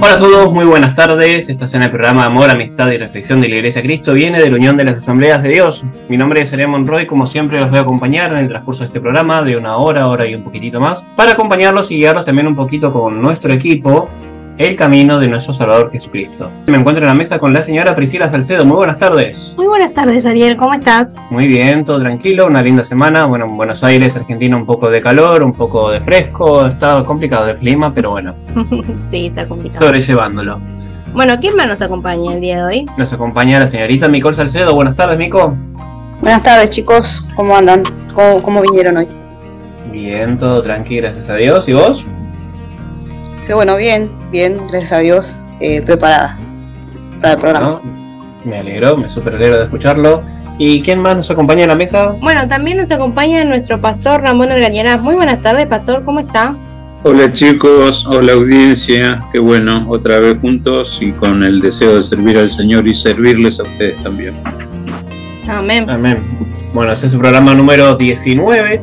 Hola 0.00 0.14
a 0.14 0.18
todos, 0.18 0.52
muy 0.52 0.64
buenas 0.64 0.94
tardes. 0.94 1.48
Estás 1.48 1.74
en 1.74 1.82
el 1.82 1.90
programa 1.90 2.24
Amor, 2.24 2.48
Amistad 2.48 2.88
y 2.92 2.98
Reflexión 2.98 3.40
de 3.40 3.48
la 3.48 3.56
Iglesia 3.56 3.82
Cristo. 3.82 4.12
Viene 4.12 4.40
de 4.40 4.48
la 4.48 4.54
Unión 4.54 4.76
de 4.76 4.84
las 4.84 4.98
Asambleas 4.98 5.42
de 5.42 5.48
Dios. 5.48 5.84
Mi 6.08 6.16
nombre 6.16 6.40
es 6.40 6.52
Ariel 6.52 6.68
Monroy. 6.68 7.04
Como 7.04 7.26
siempre, 7.26 7.58
los 7.58 7.68
voy 7.68 7.80
a 7.80 7.82
acompañar 7.82 8.30
en 8.30 8.38
el 8.38 8.48
transcurso 8.48 8.84
de 8.84 8.86
este 8.86 9.00
programa 9.00 9.42
de 9.42 9.56
una 9.56 9.76
hora, 9.76 10.06
hora 10.06 10.24
y 10.24 10.36
un 10.36 10.44
poquitito 10.44 10.78
más, 10.78 11.04
para 11.16 11.32
acompañarlos 11.32 11.90
y 11.90 11.96
guiarlos 11.96 12.26
también 12.26 12.46
un 12.46 12.54
poquito 12.54 12.92
con 12.92 13.20
nuestro 13.20 13.52
equipo 13.52 14.08
el 14.58 14.74
camino 14.74 15.20
de 15.20 15.28
nuestro 15.28 15.54
Salvador 15.54 15.90
Jesucristo. 15.92 16.50
Me 16.66 16.76
encuentro 16.76 17.04
en 17.04 17.08
la 17.08 17.14
mesa 17.14 17.38
con 17.38 17.54
la 17.54 17.62
señora 17.62 17.94
Priscila 17.94 18.28
Salcedo. 18.28 18.64
Muy 18.64 18.76
buenas 18.76 18.98
tardes. 18.98 19.54
Muy 19.56 19.66
buenas 19.66 19.94
tardes, 19.94 20.26
Ariel. 20.26 20.56
¿Cómo 20.56 20.74
estás? 20.74 21.16
Muy 21.30 21.46
bien, 21.46 21.84
todo 21.84 22.00
tranquilo, 22.00 22.46
una 22.46 22.60
linda 22.60 22.82
semana. 22.82 23.26
Bueno, 23.26 23.44
en 23.44 23.56
Buenos 23.56 23.84
Aires, 23.84 24.16
Argentina, 24.16 24.56
un 24.56 24.66
poco 24.66 24.90
de 24.90 25.00
calor, 25.00 25.44
un 25.44 25.52
poco 25.52 25.92
de 25.92 26.00
fresco. 26.00 26.66
Está 26.66 27.04
complicado 27.04 27.48
el 27.48 27.56
clima, 27.56 27.94
pero 27.94 28.10
bueno. 28.10 28.34
sí, 29.04 29.26
está 29.26 29.46
complicado. 29.46 29.86
Sobrellevándolo. 29.86 30.60
Bueno, 31.12 31.38
¿quién 31.40 31.54
más 31.54 31.68
nos 31.68 31.80
acompaña 31.80 32.34
el 32.34 32.40
día 32.40 32.56
de 32.56 32.64
hoy? 32.64 32.86
Nos 32.98 33.12
acompaña 33.12 33.60
la 33.60 33.68
señorita 33.68 34.08
Micol 34.08 34.34
Salcedo. 34.34 34.74
Buenas 34.74 34.96
tardes, 34.96 35.16
Mico. 35.16 35.56
Buenas 36.20 36.42
tardes, 36.42 36.70
chicos. 36.70 37.28
¿Cómo 37.36 37.56
andan? 37.56 37.84
¿Cómo, 38.12 38.42
cómo 38.42 38.60
vinieron 38.60 38.96
hoy? 38.96 39.08
Bien, 39.92 40.36
todo 40.36 40.62
tranquilo, 40.62 41.02
gracias 41.08 41.30
a 41.30 41.36
Dios. 41.36 41.68
¿Y 41.68 41.74
vos? 41.74 42.04
Que 43.48 43.54
bueno, 43.54 43.78
bien, 43.78 44.10
bien, 44.30 44.58
gracias 44.66 44.92
a 44.92 44.98
Dios, 44.98 45.46
eh, 45.60 45.80
preparada 45.80 46.38
para 47.22 47.32
el 47.32 47.40
programa. 47.40 47.80
me 48.44 48.58
alegro, 48.58 48.94
me 48.98 49.08
super 49.08 49.34
alegro 49.34 49.56
de 49.56 49.64
escucharlo. 49.64 50.22
¿Y 50.58 50.82
quién 50.82 51.00
más 51.00 51.16
nos 51.16 51.30
acompaña 51.30 51.62
en 51.62 51.70
la 51.70 51.74
mesa? 51.74 52.14
Bueno, 52.20 52.46
también 52.46 52.76
nos 52.76 52.90
acompaña 52.90 53.42
nuestro 53.44 53.80
pastor 53.80 54.20
Ramón 54.20 54.52
Organiana. 54.52 54.98
Muy 54.98 55.14
buenas 55.14 55.40
tardes, 55.40 55.66
pastor, 55.66 56.04
¿cómo 56.04 56.20
está? 56.20 56.54
Hola 57.04 57.32
chicos, 57.32 58.06
hola 58.06 58.34
audiencia, 58.34 59.24
qué 59.32 59.38
bueno, 59.38 59.86
otra 59.88 60.18
vez 60.18 60.36
juntos 60.42 60.98
y 61.00 61.12
con 61.12 61.42
el 61.42 61.62
deseo 61.62 61.96
de 61.96 62.02
servir 62.02 62.36
al 62.36 62.50
Señor 62.50 62.86
y 62.86 62.92
servirles 62.92 63.60
a 63.60 63.62
ustedes 63.62 63.96
también. 64.02 64.34
Amén. 65.48 65.88
Amén. 65.88 66.22
Bueno, 66.74 66.92
este 66.92 67.06
es 67.06 67.12
su 67.12 67.18
programa 67.18 67.54
número 67.54 67.94
19 67.94 68.82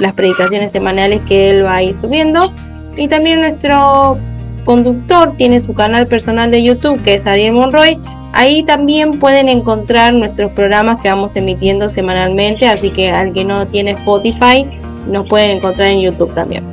las 0.00 0.12
predicaciones 0.14 0.72
semanales 0.72 1.20
que 1.26 1.50
él 1.50 1.64
va 1.64 1.76
a 1.76 1.82
ir 1.82 1.94
subiendo. 1.94 2.52
Y 2.96 3.08
también 3.08 3.40
nuestro 3.40 4.18
conductor 4.64 5.34
tiene 5.36 5.60
su 5.60 5.74
canal 5.74 6.06
personal 6.06 6.50
de 6.50 6.62
YouTube 6.62 7.02
que 7.02 7.14
es 7.14 7.26
Ariel 7.26 7.52
Monroy. 7.52 7.98
Ahí 8.34 8.62
también 8.62 9.18
pueden 9.18 9.48
encontrar 9.48 10.14
nuestros 10.14 10.52
programas 10.52 11.00
que 11.02 11.08
vamos 11.08 11.36
emitiendo 11.36 11.88
semanalmente, 11.88 12.66
así 12.66 12.90
que 12.90 13.10
al 13.10 13.32
que 13.32 13.44
no 13.44 13.66
tiene 13.66 13.92
Spotify 13.92 14.66
nos 15.06 15.28
pueden 15.28 15.58
encontrar 15.58 15.88
en 15.88 16.00
YouTube 16.00 16.34
también. 16.34 16.64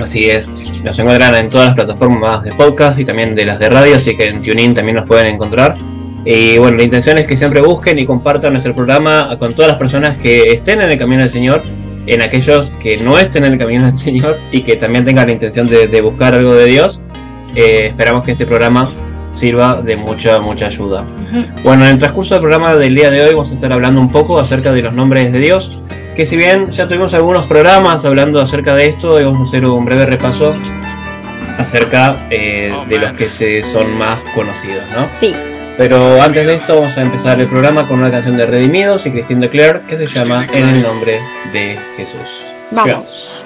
Así 0.00 0.28
es, 0.28 0.48
nos 0.84 0.98
encuentran 0.98 1.34
en 1.36 1.48
todas 1.48 1.68
las 1.68 1.74
plataformas 1.74 2.42
de 2.42 2.52
podcast 2.52 2.98
y 2.98 3.04
también 3.04 3.34
de 3.34 3.46
las 3.46 3.58
de 3.58 3.70
radio, 3.70 3.96
así 3.96 4.16
que 4.16 4.26
en 4.26 4.42
TuneIn 4.42 4.74
también 4.74 4.96
nos 4.96 5.06
pueden 5.06 5.34
encontrar. 5.34 5.76
Y 6.28 6.58
bueno, 6.58 6.76
la 6.76 6.82
intención 6.82 7.18
es 7.18 7.26
que 7.26 7.36
siempre 7.36 7.60
busquen 7.60 8.00
y 8.00 8.04
compartan 8.04 8.52
nuestro 8.52 8.74
programa 8.74 9.36
con 9.38 9.54
todas 9.54 9.70
las 9.70 9.78
personas 9.78 10.16
que 10.16 10.42
estén 10.52 10.80
en 10.80 10.90
el 10.90 10.98
camino 10.98 11.22
del 11.22 11.30
Señor, 11.30 11.62
en 12.04 12.20
aquellos 12.20 12.70
que 12.82 12.96
no 12.96 13.16
estén 13.16 13.44
en 13.44 13.52
el 13.52 13.58
camino 13.58 13.84
del 13.84 13.94
Señor 13.94 14.36
y 14.50 14.62
que 14.62 14.74
también 14.74 15.04
tengan 15.04 15.28
la 15.28 15.32
intención 15.34 15.68
de, 15.68 16.00
buscar 16.00 16.34
algo 16.34 16.52
de 16.54 16.66
Dios. 16.66 17.00
Eh, 17.54 17.86
esperamos 17.86 18.24
que 18.24 18.32
este 18.32 18.44
programa 18.44 18.92
sirva 19.30 19.80
de 19.80 19.96
mucha, 19.96 20.40
mucha 20.40 20.66
ayuda. 20.66 21.04
Bueno, 21.62 21.84
en 21.84 21.92
el 21.92 21.98
transcurso 21.98 22.34
del 22.34 22.42
programa 22.42 22.74
del 22.74 22.96
día 22.96 23.12
de 23.12 23.22
hoy 23.22 23.30
vamos 23.30 23.52
a 23.52 23.54
estar 23.54 23.72
hablando 23.72 24.00
un 24.00 24.10
poco 24.10 24.40
acerca 24.40 24.72
de 24.72 24.82
los 24.82 24.94
nombres 24.94 25.30
de 25.30 25.38
Dios, 25.38 25.70
que 26.16 26.26
si 26.26 26.36
bien 26.36 26.72
ya 26.72 26.88
tuvimos 26.88 27.14
algunos 27.14 27.46
programas 27.46 28.04
hablando 28.04 28.40
acerca 28.40 28.74
de 28.74 28.88
esto, 28.88 29.14
vamos 29.14 29.46
a 29.46 29.48
hacer 29.48 29.64
un 29.64 29.84
breve 29.84 30.06
repaso 30.06 30.56
acerca 31.56 32.26
eh, 32.30 32.72
de 32.88 32.98
los 32.98 33.12
que 33.12 33.30
se 33.30 33.62
son 33.62 33.96
más 33.96 34.18
conocidos, 34.34 34.82
¿no? 34.92 35.08
Sí. 35.14 35.32
Pero 35.76 36.22
antes 36.22 36.46
de 36.46 36.54
esto 36.54 36.80
vamos 36.80 36.96
a 36.96 37.02
empezar 37.02 37.38
el 37.38 37.48
programa 37.48 37.86
con 37.86 37.98
una 37.98 38.10
canción 38.10 38.36
de 38.36 38.46
Redimidos 38.46 39.04
y 39.06 39.10
Christine 39.10 39.40
de 39.40 39.50
Clare 39.50 39.82
que 39.86 39.96
se 39.96 40.06
llama 40.06 40.46
En 40.52 40.66
el 40.68 40.82
nombre 40.82 41.20
de 41.52 41.78
Jesús. 41.96 42.40
Vamos. 42.70 43.45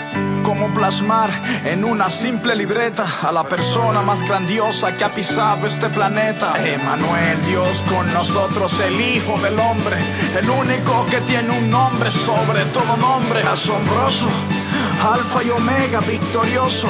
cómo 0.43 0.73
plasmar 0.73 1.29
en 1.65 1.83
una 1.83 2.09
simple 2.09 2.55
libreta 2.55 3.05
a 3.21 3.31
la 3.31 3.43
persona 3.43 4.01
más 4.01 4.21
grandiosa 4.21 4.95
que 4.95 5.03
ha 5.03 5.13
pisado 5.13 5.65
este 5.65 5.89
planeta. 5.89 6.53
Emanuel, 6.65 7.41
Dios 7.47 7.83
con 7.89 8.11
nosotros, 8.13 8.79
el 8.81 8.99
Hijo 8.99 9.39
del 9.39 9.57
Hombre, 9.59 9.97
el 10.37 10.49
único 10.49 11.05
que 11.07 11.21
tiene 11.21 11.57
un 11.57 11.69
nombre 11.69 12.11
sobre 12.11 12.65
todo 12.65 12.97
nombre, 12.97 13.41
asombroso, 13.43 14.27
Alfa 15.13 15.43
y 15.43 15.49
Omega, 15.49 15.99
victorioso 16.01 16.89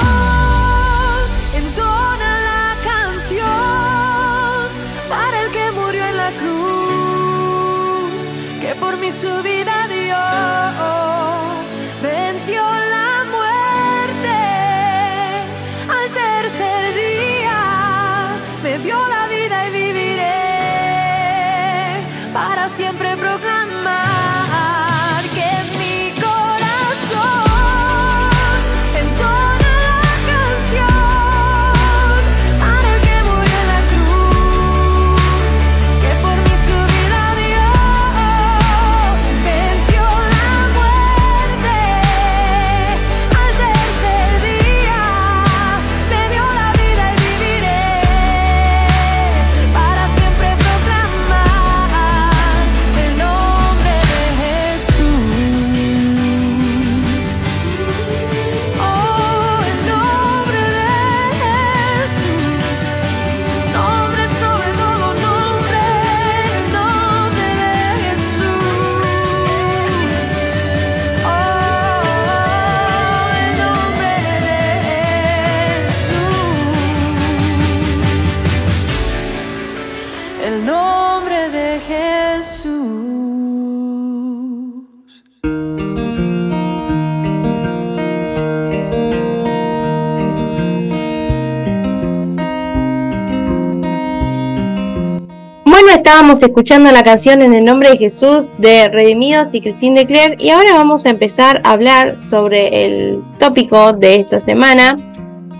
Estábamos 96.01 96.41
escuchando 96.41 96.91
la 96.91 97.03
canción 97.03 97.43
en 97.43 97.53
el 97.53 97.63
nombre 97.63 97.91
de 97.91 97.97
Jesús 97.97 98.49
de 98.57 98.89
Redimidos 98.89 99.53
y 99.53 99.61
Christine 99.61 99.99
de 99.99 100.07
Claire 100.07 100.35
y 100.39 100.49
ahora 100.49 100.73
vamos 100.73 101.05
a 101.05 101.11
empezar 101.11 101.61
a 101.63 101.73
hablar 101.73 102.19
sobre 102.19 102.85
el 102.85 103.21
tópico 103.37 103.93
de 103.93 104.15
esta 104.15 104.39
semana. 104.39 104.95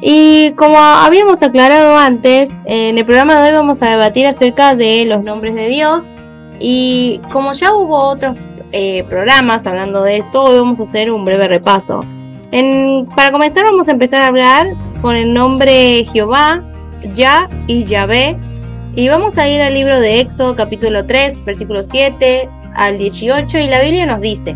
Y 0.02 0.54
como 0.54 0.80
habíamos 0.80 1.44
aclarado 1.44 1.96
antes, 1.96 2.64
en 2.66 2.98
el 2.98 3.06
programa 3.06 3.40
de 3.40 3.50
hoy 3.50 3.54
vamos 3.54 3.84
a 3.84 3.92
debatir 3.92 4.26
acerca 4.26 4.74
de 4.74 5.06
los 5.06 5.24
nombres 5.24 5.54
de 5.54 5.68
Dios 5.68 6.16
y 6.60 7.22
como 7.32 7.54
ya 7.54 7.76
hubo 7.76 7.98
otros 8.00 8.36
eh, 8.72 9.04
programas 9.08 9.68
hablando 9.68 10.02
de 10.02 10.18
esto, 10.18 10.44
hoy 10.44 10.58
vamos 10.58 10.80
a 10.80 10.84
hacer 10.84 11.12
un 11.12 11.24
breve 11.24 11.48
repaso. 11.50 12.04
Para 13.16 13.32
comenzar 13.32 13.64
vamos 13.66 13.90
a 13.90 13.92
empezar 13.92 14.24
a 14.24 14.28
hablar 14.28 14.66
con 15.04 15.16
el 15.16 15.36
nombre 15.36 16.04
Jehová, 16.12 16.64
Ya 17.14 17.48
y 17.68 17.84
Yahvé 17.84 18.40
y 18.96 19.08
vamos 19.08 19.38
a 19.38 19.48
ir 19.48 19.62
al 19.62 19.74
libro 19.74 20.00
de 20.00 20.20
Éxodo 20.20 20.56
capítulo 20.56 21.06
3, 21.06 21.46
versículo 21.46 21.82
7 21.82 22.50
al 22.76 22.98
18 22.98 23.58
y 23.58 23.68
la 23.68 23.82
Biblia 23.82 24.06
nos 24.06 24.20
dice, 24.20 24.56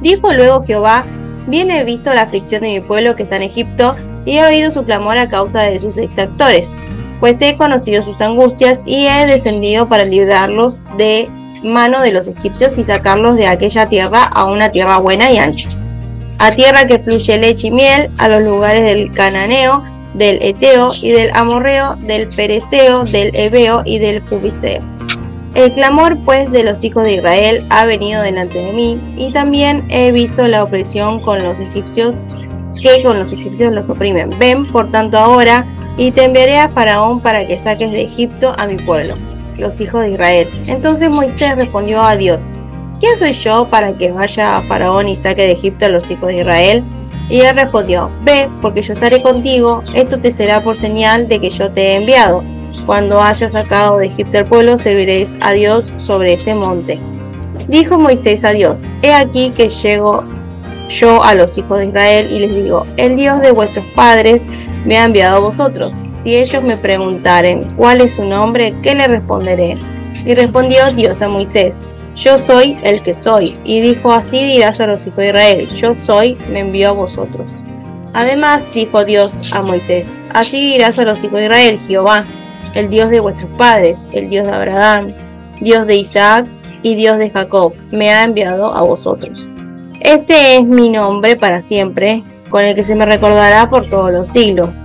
Dijo 0.00 0.32
luego 0.32 0.62
Jehová, 0.62 1.04
bien 1.46 1.70
he 1.70 1.84
visto 1.84 2.12
la 2.14 2.22
aflicción 2.22 2.62
de 2.62 2.68
mi 2.68 2.80
pueblo 2.80 3.16
que 3.16 3.24
está 3.24 3.36
en 3.36 3.42
Egipto 3.42 3.96
y 4.24 4.38
he 4.38 4.44
oído 4.44 4.70
su 4.70 4.84
clamor 4.84 5.18
a 5.18 5.28
causa 5.28 5.62
de 5.62 5.78
sus 5.78 5.98
exactores, 5.98 6.76
pues 7.20 7.40
he 7.42 7.56
conocido 7.58 8.02
sus 8.02 8.20
angustias 8.22 8.80
y 8.86 9.06
he 9.06 9.26
descendido 9.26 9.88
para 9.88 10.04
librarlos 10.04 10.82
de 10.96 11.28
mano 11.62 12.00
de 12.00 12.12
los 12.12 12.28
egipcios 12.28 12.78
y 12.78 12.84
sacarlos 12.84 13.36
de 13.36 13.46
aquella 13.46 13.88
tierra 13.88 14.22
a 14.22 14.46
una 14.46 14.70
tierra 14.70 14.98
buena 14.98 15.30
y 15.30 15.36
ancha, 15.36 15.68
a 16.38 16.52
tierra 16.52 16.86
que 16.86 16.98
fluye 16.98 17.36
leche 17.36 17.66
y 17.66 17.72
miel, 17.72 18.10
a 18.16 18.28
los 18.28 18.42
lugares 18.42 18.84
del 18.84 19.12
cananeo, 19.12 19.82
del 20.14 20.38
Eteo 20.42 20.90
y 21.02 21.10
del 21.10 21.30
Amorreo, 21.34 21.96
del 21.96 22.28
Pereceo, 22.28 23.04
del 23.04 23.30
Ebeo 23.34 23.82
y 23.84 23.98
del 23.98 24.20
Jubiseo. 24.22 24.82
El 25.54 25.72
clamor 25.72 26.18
pues 26.24 26.50
de 26.52 26.62
los 26.62 26.84
hijos 26.84 27.04
de 27.04 27.14
Israel 27.14 27.66
ha 27.70 27.84
venido 27.84 28.22
delante 28.22 28.58
de 28.58 28.72
mí, 28.72 29.00
y 29.16 29.32
también 29.32 29.84
he 29.88 30.12
visto 30.12 30.46
la 30.46 30.62
opresión 30.62 31.20
con 31.22 31.42
los 31.42 31.58
egipcios, 31.58 32.18
que 32.80 33.02
con 33.02 33.18
los 33.18 33.32
egipcios 33.32 33.72
los 33.72 33.90
oprimen. 33.90 34.38
Ven, 34.38 34.70
por 34.70 34.90
tanto, 34.90 35.18
ahora, 35.18 35.66
y 35.96 36.12
te 36.12 36.24
enviaré 36.24 36.58
a 36.58 36.68
Faraón 36.68 37.20
para 37.20 37.46
que 37.46 37.58
saques 37.58 37.90
de 37.90 38.02
Egipto 38.02 38.54
a 38.56 38.66
mi 38.66 38.76
pueblo, 38.76 39.16
los 39.56 39.80
hijos 39.80 40.02
de 40.02 40.12
Israel. 40.12 40.48
Entonces 40.66 41.10
Moisés 41.10 41.56
respondió 41.56 42.00
a 42.02 42.16
Dios, 42.16 42.54
¿quién 43.00 43.18
soy 43.18 43.32
yo 43.32 43.68
para 43.68 43.96
que 43.98 44.12
vaya 44.12 44.58
a 44.58 44.62
Faraón 44.62 45.08
y 45.08 45.16
saque 45.16 45.42
de 45.42 45.52
Egipto 45.52 45.86
a 45.86 45.88
los 45.88 46.08
hijos 46.10 46.28
de 46.28 46.40
Israel? 46.40 46.84
Y 47.28 47.40
él 47.40 47.56
respondió, 47.56 48.10
ve, 48.22 48.48
porque 48.62 48.82
yo 48.82 48.94
estaré 48.94 49.22
contigo, 49.22 49.82
esto 49.94 50.18
te 50.18 50.30
será 50.30 50.62
por 50.62 50.76
señal 50.76 51.28
de 51.28 51.40
que 51.40 51.50
yo 51.50 51.70
te 51.70 51.92
he 51.92 51.94
enviado. 51.96 52.42
Cuando 52.86 53.20
hayas 53.20 53.52
sacado 53.52 53.98
de 53.98 54.06
Egipto 54.06 54.38
al 54.38 54.46
pueblo, 54.46 54.78
serviréis 54.78 55.38
a 55.42 55.52
Dios 55.52 55.92
sobre 55.98 56.34
este 56.34 56.54
monte. 56.54 56.98
Dijo 57.68 57.98
Moisés 57.98 58.44
a 58.44 58.52
Dios, 58.52 58.80
he 59.02 59.12
aquí 59.12 59.50
que 59.50 59.68
llego 59.68 60.24
yo 60.88 61.22
a 61.22 61.34
los 61.34 61.58
hijos 61.58 61.78
de 61.78 61.86
Israel 61.86 62.28
y 62.30 62.38
les 62.38 62.54
digo, 62.54 62.86
el 62.96 63.14
Dios 63.14 63.40
de 63.40 63.50
vuestros 63.50 63.84
padres 63.94 64.48
me 64.86 64.96
ha 64.96 65.04
enviado 65.04 65.36
a 65.36 65.40
vosotros. 65.40 65.94
Si 66.14 66.34
ellos 66.34 66.62
me 66.62 66.78
preguntaren 66.78 67.74
cuál 67.76 68.00
es 68.00 68.14
su 68.14 68.24
nombre, 68.24 68.74
¿qué 68.82 68.94
le 68.94 69.06
responderé? 69.06 69.76
Y 70.24 70.34
respondió 70.34 70.90
Dios 70.92 71.20
a 71.20 71.28
Moisés, 71.28 71.84
yo 72.18 72.36
soy 72.36 72.76
el 72.82 73.02
que 73.02 73.14
soy. 73.14 73.56
Y 73.64 73.80
dijo, 73.80 74.12
así 74.12 74.42
dirás 74.44 74.80
a 74.80 74.86
los 74.86 75.06
hijos 75.06 75.18
de 75.18 75.28
Israel, 75.28 75.68
yo 75.68 75.96
soy, 75.96 76.36
me 76.50 76.60
envió 76.60 76.90
a 76.90 76.92
vosotros. 76.92 77.52
Además 78.12 78.68
dijo 78.74 79.04
Dios 79.04 79.52
a 79.52 79.62
Moisés, 79.62 80.18
así 80.34 80.72
dirás 80.72 80.98
a 80.98 81.04
los 81.04 81.22
hijos 81.22 81.38
de 81.38 81.44
Israel, 81.44 81.80
Jehová, 81.86 82.24
el 82.74 82.90
Dios 82.90 83.10
de 83.10 83.20
vuestros 83.20 83.50
padres, 83.56 84.08
el 84.12 84.28
Dios 84.28 84.46
de 84.46 84.52
Abraham, 84.52 85.14
Dios 85.60 85.86
de 85.86 85.96
Isaac 85.96 86.46
y 86.82 86.94
Dios 86.96 87.18
de 87.18 87.30
Jacob, 87.30 87.74
me 87.92 88.10
ha 88.10 88.24
enviado 88.24 88.74
a 88.74 88.82
vosotros. 88.82 89.48
Este 90.00 90.56
es 90.56 90.64
mi 90.64 90.90
nombre 90.90 91.36
para 91.36 91.60
siempre, 91.60 92.24
con 92.50 92.64
el 92.64 92.74
que 92.74 92.84
se 92.84 92.94
me 92.94 93.04
recordará 93.04 93.68
por 93.68 93.88
todos 93.90 94.12
los 94.12 94.28
siglos. 94.28 94.80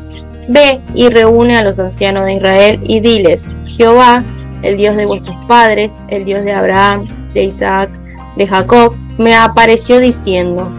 Ve 0.50 0.82
y 0.94 1.10
reúne 1.10 1.58
a 1.58 1.63
los 1.63 1.80
ancianos 1.80 2.25
de 2.25 2.34
Israel 2.34 2.80
y 2.84 3.00
diles, 3.00 3.56
Jehová, 3.78 4.24
el 4.62 4.78
Dios 4.78 4.96
de 4.98 5.06
vuestros 5.06 5.38
padres, 5.48 6.04
el 6.10 6.25
Dios 6.25 6.44
de 6.44 6.54
Abraham, 6.54 7.23
de 7.34 7.44
Isaac, 7.44 7.90
de 8.36 8.48
Jacob, 8.48 8.96
me 9.18 9.36
apareció 9.36 10.00
diciendo, 10.00 10.72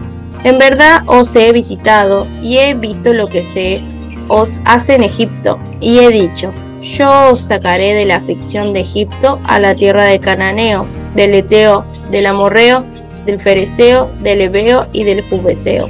en 0.43 0.57
verdad 0.57 1.03
os 1.07 1.35
he 1.35 1.51
visitado 1.51 2.27
y 2.41 2.57
he 2.57 2.73
visto 2.73 3.13
lo 3.13 3.27
que 3.27 3.43
se 3.43 3.81
os 4.27 4.61
hace 4.65 4.95
en 4.95 5.03
Egipto, 5.03 5.59
y 5.79 5.99
he 5.99 6.09
dicho, 6.09 6.53
Yo 6.81 7.31
os 7.31 7.39
sacaré 7.39 7.93
de 7.93 8.05
la 8.05 8.17
aflicción 8.17 8.73
de 8.73 8.81
Egipto 8.81 9.39
a 9.43 9.59
la 9.59 9.75
tierra 9.75 10.03
de 10.03 10.19
Cananeo, 10.19 10.85
del 11.15 11.33
Eteo, 11.33 11.85
del 12.11 12.27
Amorreo, 12.27 12.85
del 13.25 13.39
Fereceo, 13.39 14.11
del 14.21 14.41
Ebeo 14.41 14.87
y 14.91 15.03
del 15.03 15.27
Jubeseo, 15.27 15.87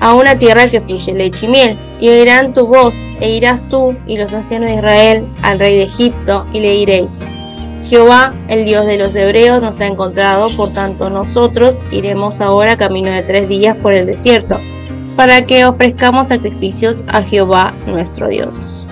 a 0.00 0.14
una 0.14 0.38
tierra 0.38 0.70
que 0.70 0.80
fluye 0.80 1.12
leche 1.12 1.46
y 1.46 1.48
miel. 1.48 1.78
Y 2.00 2.08
oirán 2.08 2.54
tu 2.54 2.66
voz, 2.66 2.96
e 3.20 3.30
irás 3.30 3.68
tú 3.68 3.94
y 4.06 4.16
los 4.16 4.32
ancianos 4.32 4.70
de 4.70 4.76
Israel 4.76 5.26
al 5.42 5.58
rey 5.58 5.76
de 5.76 5.82
Egipto, 5.82 6.46
y 6.52 6.60
le 6.60 6.72
diréis, 6.72 7.26
Jehová, 7.90 8.32
el 8.46 8.64
Dios 8.64 8.86
de 8.86 8.98
los 8.98 9.16
hebreos, 9.16 9.60
nos 9.60 9.80
ha 9.80 9.86
encontrado, 9.86 10.56
por 10.56 10.72
tanto 10.72 11.10
nosotros 11.10 11.84
iremos 11.90 12.40
ahora 12.40 12.76
camino 12.76 13.10
de 13.10 13.24
tres 13.24 13.48
días 13.48 13.76
por 13.76 13.94
el 13.94 14.06
desierto, 14.06 14.60
para 15.16 15.44
que 15.44 15.64
ofrezcamos 15.64 16.28
sacrificios 16.28 17.02
a 17.08 17.22
Jehová 17.22 17.74
nuestro 17.88 18.28
Dios. 18.28 18.86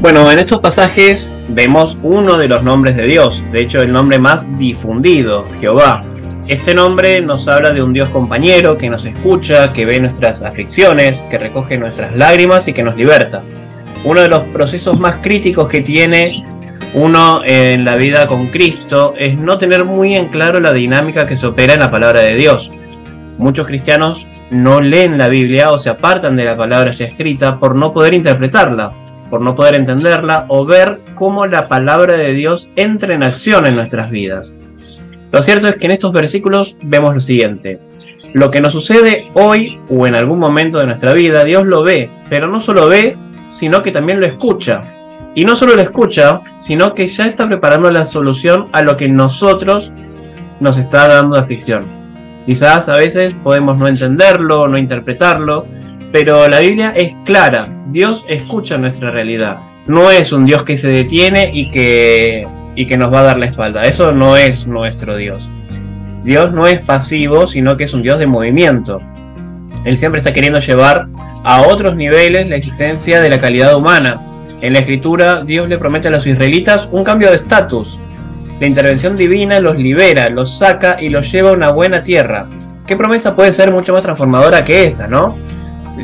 Bueno, 0.00 0.28
en 0.28 0.40
estos 0.40 0.58
pasajes 0.58 1.30
vemos 1.50 1.96
uno 2.02 2.36
de 2.36 2.48
los 2.48 2.64
nombres 2.64 2.96
de 2.96 3.04
Dios, 3.04 3.44
de 3.52 3.60
hecho 3.60 3.80
el 3.80 3.92
nombre 3.92 4.18
más 4.18 4.44
difundido, 4.58 5.46
Jehová. 5.60 6.04
Este 6.48 6.74
nombre 6.74 7.20
nos 7.20 7.46
habla 7.46 7.70
de 7.70 7.80
un 7.80 7.92
Dios 7.92 8.08
compañero 8.08 8.76
que 8.76 8.90
nos 8.90 9.04
escucha, 9.04 9.72
que 9.72 9.86
ve 9.86 10.00
nuestras 10.00 10.42
aflicciones, 10.42 11.20
que 11.30 11.38
recoge 11.38 11.78
nuestras 11.78 12.12
lágrimas 12.12 12.66
y 12.66 12.72
que 12.72 12.82
nos 12.82 12.96
liberta. 12.96 13.44
Uno 14.04 14.20
de 14.20 14.28
los 14.28 14.42
procesos 14.48 14.98
más 14.98 15.22
críticos 15.22 15.68
que 15.68 15.80
tiene 15.80 16.44
uno 16.94 17.42
en 17.44 17.84
la 17.84 17.96
vida 17.96 18.26
con 18.26 18.48
Cristo 18.48 19.14
es 19.16 19.36
no 19.36 19.58
tener 19.58 19.84
muy 19.84 20.14
en 20.14 20.28
claro 20.28 20.60
la 20.60 20.72
dinámica 20.72 21.26
que 21.26 21.36
se 21.36 21.46
opera 21.46 21.74
en 21.74 21.80
la 21.80 21.90
palabra 21.90 22.20
de 22.20 22.34
Dios. 22.36 22.70
Muchos 23.38 23.66
cristianos 23.66 24.26
no 24.50 24.80
leen 24.80 25.18
la 25.18 25.28
Biblia 25.28 25.70
o 25.70 25.78
se 25.78 25.90
apartan 25.90 26.36
de 26.36 26.44
la 26.44 26.56
palabra 26.56 26.92
ya 26.92 27.06
escrita 27.06 27.58
por 27.58 27.74
no 27.74 27.92
poder 27.92 28.14
interpretarla, 28.14 28.92
por 29.28 29.42
no 29.42 29.54
poder 29.54 29.74
entenderla 29.74 30.46
o 30.48 30.64
ver 30.64 31.00
cómo 31.14 31.46
la 31.46 31.68
palabra 31.68 32.14
de 32.14 32.32
Dios 32.32 32.68
entra 32.76 33.14
en 33.14 33.22
acción 33.22 33.66
en 33.66 33.74
nuestras 33.74 34.10
vidas. 34.10 34.56
Lo 35.32 35.42
cierto 35.42 35.68
es 35.68 35.76
que 35.76 35.86
en 35.86 35.92
estos 35.92 36.12
versículos 36.12 36.76
vemos 36.82 37.12
lo 37.12 37.20
siguiente. 37.20 37.80
Lo 38.32 38.50
que 38.50 38.60
nos 38.60 38.72
sucede 38.72 39.30
hoy 39.34 39.80
o 39.88 40.06
en 40.06 40.14
algún 40.14 40.38
momento 40.38 40.78
de 40.78 40.86
nuestra 40.86 41.12
vida, 41.12 41.44
Dios 41.44 41.66
lo 41.66 41.82
ve, 41.82 42.10
pero 42.30 42.48
no 42.48 42.60
solo 42.60 42.88
ve, 42.88 43.16
sino 43.48 43.82
que 43.82 43.92
también 43.92 44.20
lo 44.20 44.26
escucha. 44.26 44.82
Y 45.36 45.44
no 45.44 45.54
solo 45.54 45.76
lo 45.76 45.82
escucha, 45.82 46.40
sino 46.56 46.94
que 46.94 47.08
ya 47.08 47.26
está 47.26 47.46
preparando 47.46 47.90
la 47.90 48.06
solución 48.06 48.68
a 48.72 48.80
lo 48.80 48.96
que 48.96 49.06
nosotros 49.06 49.92
nos 50.60 50.78
está 50.78 51.08
dando 51.08 51.36
aflicción. 51.36 51.84
Quizás 52.46 52.88
a 52.88 52.96
veces 52.96 53.36
podemos 53.44 53.76
no 53.76 53.86
entenderlo, 53.86 54.66
no 54.66 54.78
interpretarlo, 54.78 55.66
pero 56.10 56.48
la 56.48 56.60
Biblia 56.60 56.94
es 56.96 57.12
clara. 57.26 57.68
Dios 57.88 58.24
escucha 58.30 58.78
nuestra 58.78 59.10
realidad. 59.10 59.58
No 59.86 60.10
es 60.10 60.32
un 60.32 60.46
Dios 60.46 60.62
que 60.62 60.78
se 60.78 60.88
detiene 60.88 61.50
y 61.52 61.70
que, 61.70 62.48
y 62.74 62.86
que 62.86 62.96
nos 62.96 63.12
va 63.12 63.20
a 63.20 63.24
dar 63.24 63.38
la 63.38 63.44
espalda. 63.44 63.84
Eso 63.84 64.12
no 64.12 64.38
es 64.38 64.66
nuestro 64.66 65.18
Dios. 65.18 65.50
Dios 66.24 66.50
no 66.50 66.66
es 66.66 66.80
pasivo, 66.80 67.46
sino 67.46 67.76
que 67.76 67.84
es 67.84 67.92
un 67.92 68.00
Dios 68.00 68.18
de 68.18 68.26
movimiento. 68.26 69.02
Él 69.84 69.98
siempre 69.98 70.20
está 70.20 70.32
queriendo 70.32 70.60
llevar 70.60 71.08
a 71.44 71.60
otros 71.60 71.94
niveles 71.94 72.48
la 72.48 72.56
existencia 72.56 73.20
de 73.20 73.28
la 73.28 73.38
calidad 73.38 73.76
humana 73.76 74.22
en 74.60 74.72
la 74.72 74.78
escritura, 74.80 75.42
Dios 75.44 75.68
le 75.68 75.78
promete 75.78 76.08
a 76.08 76.10
los 76.10 76.26
israelitas 76.26 76.88
un 76.90 77.04
cambio 77.04 77.30
de 77.30 77.36
estatus. 77.36 77.98
La 78.58 78.66
intervención 78.66 79.16
divina 79.16 79.60
los 79.60 79.76
libera, 79.76 80.30
los 80.30 80.58
saca 80.58 80.96
y 81.00 81.10
los 81.10 81.30
lleva 81.30 81.50
a 81.50 81.54
una 81.54 81.72
buena 81.72 82.02
tierra. 82.02 82.48
¿Qué 82.86 82.96
promesa 82.96 83.36
puede 83.36 83.52
ser 83.52 83.70
mucho 83.70 83.92
más 83.92 84.02
transformadora 84.02 84.64
que 84.64 84.86
esta, 84.86 85.08
no? 85.08 85.36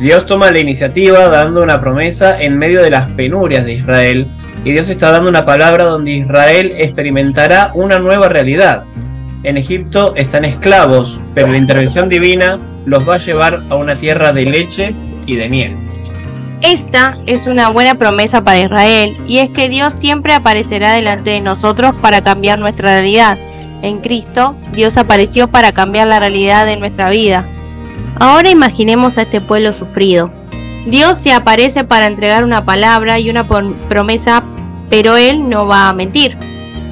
Dios 0.01 0.27
toma 0.27 0.51
la 0.51 0.59
iniciativa 0.59 1.29
dando 1.29 1.63
una 1.63 1.81
promesa 1.81 2.41
en 2.41 2.59
medio 2.59 2.83
de 2.83 2.91
las 2.91 3.11
penurias 3.11 3.65
de 3.65 3.75
Israel 3.75 4.27
y 4.65 4.73
Dios 4.73 4.89
está 4.89 5.11
dando 5.11 5.29
una 5.31 5.45
palabra 5.45 5.85
donde 5.85 6.13
Israel 6.13 6.73
experimentará 6.77 7.71
una 7.75 7.99
nueva 7.99 8.29
realidad. 8.29 8.85
En 9.43 9.57
Egipto 9.57 10.15
están 10.17 10.45
esclavos, 10.45 11.21
pero 11.35 11.49
la 11.49 11.59
intervención 11.59 12.09
divina 12.09 12.59
los 12.85 13.09
va 13.09 13.15
a 13.15 13.19
llevar 13.19 13.65
a 13.71 13.77
una 13.77 13.97
tierra 13.97 14.33
de 14.33 14.45
leche 14.45 14.95
y 15.27 15.37
de 15.37 15.49
miel. 15.49 15.92
Esta 16.63 17.19
es 17.27 17.49
una 17.49 17.71
buena 17.71 17.97
promesa 17.97 18.45
para 18.45 18.61
Israel 18.61 19.17
y 19.27 19.39
es 19.39 19.51
que 19.51 19.69
Dios 19.69 19.95
siempre 19.95 20.33
aparecerá 20.33 20.93
delante 20.93 21.31
de 21.31 21.41
nosotros 21.41 21.93
para 22.01 22.23
cambiar 22.23 22.61
nuestra 22.61 23.01
realidad. 23.01 23.37
En 23.83 23.99
Cristo, 23.99 24.55
Dios 24.73 24.97
apareció 24.97 25.49
para 25.49 25.73
cambiar 25.73 26.07
la 26.07 26.21
realidad 26.21 26.65
de 26.65 26.77
nuestra 26.77 27.11
vida. 27.11 27.45
Ahora 28.21 28.49
imaginemos 28.49 29.19
a 29.19 29.23
este 29.23 29.41
pueblo 29.41 29.73
sufrido. 29.73 30.31
Dios 30.87 31.19
se 31.19 31.33
aparece 31.33 31.83
para 31.83 32.07
entregar 32.07 32.45
una 32.45 32.65
palabra 32.65 33.19
y 33.19 33.29
una 33.29 33.49
promesa, 33.89 34.45
pero 34.89 35.17
Él 35.17 35.49
no 35.49 35.67
va 35.67 35.89
a 35.89 35.93
mentir. 35.93 36.39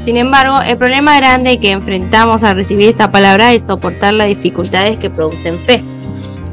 Sin 0.01 0.17
embargo, 0.17 0.61
el 0.63 0.79
problema 0.79 1.17
grande 1.17 1.61
que 1.61 1.71
enfrentamos 1.71 2.43
al 2.43 2.57
recibir 2.57 2.89
esta 2.89 3.13
palabra 3.13 3.53
es 3.53 3.67
soportar 3.67 4.15
las 4.15 4.27
dificultades 4.27 4.99
que 4.99 5.11
producen 5.11 5.65
fe. 5.65 5.85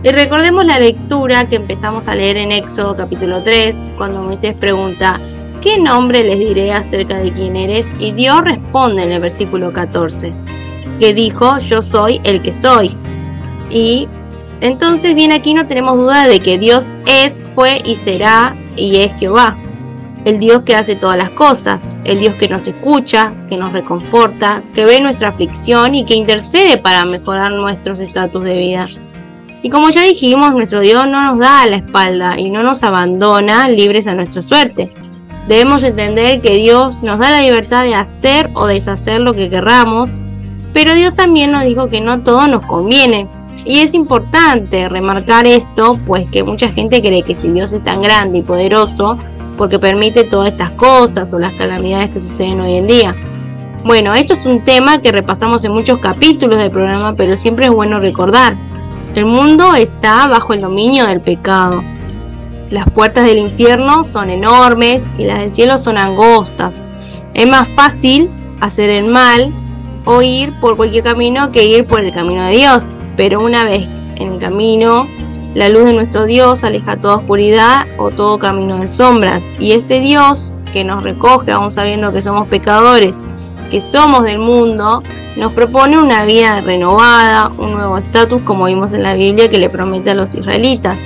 Y 0.04 0.10
recordemos 0.10 0.64
la 0.64 0.80
lectura 0.80 1.50
que 1.50 1.56
empezamos 1.56 2.08
a 2.08 2.14
leer 2.14 2.38
en 2.38 2.52
Éxodo 2.52 2.96
capítulo 2.96 3.42
3, 3.42 3.94
cuando 3.98 4.22
Moisés 4.22 4.54
pregunta, 4.54 5.20
¿qué 5.60 5.80
nombre 5.80 6.24
les 6.24 6.38
diré 6.38 6.72
acerca 6.72 7.18
de 7.18 7.34
quién 7.34 7.56
eres? 7.56 7.92
Y 8.00 8.12
Dios 8.12 8.42
responde 8.42 9.04
en 9.04 9.12
el 9.12 9.22
versículo 9.22 9.74
14, 9.74 10.34
que 11.00 11.14
dijo, 11.16 11.58
yo 11.58 11.82
soy 11.82 12.22
el 12.24 12.44
que 12.44 12.54
soy. 12.54 12.96
Y 13.72 14.08
entonces 14.62 15.16
bien 15.16 15.32
aquí 15.32 15.56
no 15.56 15.66
tenemos 15.66 15.98
duda 15.98 16.28
de 16.28 16.42
que 16.42 16.60
Dios 16.60 17.00
es, 17.08 17.42
fue 17.56 17.82
y 17.84 17.96
será 17.96 18.56
y 18.76 18.98
es 18.98 19.20
Jehová. 19.20 19.58
El 20.26 20.40
Dios 20.40 20.62
que 20.62 20.76
hace 20.76 20.96
todas 20.96 21.18
las 21.18 21.32
cosas, 21.32 21.98
el 22.04 22.20
Dios 22.20 22.36
que 22.36 22.50
nos 22.50 22.68
escucha, 22.68 23.34
que 23.50 23.58
nos 23.58 23.74
reconforta, 23.74 24.62
que 24.76 24.86
ve 24.86 25.02
nuestra 25.02 25.30
aflicción 25.30 25.96
y 25.96 26.06
que 26.06 26.16
intercede 26.16 26.78
para 26.78 27.04
mejorar 27.04 27.52
nuestros 27.52 28.00
estatus 28.00 28.44
de 28.44 28.58
vida. 28.58 28.88
Y 29.64 29.70
como 29.70 29.90
ya 29.90 30.04
dijimos, 30.04 30.52
nuestro 30.52 30.80
Dios 30.82 31.08
no 31.08 31.34
nos 31.34 31.40
da 31.40 31.66
la 31.66 31.78
espalda 31.78 32.40
y 32.40 32.50
no 32.52 32.64
nos 32.64 32.84
abandona 32.84 33.68
libres 33.70 34.08
a 34.08 34.14
nuestra 34.14 34.42
suerte. 34.42 34.92
Debemos 35.48 35.84
entender 35.84 36.42
que 36.42 36.58
Dios 36.58 37.02
nos 37.04 37.20
da 37.20 37.32
la 37.32 37.42
libertad 37.42 37.84
de 37.84 37.96
hacer 37.96 38.50
o 38.54 38.68
deshacer 38.68 39.22
lo 39.22 39.34
que 39.34 39.50
querramos, 39.50 40.20
pero 40.74 40.94
Dios 40.94 41.16
también 41.16 41.52
nos 41.52 41.64
dijo 41.64 41.90
que 41.90 42.02
no 42.02 42.22
todo 42.22 42.48
nos 42.48 42.66
conviene. 42.66 43.28
Y 43.66 43.80
es 43.80 43.94
importante 43.94 44.88
remarcar 44.90 45.48
esto, 45.48 45.98
pues 46.06 46.28
que 46.28 46.44
mucha 46.44 46.70
gente 46.72 47.02
cree 47.02 47.24
que 47.24 47.34
si 47.34 47.50
Dios 47.50 47.74
es 47.74 47.84
tan 47.84 48.02
grande 48.02 48.40
y 48.40 48.42
poderoso, 48.42 49.18
porque 49.58 49.80
permite 49.80 50.24
todas 50.24 50.52
estas 50.52 50.72
cosas 50.72 51.34
o 51.34 51.40
las 51.40 51.54
calamidades 51.54 52.12
que 52.12 52.20
suceden 52.20 52.62
hoy 52.62 52.76
en 52.76 52.88
día. 52.88 53.16
Bueno, 53.84 54.14
esto 54.14 54.34
es 54.34 54.46
un 54.46 54.64
tema 54.64 55.02
que 55.02 55.12
repasamos 55.12 55.64
en 55.64 55.72
muchos 55.72 56.00
capítulos 56.00 56.60
del 56.60 56.72
programa, 56.72 57.16
pero 57.16 57.36
siempre 57.36 57.66
es 57.66 57.72
bueno 57.72 58.00
recordar. 58.00 58.58
El 59.16 59.26
mundo 59.26 59.74
está 59.76 60.28
bajo 60.28 60.54
el 60.54 60.62
dominio 60.62 61.08
del 61.08 61.22
pecado. 61.22 61.84
Las 62.70 62.90
puertas 62.90 63.26
del 63.26 63.38
infierno 63.38 64.04
son 64.04 64.30
enormes 64.30 65.10
y 65.18 65.26
las 65.26 65.40
del 65.40 65.54
cielo 65.54 65.78
son 65.78 65.98
angostas. 65.98 66.84
Es 67.34 67.48
más 67.48 67.68
fácil 67.70 68.30
hacer 68.62 68.90
el 68.90 69.06
mal 69.06 69.54
o 70.06 70.22
ir 70.22 70.60
por 70.60 70.78
cualquier 70.78 71.04
camino 71.04 71.52
que 71.52 71.66
ir 71.66 71.86
por 71.86 72.02
el 72.02 72.14
camino 72.14 72.44
de 72.44 72.58
Dios. 72.58 72.96
Pero 73.16 73.42
una 73.42 73.64
vez 73.64 73.90
en 74.18 74.34
el 74.34 74.40
camino, 74.40 75.08
la 75.56 75.70
luz 75.70 75.86
de 75.86 75.94
nuestro 75.94 76.26
Dios 76.26 76.64
aleja 76.64 76.98
toda 76.98 77.16
oscuridad 77.16 77.88
o 77.98 78.12
todo 78.12 78.38
camino 78.38 78.78
de 78.78 78.88
sombras. 78.88 79.46
Y 79.60 79.72
este 79.72 80.02
Dios 80.02 80.54
que 80.72 80.84
nos 80.84 81.04
recoge 81.04 81.52
aún 81.52 81.72
sabiendo 81.72 82.12
que 82.12 82.22
somos 82.22 82.48
pecadores, 82.48 83.20
que 83.70 83.82
somos 83.82 84.24
del 84.24 84.40
mundo, 84.40 85.04
nos 85.36 85.54
propone 85.54 86.00
una 86.00 86.26
vida 86.26 86.62
renovada, 86.62 87.50
un 87.58 87.74
nuevo 87.74 87.98
estatus 87.98 88.42
como 88.42 88.66
vimos 88.66 88.94
en 88.94 89.04
la 89.04 89.14
Biblia 89.14 89.50
que 89.50 89.60
le 89.60 89.70
promete 89.70 90.12
a 90.12 90.16
los 90.16 90.36
israelitas. 90.36 91.06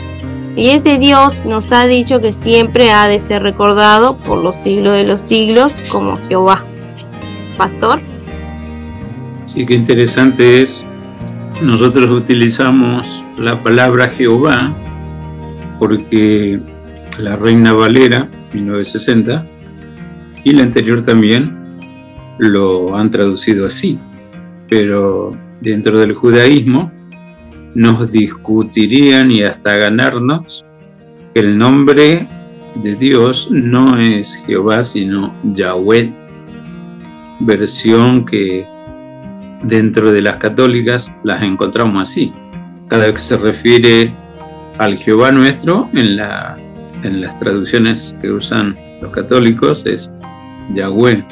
Y 0.55 0.69
ese 0.69 0.97
Dios 0.97 1.45
nos 1.45 1.71
ha 1.71 1.85
dicho 1.85 2.19
que 2.19 2.31
siempre 2.31 2.91
ha 2.91 3.07
de 3.07 3.19
ser 3.19 3.41
recordado 3.41 4.17
por 4.17 4.37
los 4.37 4.55
siglos 4.55 4.95
de 4.95 5.05
los 5.05 5.21
siglos 5.21 5.75
como 5.91 6.17
Jehová. 6.27 6.65
Pastor. 7.57 8.01
Sí, 9.45 9.65
qué 9.65 9.75
interesante 9.75 10.61
es. 10.61 10.85
Nosotros 11.61 12.09
utilizamos 12.09 13.23
la 13.37 13.61
palabra 13.61 14.09
Jehová 14.09 14.73
porque 15.79 16.59
la 17.17 17.35
Reina 17.35 17.73
Valera, 17.73 18.29
1960, 18.53 19.45
y 20.43 20.51
la 20.51 20.63
anterior 20.63 21.01
también, 21.01 21.60
lo 22.41 22.95
han 22.97 23.09
traducido 23.09 23.67
así 23.67 23.99
pero 24.71 25.37
dentro 25.59 25.99
del 25.99 26.13
judaísmo 26.13 26.93
nos 27.75 28.09
discutirían 28.09 29.29
y 29.29 29.43
hasta 29.43 29.75
ganarnos 29.75 30.65
que 31.33 31.41
el 31.41 31.57
nombre 31.57 32.25
de 32.75 32.95
Dios 32.95 33.49
no 33.51 33.99
es 33.99 34.41
Jehová, 34.47 34.85
sino 34.85 35.35
Yahweh, 35.43 36.13
versión 37.41 38.23
que 38.23 38.65
dentro 39.63 40.13
de 40.13 40.21
las 40.21 40.37
católicas 40.37 41.11
las 41.25 41.43
encontramos 41.43 42.09
así. 42.09 42.31
Cada 42.87 43.07
vez 43.07 43.15
que 43.15 43.19
se 43.19 43.37
refiere 43.37 44.15
al 44.77 44.97
Jehová 44.97 45.33
nuestro, 45.33 45.89
en 45.93 46.15
la 46.15 46.57
en 47.03 47.19
las 47.19 47.37
traducciones 47.39 48.15
que 48.21 48.31
usan 48.31 48.75
los 49.01 49.11
católicos 49.11 49.85
es 49.85 50.09
Yahweh, 50.75 51.25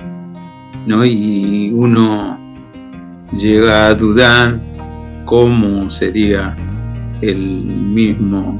¿no? 0.85 1.05
Y 1.05 1.71
uno 1.73 2.37
llega 3.37 3.87
a 3.87 3.95
dudar 3.95 4.59
cómo 5.25 5.89
sería 5.89 6.55
el 7.21 7.37
mismo 7.37 8.59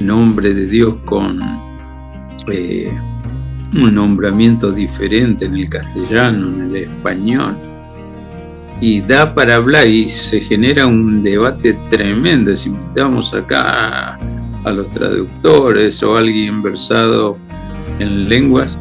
nombre 0.00 0.54
de 0.54 0.66
Dios 0.66 0.94
con 1.04 1.40
eh, 2.50 2.90
un 3.74 3.94
nombramiento 3.94 4.72
diferente 4.72 5.44
en 5.44 5.56
el 5.56 5.68
castellano, 5.68 6.48
en 6.48 6.70
el 6.70 6.76
español. 6.76 7.56
Y 8.80 9.00
da 9.00 9.34
para 9.34 9.56
hablar 9.56 9.88
y 9.88 10.08
se 10.08 10.40
genera 10.40 10.86
un 10.86 11.22
debate 11.22 11.76
tremendo. 11.90 12.54
Si 12.54 12.68
invitamos 12.68 13.34
acá 13.34 14.18
a, 14.64 14.70
los 14.70 14.90
traductores 14.90 16.02
o 16.02 16.14
a 16.14 16.20
alguien 16.20 16.62
versado 16.62 17.36
en 17.98 18.28
lenguas 18.28 18.78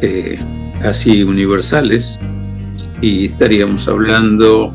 eh, 0.00 0.38
así 0.84 1.22
universales, 1.22 2.18
y 3.00 3.26
estaríamos 3.26 3.88
hablando 3.88 4.72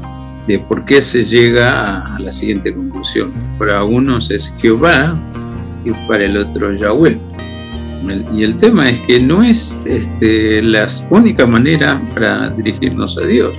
de 0.47 0.59
por 0.59 0.85
qué 0.85 1.01
se 1.01 1.25
llega 1.25 2.15
a 2.15 2.19
la 2.19 2.31
siguiente 2.31 2.73
conclusión. 2.73 3.31
Para 3.57 3.83
unos 3.83 4.31
es 4.31 4.53
Jehová 4.59 5.17
y 5.85 5.91
para 6.07 6.25
el 6.25 6.37
otro 6.37 6.73
Yahweh. 6.75 7.19
Y 8.33 8.43
el 8.43 8.57
tema 8.57 8.89
es 8.89 8.99
que 9.01 9.19
no 9.19 9.43
es 9.43 9.77
este, 9.85 10.61
la 10.61 10.87
única 11.09 11.45
manera 11.45 12.01
para 12.13 12.49
dirigirnos 12.49 13.17
a 13.17 13.21
Dios. 13.21 13.53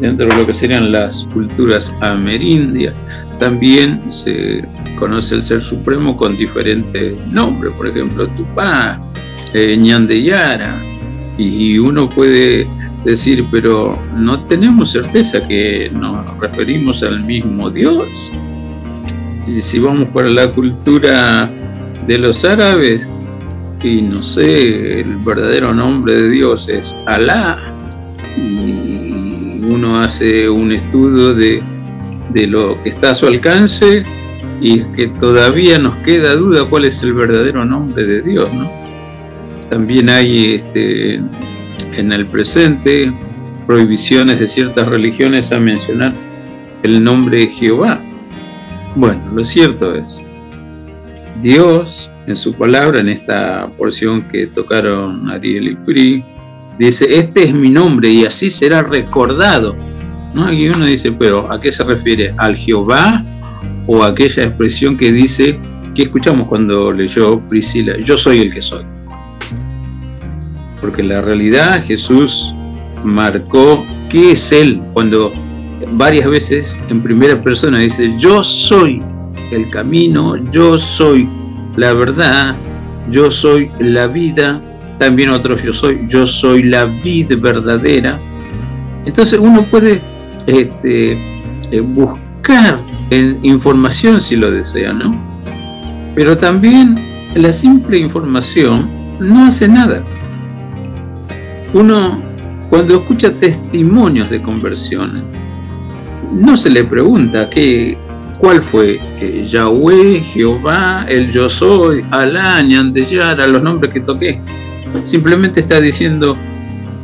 Dentro 0.00 0.28
de 0.28 0.36
lo 0.36 0.46
que 0.46 0.54
serían 0.54 0.92
las 0.92 1.26
culturas 1.32 1.94
amerindias, 2.00 2.94
también 3.38 4.10
se 4.10 4.62
conoce 4.96 5.36
el 5.36 5.44
Ser 5.44 5.62
Supremo 5.62 6.16
con 6.16 6.36
diferentes 6.36 7.16
nombres, 7.30 7.72
por 7.74 7.88
ejemplo, 7.88 8.26
Tupá, 8.28 9.00
eh, 9.54 9.76
Ñandeyara, 9.76 10.91
y 11.38 11.78
uno 11.78 12.08
puede 12.10 12.66
decir, 13.04 13.46
pero 13.50 13.98
no 14.16 14.44
tenemos 14.44 14.92
certeza 14.92 15.46
que 15.46 15.90
nos 15.92 16.38
referimos 16.38 17.02
al 17.02 17.22
mismo 17.24 17.70
Dios. 17.70 18.30
Y 19.46 19.60
si 19.60 19.78
vamos 19.78 20.08
para 20.08 20.30
la 20.30 20.52
cultura 20.52 21.50
de 22.06 22.18
los 22.18 22.44
árabes, 22.44 23.08
y 23.82 24.00
no 24.00 24.22
sé, 24.22 25.00
el 25.00 25.16
verdadero 25.16 25.74
nombre 25.74 26.14
de 26.14 26.30
Dios 26.30 26.68
es 26.68 26.94
Alá. 27.06 27.58
Y 28.36 29.60
uno 29.64 30.00
hace 30.00 30.48
un 30.48 30.72
estudio 30.72 31.34
de, 31.34 31.62
lo 32.46 32.80
que 32.82 32.90
está 32.90 33.10
a 33.10 33.14
su 33.14 33.26
alcance 33.26 34.02
y 34.60 34.80
que 34.96 35.08
todavía 35.08 35.78
nos 35.78 35.94
queda 35.96 36.34
duda 36.34 36.64
cuál 36.64 36.84
es 36.84 37.02
el 37.02 37.12
verdadero 37.12 37.64
nombre 37.64 38.04
de 38.04 38.22
Dios, 38.22 38.48
También 39.72 40.10
hay 40.10 40.56
este, 40.56 41.14
en 41.96 42.12
el 42.12 42.26
presente 42.26 43.10
prohibiciones 43.66 44.38
de 44.38 44.46
ciertas 44.46 44.86
religiones 44.86 45.50
a 45.50 45.58
mencionar 45.58 46.12
el 46.82 47.02
nombre 47.02 47.38
de 47.38 47.46
Jehová. 47.46 47.98
Bueno, 48.94 49.22
lo 49.34 49.42
cierto 49.42 49.94
es, 49.94 50.22
Dios 51.40 52.10
en 52.26 52.36
su 52.36 52.52
palabra, 52.52 53.00
en 53.00 53.08
esta 53.08 53.66
porción 53.78 54.28
que 54.28 54.46
tocaron 54.46 55.30
Ariel 55.30 55.68
y 55.68 55.74
Pri, 55.76 56.22
dice, 56.78 57.06
este 57.16 57.44
es 57.44 57.54
mi 57.54 57.70
nombre 57.70 58.10
y 58.10 58.26
así 58.26 58.50
será 58.50 58.82
recordado. 58.82 59.74
¿No? 60.34 60.52
Y 60.52 60.68
uno 60.68 60.84
dice, 60.84 61.12
pero 61.12 61.50
¿a 61.50 61.58
qué 61.58 61.72
se 61.72 61.82
refiere? 61.82 62.34
¿Al 62.36 62.56
Jehová 62.56 63.24
o 63.86 64.02
a 64.02 64.08
aquella 64.08 64.44
expresión 64.44 64.98
que 64.98 65.10
dice, 65.10 65.58
que 65.94 66.02
escuchamos 66.02 66.46
cuando 66.46 66.92
leyó 66.92 67.40
Priscila, 67.48 67.96
yo 68.04 68.18
soy 68.18 68.40
el 68.40 68.52
que 68.52 68.60
soy? 68.60 68.84
Porque 70.82 71.02
la 71.02 71.22
realidad 71.22 71.82
Jesús 71.82 72.54
marcó 73.02 73.86
qué 74.10 74.32
es 74.32 74.52
Él 74.52 74.82
cuando 74.92 75.32
varias 75.92 76.28
veces 76.28 76.78
en 76.90 77.02
primera 77.02 77.42
persona 77.42 77.78
dice, 77.78 78.14
yo 78.18 78.44
soy 78.44 79.02
el 79.50 79.70
camino, 79.70 80.36
yo 80.50 80.76
soy 80.76 81.26
la 81.76 81.94
verdad, 81.94 82.56
yo 83.10 83.30
soy 83.30 83.70
la 83.78 84.06
vida, 84.06 84.60
también 84.98 85.30
otros 85.30 85.62
yo 85.62 85.72
soy, 85.72 86.04
yo 86.08 86.26
soy 86.26 86.64
la 86.64 86.84
vida 86.84 87.36
verdadera. 87.36 88.20
Entonces 89.06 89.38
uno 89.38 89.64
puede 89.70 90.02
este, 90.46 91.12
eh, 91.70 91.80
buscar 91.80 92.78
información 93.42 94.20
si 94.20 94.36
lo 94.36 94.50
desea, 94.50 94.92
¿no? 94.92 95.14
Pero 96.14 96.36
también 96.36 97.30
la 97.34 97.52
simple 97.52 97.98
información 97.98 98.88
no 99.18 99.46
hace 99.46 99.68
nada. 99.68 100.02
Uno, 101.74 102.22
cuando 102.70 102.96
escucha 102.96 103.32
testimonios 103.32 104.30
de 104.30 104.42
conversión, 104.42 105.24
no 106.32 106.56
se 106.56 106.70
le 106.70 106.84
pregunta 106.84 107.48
qué, 107.50 107.98
¿Cuál 108.42 108.60
fue? 108.60 109.00
Eh, 109.20 109.46
Yahweh, 109.48 110.20
Jehová, 110.20 111.06
el 111.08 111.30
yo 111.30 111.48
soy, 111.48 112.04
Alá, 112.10 112.60
Ñandeyara, 112.60 113.46
los 113.46 113.62
nombres 113.62 113.94
que 113.94 114.00
toqué. 114.00 114.40
Simplemente 115.04 115.60
está 115.60 115.80
diciendo, 115.80 116.36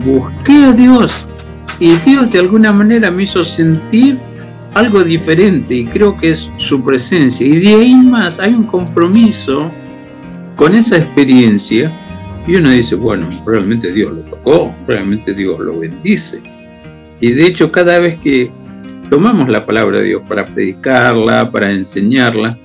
busqué 0.05 0.65
a 0.65 0.73
Dios 0.73 1.13
y 1.79 1.95
Dios 1.95 2.33
de 2.33 2.41
alguna 2.41 2.73
manera 2.73 3.13
me 3.13 3.23
hizo 3.23 3.45
sentir 3.45 4.19
algo 4.75 5.05
diferente 5.05 5.77
y 5.77 5.85
creo 5.85 6.19
que 6.19 6.31
es 6.31 6.51
su 6.57 6.83
presencia. 6.83 7.47
Y 7.47 7.57
de 7.61 7.75
ahí 7.77 7.95
más 7.95 8.41
hay 8.41 8.53
un 8.53 8.65
compromiso 8.65 9.71
con 10.57 10.75
esa 10.75 10.97
experiencia 10.97 11.93
y 12.49 12.57
uno 12.57 12.71
dice, 12.71 12.95
bueno, 12.95 13.29
realmente 13.45 13.93
Dios 13.93 14.11
lo 14.11 14.23
tocó, 14.23 14.75
realmente 14.87 15.35
Dios 15.35 15.61
lo 15.61 15.79
bendice. 15.79 16.41
Y 17.21 17.33
de 17.33 17.47
hecho 17.47 17.71
cada 17.71 17.99
vez 17.99 18.19
que 18.21 18.51
tomamos 19.11 19.51
la 19.51 19.67
palabra 19.67 19.99
de 19.99 20.07
Dios 20.07 20.23
para 20.27 20.47
predicarla, 20.47 21.51
para 21.51 21.71
enseñarla, 21.71 22.59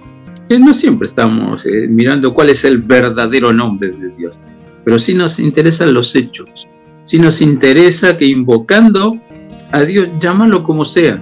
que 0.47 0.57
no 0.57 0.73
siempre 0.73 1.07
estamos 1.07 1.65
eh, 1.65 1.87
mirando 1.89 2.33
cuál 2.33 2.49
es 2.49 2.63
el 2.63 2.77
verdadero 2.77 3.51
nombre 3.51 3.89
de 3.89 4.09
Dios, 4.15 4.37
pero 4.85 4.97
sí 4.97 5.15
nos 5.15 5.37
interesan 5.37 5.93
los 5.93 6.15
hechos, 6.15 6.65
sí 7.03 7.19
nos 7.19 7.41
interesa 7.41 8.17
que 8.17 8.25
invocando 8.25 9.17
a 9.73 9.81
Dios, 9.81 10.07
llámalo 10.17 10.63
como 10.63 10.85
sea, 10.85 11.21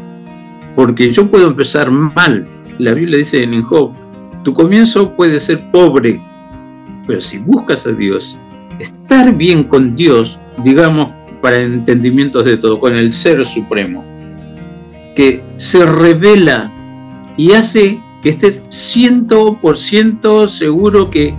porque 0.75 1.11
yo 1.11 1.31
puedo 1.31 1.47
empezar 1.47 1.89
mal. 1.89 2.47
La 2.77 2.93
Biblia 2.93 3.17
dice 3.17 3.41
en 3.41 3.63
Job, 3.63 3.91
tu 4.43 4.53
comienzo 4.53 5.15
puede 5.15 5.39
ser 5.39 5.71
pobre, 5.71 6.21
pero 7.07 7.21
si 7.21 7.39
buscas 7.39 7.87
a 7.87 7.91
Dios, 7.91 8.37
estar 8.81 9.33
bien 9.35 9.63
con 9.63 9.95
Dios, 9.95 10.39
digamos, 10.63 11.09
para 11.41 11.59
entendimientos 11.59 12.45
de 12.45 12.57
todo, 12.57 12.79
con 12.79 12.95
el 12.95 13.11
Ser 13.11 13.45
Supremo, 13.45 14.03
que 15.15 15.43
se 15.57 15.85
revela 15.85 16.71
y 17.37 17.53
hace 17.53 17.99
que 18.21 18.29
estés 18.29 18.63
100% 18.69 20.47
seguro 20.47 21.09
que 21.09 21.33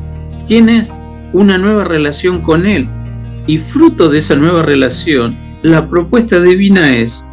tienes 0.47 0.93
una 1.33 1.57
nueva 1.59 1.85
relación 1.85 2.43
con 2.43 2.67
Él. 2.67 2.89
Y 3.47 3.59
fruto 3.59 4.09
de 4.09 4.19
esa 4.19 4.37
nueva 4.37 4.63
relación, 4.63 5.37
la 5.63 5.89
propuesta 5.89 6.41
divina 6.41 6.95
es 6.97 7.25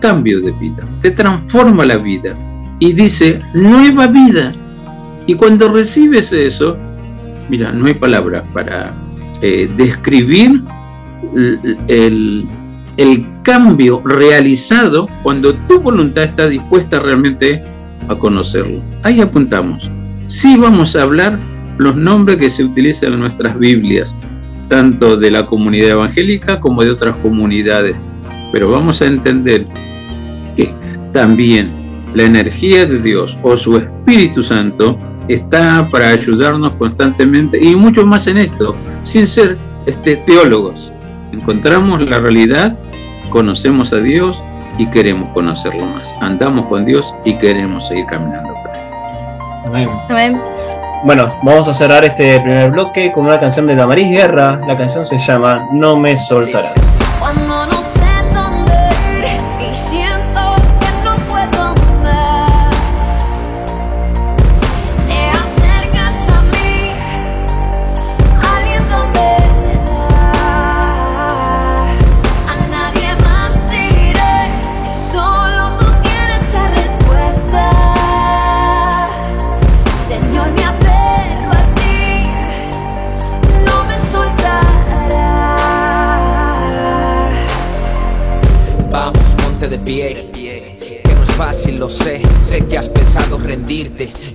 cambio 0.00 0.40
de 0.40 0.52
vida, 0.52 0.88
te 1.00 1.10
transforma 1.10 1.84
la 1.84 1.96
vida 1.96 2.36
y 2.78 2.92
dice 2.92 3.40
nueva 3.54 4.06
vida. 4.06 4.54
Y 5.26 5.34
cuando 5.34 5.68
recibes 5.68 6.32
eso, 6.32 6.76
mira, 7.50 7.72
no 7.72 7.86
hay 7.86 7.94
palabras 7.94 8.44
para 8.54 8.94
eh, 9.42 9.70
describir 9.76 10.62
el, 11.88 12.46
el 12.96 13.26
cambio 13.42 14.02
realizado 14.04 15.08
cuando 15.22 15.54
tu 15.54 15.80
voluntad 15.80 16.24
está 16.24 16.48
dispuesta 16.48 17.00
realmente 17.00 17.62
a 18.08 18.14
conocerlo. 18.14 18.82
Ahí 19.02 19.20
apuntamos. 19.20 19.90
Sí 20.26 20.56
vamos 20.56 20.96
a 20.96 21.02
hablar 21.02 21.38
los 21.78 21.96
nombres 21.96 22.38
que 22.38 22.50
se 22.50 22.64
utilizan 22.64 23.14
en 23.14 23.20
nuestras 23.20 23.58
Biblias, 23.58 24.14
tanto 24.68 25.16
de 25.16 25.30
la 25.30 25.46
comunidad 25.46 25.90
evangélica 25.90 26.60
como 26.60 26.82
de 26.82 26.90
otras 26.90 27.16
comunidades, 27.16 27.96
pero 28.52 28.70
vamos 28.70 29.00
a 29.00 29.06
entender 29.06 29.66
que 30.56 30.74
también 31.12 31.72
la 32.14 32.24
energía 32.24 32.84
de 32.84 33.00
Dios 33.00 33.38
o 33.42 33.56
su 33.56 33.76
Espíritu 33.76 34.42
Santo 34.42 34.98
está 35.28 35.88
para 35.90 36.08
ayudarnos 36.10 36.72
constantemente 36.76 37.62
y 37.62 37.74
mucho 37.76 38.04
más 38.06 38.26
en 38.26 38.38
esto, 38.38 38.74
sin 39.02 39.26
ser 39.26 39.58
este, 39.86 40.16
teólogos. 40.16 40.92
Encontramos 41.32 42.02
la 42.02 42.18
realidad 42.18 42.76
conocemos 43.28 43.92
a 43.92 43.96
Dios 43.96 44.42
y 44.78 44.86
queremos 44.86 45.30
conocerlo 45.32 45.86
más. 45.86 46.14
Andamos 46.20 46.66
con 46.66 46.84
Dios 46.84 47.14
y 47.24 47.34
queremos 47.34 47.88
seguir 47.88 48.06
caminando 48.06 48.54
con 48.54 49.76
Él. 49.76 49.88
Amén. 50.08 50.40
Bueno, 51.04 51.32
vamos 51.42 51.68
a 51.68 51.74
cerrar 51.74 52.04
este 52.04 52.40
primer 52.40 52.70
bloque 52.70 53.12
con 53.12 53.26
una 53.26 53.38
canción 53.38 53.66
de 53.66 53.76
Damaris 53.76 54.10
Guerra. 54.10 54.60
La 54.66 54.76
canción 54.76 55.04
se 55.04 55.18
llama 55.18 55.68
No 55.72 55.96
me 55.96 56.16
soltarás. 56.16 56.97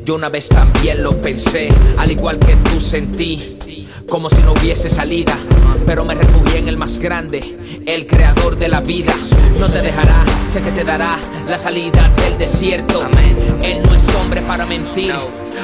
Yo 0.04 0.16
una 0.16 0.28
vez 0.28 0.50
también 0.50 1.02
lo 1.02 1.22
pensé, 1.22 1.70
al 1.98 2.12
igual 2.12 2.38
que 2.38 2.56
tú 2.58 2.80
sentí 2.80 3.58
como 4.10 4.30
si 4.30 4.42
no 4.42 4.52
hubiese 4.52 4.90
salida. 4.90 5.38
Pero 5.86 6.04
me 6.06 6.14
refugié 6.14 6.60
en 6.60 6.68
el 6.68 6.78
más 6.78 7.00
grande, 7.00 7.40
el 7.86 8.06
creador 8.06 8.58
de 8.58 8.68
la 8.68 8.82
vida. 8.82 9.14
No 9.58 9.70
te 9.70 9.82
dejará, 9.82 10.26
sé 10.48 10.62
que 10.62 10.72
te 10.72 10.84
dará 10.84 11.18
la 11.48 11.58
salida 11.58 12.12
del 12.18 12.38
desierto. 12.38 13.04
Él 13.62 13.82
no 13.86 13.96
es 13.96 14.08
hombre 14.16 14.42
para 14.42 14.66
mentir. 14.66 15.16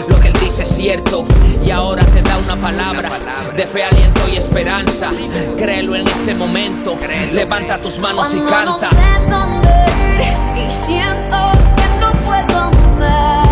Lo 0.07 0.19
que 0.19 0.29
él 0.29 0.33
dice 0.41 0.63
es 0.63 0.69
cierto 0.69 1.25
y 1.65 1.71
ahora 1.71 2.05
te 2.05 2.21
da 2.21 2.37
una 2.37 2.55
palabra 2.55 3.19
de 3.55 3.67
fe, 3.67 3.83
aliento 3.83 4.21
y 4.31 4.37
esperanza. 4.37 5.09
Créelo 5.57 5.95
en 5.95 6.07
este 6.07 6.33
momento. 6.33 6.97
Levanta 7.33 7.81
tus 7.81 7.99
manos 7.99 8.33
y 8.33 8.39
canta. 8.39 8.63
No 8.65 8.77
sé 8.77 9.29
dónde 9.29 9.69
ir 10.15 10.67
y 10.67 10.71
siento 10.85 11.37
que 11.75 11.99
no 11.99 12.11
puedo 12.25 12.71
más. 12.99 13.48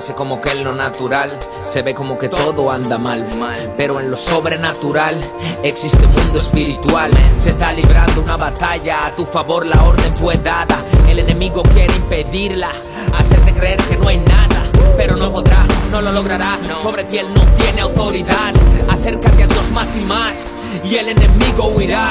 Parece 0.00 0.14
como 0.14 0.40
que 0.40 0.52
en 0.52 0.64
lo 0.64 0.74
natural 0.74 1.38
se 1.64 1.82
ve 1.82 1.92
como 1.92 2.16
que 2.16 2.30
todo 2.30 2.70
anda 2.70 2.96
mal. 2.96 3.22
Pero 3.76 4.00
en 4.00 4.10
lo 4.10 4.16
sobrenatural 4.16 5.20
existe 5.62 6.06
un 6.06 6.14
mundo 6.14 6.38
espiritual. 6.38 7.10
Se 7.36 7.50
está 7.50 7.70
librando 7.74 8.22
una 8.22 8.38
batalla, 8.38 9.04
a 9.04 9.14
tu 9.14 9.26
favor 9.26 9.66
la 9.66 9.84
orden 9.84 10.16
fue 10.16 10.38
dada. 10.38 10.82
El 11.06 11.18
enemigo 11.18 11.62
quiere 11.74 11.94
impedirla, 11.96 12.70
hacerte 13.18 13.52
creer 13.52 13.78
que 13.90 13.98
no 13.98 14.08
hay 14.08 14.16
nada. 14.20 14.62
Pero 14.96 15.16
no 15.16 15.30
podrá, 15.30 15.66
no 15.90 16.00
lo 16.00 16.12
logrará. 16.12 16.58
Sobre 16.80 17.04
ti 17.04 17.18
él 17.18 17.26
no 17.34 17.44
tiene 17.56 17.82
autoridad. 17.82 18.54
Acércate 18.88 19.42
a 19.42 19.46
Dios 19.48 19.70
más 19.70 19.94
y 19.98 20.04
más, 20.06 20.54
y 20.84 20.96
el 20.96 21.08
enemigo 21.10 21.68
huirá. 21.68 22.10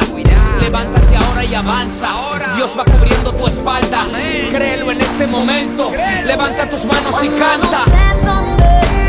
Levántate 0.62 1.16
ahora 1.16 1.44
y 1.46 1.56
avanza. 1.56 2.10
Dios 2.56 2.76
va 2.78 2.86
cubriendo 2.86 3.34
tu 3.34 3.48
espalda. 3.48 4.06
Créelo 4.50 4.92
en 4.92 5.02
este 5.02 5.26
momento. 5.28 5.92
Levanta 6.26 6.68
tus 6.70 6.86
manos 6.86 7.16
y 7.24 7.30
canta. 7.30 7.80
No 7.80 7.86
sé 7.86 8.26
dónde 8.26 8.66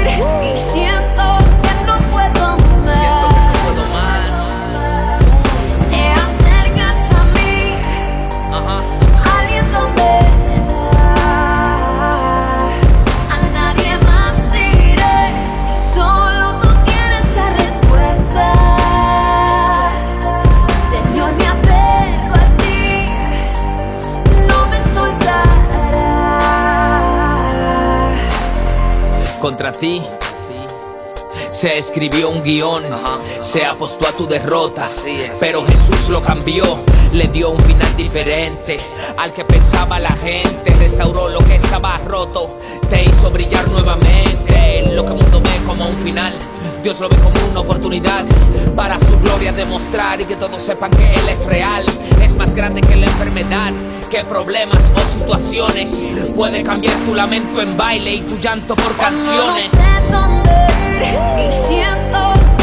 ir 0.09 0.55
y 0.55 0.73
siento 0.73 1.50
contra 29.51 29.73
ti. 29.73 30.01
Se 31.51 31.77
escribió 31.77 32.31
un 32.31 32.41
guion, 32.45 32.85
se 33.41 33.65
apostó 33.65 34.07
a 34.07 34.13
tu 34.13 34.25
derrota, 34.25 34.89
pero 35.41 35.67
Jesús 35.67 36.09
lo 36.09 36.23
cambió, 36.23 36.79
le 37.13 37.27
dio 37.27 37.51
un 37.51 37.59
final 37.59 37.97
diferente 37.97 38.77
al 39.17 39.33
que 39.33 39.45
pensaba 39.45 39.99
la 39.99 40.13
gente, 40.13 40.73
restauró 40.79 41.29
lo 41.29 41.41
que 41.41 41.57
estaba 41.57 41.99
roto, 41.99 42.57
te 42.89 43.03
hizo 43.03 43.29
brillar 43.33 43.67
nuevamente, 43.69 44.83
lo 44.95 45.05
que 45.05 45.15
mundo 45.15 45.41
ve 45.41 45.50
como 45.71 45.87
un 45.87 45.95
final, 45.95 46.35
Dios 46.83 46.99
lo 46.99 47.09
ve 47.09 47.17
como 47.19 47.37
una 47.49 47.61
oportunidad 47.61 48.25
para 48.75 48.99
su 48.99 49.17
gloria 49.21 49.53
demostrar 49.53 50.21
y 50.21 50.25
que 50.25 50.35
todos 50.35 50.61
sepan 50.61 50.91
que 50.91 51.15
Él 51.15 51.29
es 51.29 51.47
real, 51.47 51.85
es 52.21 52.35
más 52.35 52.55
grande 52.57 52.81
que 52.81 52.97
la 52.97 53.07
enfermedad, 53.07 53.73
que 54.11 54.25
problemas 54.25 54.91
o 54.97 54.99
situaciones, 55.13 55.95
puede 56.35 56.65
cambiar 56.65 56.97
tu 57.07 57.15
lamento 57.15 57.63
en 57.63 57.77
baile 57.77 58.17
y 58.17 58.23
tu 58.23 58.37
llanto 58.39 58.75
por 58.75 58.97
canciones. 58.97 59.73
No 59.73 59.81
sé 59.81 59.87
dónde 60.11 60.51
ir 61.07 61.49
y 61.49 61.53
siento 61.69 62.60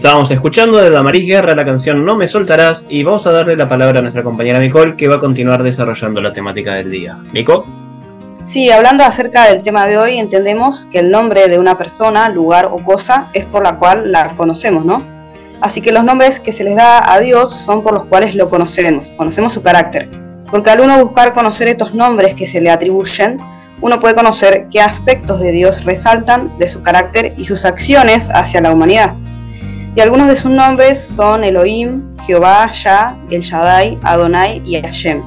Estábamos 0.00 0.30
escuchando 0.30 0.78
de 0.78 0.88
Damaris 0.88 1.26
Guerra 1.26 1.54
la 1.54 1.66
canción 1.66 2.06
No 2.06 2.16
me 2.16 2.26
soltarás 2.26 2.86
y 2.88 3.02
vamos 3.02 3.26
a 3.26 3.32
darle 3.32 3.54
la 3.54 3.68
palabra 3.68 3.98
a 3.98 4.00
nuestra 4.00 4.24
compañera 4.24 4.58
Nicole 4.58 4.96
que 4.96 5.08
va 5.08 5.16
a 5.16 5.20
continuar 5.20 5.62
desarrollando 5.62 6.22
la 6.22 6.32
temática 6.32 6.72
del 6.76 6.90
día. 6.90 7.18
Nico. 7.34 7.66
Sí, 8.46 8.70
hablando 8.70 9.04
acerca 9.04 9.52
del 9.52 9.62
tema 9.62 9.86
de 9.86 9.98
hoy, 9.98 10.16
entendemos 10.16 10.86
que 10.90 11.00
el 11.00 11.10
nombre 11.10 11.48
de 11.48 11.58
una 11.58 11.76
persona, 11.76 12.30
lugar 12.30 12.70
o 12.72 12.82
cosa 12.82 13.28
es 13.34 13.44
por 13.44 13.62
la 13.62 13.78
cual 13.78 14.10
la 14.10 14.34
conocemos, 14.38 14.86
¿no? 14.86 15.06
Así 15.60 15.82
que 15.82 15.92
los 15.92 16.02
nombres 16.02 16.40
que 16.40 16.54
se 16.54 16.64
les 16.64 16.76
da 16.76 17.12
a 17.12 17.20
Dios 17.20 17.54
son 17.54 17.82
por 17.82 17.92
los 17.92 18.06
cuales 18.06 18.34
lo 18.34 18.48
conocemos, 18.48 19.12
conocemos 19.18 19.52
su 19.52 19.62
carácter. 19.62 20.08
Porque 20.50 20.70
al 20.70 20.80
uno 20.80 20.98
buscar 21.04 21.34
conocer 21.34 21.68
estos 21.68 21.92
nombres 21.92 22.34
que 22.36 22.46
se 22.46 22.62
le 22.62 22.70
atribuyen, 22.70 23.38
uno 23.82 24.00
puede 24.00 24.14
conocer 24.14 24.66
qué 24.70 24.80
aspectos 24.80 25.40
de 25.40 25.52
Dios 25.52 25.84
resaltan 25.84 26.56
de 26.56 26.68
su 26.68 26.82
carácter 26.82 27.34
y 27.36 27.44
sus 27.44 27.66
acciones 27.66 28.30
hacia 28.32 28.62
la 28.62 28.72
humanidad. 28.72 29.14
Y 29.96 30.00
algunos 30.00 30.28
de 30.28 30.36
sus 30.36 30.50
nombres 30.50 31.00
son 31.00 31.42
Elohim, 31.42 32.16
Jehová, 32.26 32.70
Yah, 32.70 33.16
El 33.30 33.40
Shaddai, 33.40 33.98
Adonai 34.02 34.62
y 34.64 34.80
Hashem. 34.80 35.22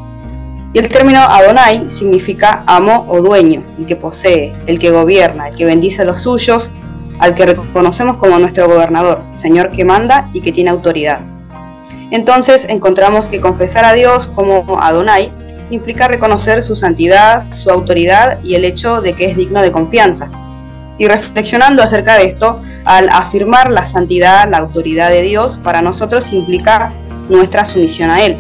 Y 0.74 0.80
el 0.80 0.90
término 0.90 1.20
Adonai 1.20 1.92
significa 1.92 2.64
amo 2.66 3.06
o 3.10 3.22
dueño, 3.22 3.64
el 3.78 3.86
que 3.86 3.96
posee, 3.96 4.56
el 4.66 4.80
que 4.80 4.90
gobierna, 4.90 5.50
el 5.50 5.56
que 5.56 5.66
bendice 5.66 6.02
a 6.02 6.06
los 6.06 6.22
suyos, 6.22 6.72
al 7.20 7.36
que 7.36 7.46
reconocemos 7.46 8.18
como 8.18 8.40
nuestro 8.40 8.68
gobernador, 8.68 9.24
Señor 9.34 9.72
que 9.72 9.86
manda 9.86 10.30
y 10.34 10.42
que 10.42 10.52
tiene 10.52 10.72
autoridad. 10.72 11.20
Entonces 12.12 12.66
encontramos 12.70 13.30
que 13.30 13.42
confesar 13.42 13.86
a 13.86 13.94
Dios 13.94 14.30
como 14.34 14.78
Adonai 14.80 15.32
implica 15.70 16.08
reconocer 16.08 16.64
su 16.64 16.76
santidad, 16.76 17.52
su 17.52 17.70
autoridad 17.70 18.40
y 18.44 18.56
el 18.56 18.66
hecho 18.66 19.02
de 19.02 19.14
que 19.14 19.26
es 19.26 19.38
digno 19.38 19.62
de 19.62 19.72
confianza. 19.72 20.30
Y 20.98 21.08
reflexionando 21.08 21.84
acerca 21.84 22.18
de 22.18 22.26
esto, 22.26 22.62
al 22.86 23.10
afirmar 23.10 23.72
la 23.72 23.86
santidad, 23.86 24.50
la 24.50 24.58
autoridad 24.58 25.10
de 25.10 25.22
Dios, 25.22 25.60
para 25.64 25.82
nosotros 25.82 26.32
implica 26.34 26.94
nuestra 27.30 27.66
sumisión 27.66 28.10
a 28.10 28.22
Él, 28.22 28.38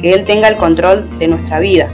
que 0.00 0.14
Él 0.14 0.24
tenga 0.24 0.48
el 0.48 0.56
control 0.56 1.18
de 1.18 1.28
nuestra 1.28 1.60
vida. 1.60 1.88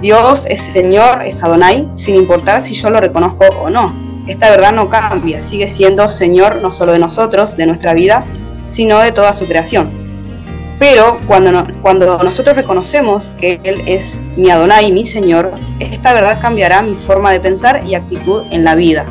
Dios 0.00 0.46
es 0.48 0.62
Señor, 0.62 1.22
es 1.22 1.42
Adonai, 1.42 1.88
sin 1.94 2.14
importar 2.14 2.64
si 2.64 2.74
yo 2.74 2.90
lo 2.90 3.00
reconozco 3.00 3.46
o 3.60 3.68
no. 3.68 3.94
Esta 4.26 4.50
verdad 4.50 4.72
no 4.72 4.88
cambia, 4.88 5.42
sigue 5.42 5.68
siendo 5.68 6.10
Señor 6.10 6.56
no 6.62 6.72
solo 6.72 6.92
de 6.92 6.98
nosotros, 6.98 7.56
de 7.56 7.66
nuestra 7.66 7.94
vida, 7.94 8.24
sino 8.66 9.00
de 9.00 9.10
toda 9.12 9.34
su 9.34 9.46
creación. 9.46 10.08
Pero 10.78 11.18
cuando, 11.26 11.66
cuando 11.82 12.18
nosotros 12.22 12.54
reconocemos 12.54 13.32
que 13.38 13.60
Él 13.64 13.82
es 13.86 14.22
mi 14.36 14.50
Adonai, 14.50 14.92
mi 14.92 15.06
Señor, 15.06 15.52
esta 15.80 16.14
verdad 16.14 16.40
cambiará 16.40 16.82
mi 16.82 16.94
forma 17.06 17.32
de 17.32 17.40
pensar 17.40 17.82
y 17.84 17.94
actitud 17.94 18.42
en 18.50 18.64
la 18.64 18.76
vida. 18.76 19.04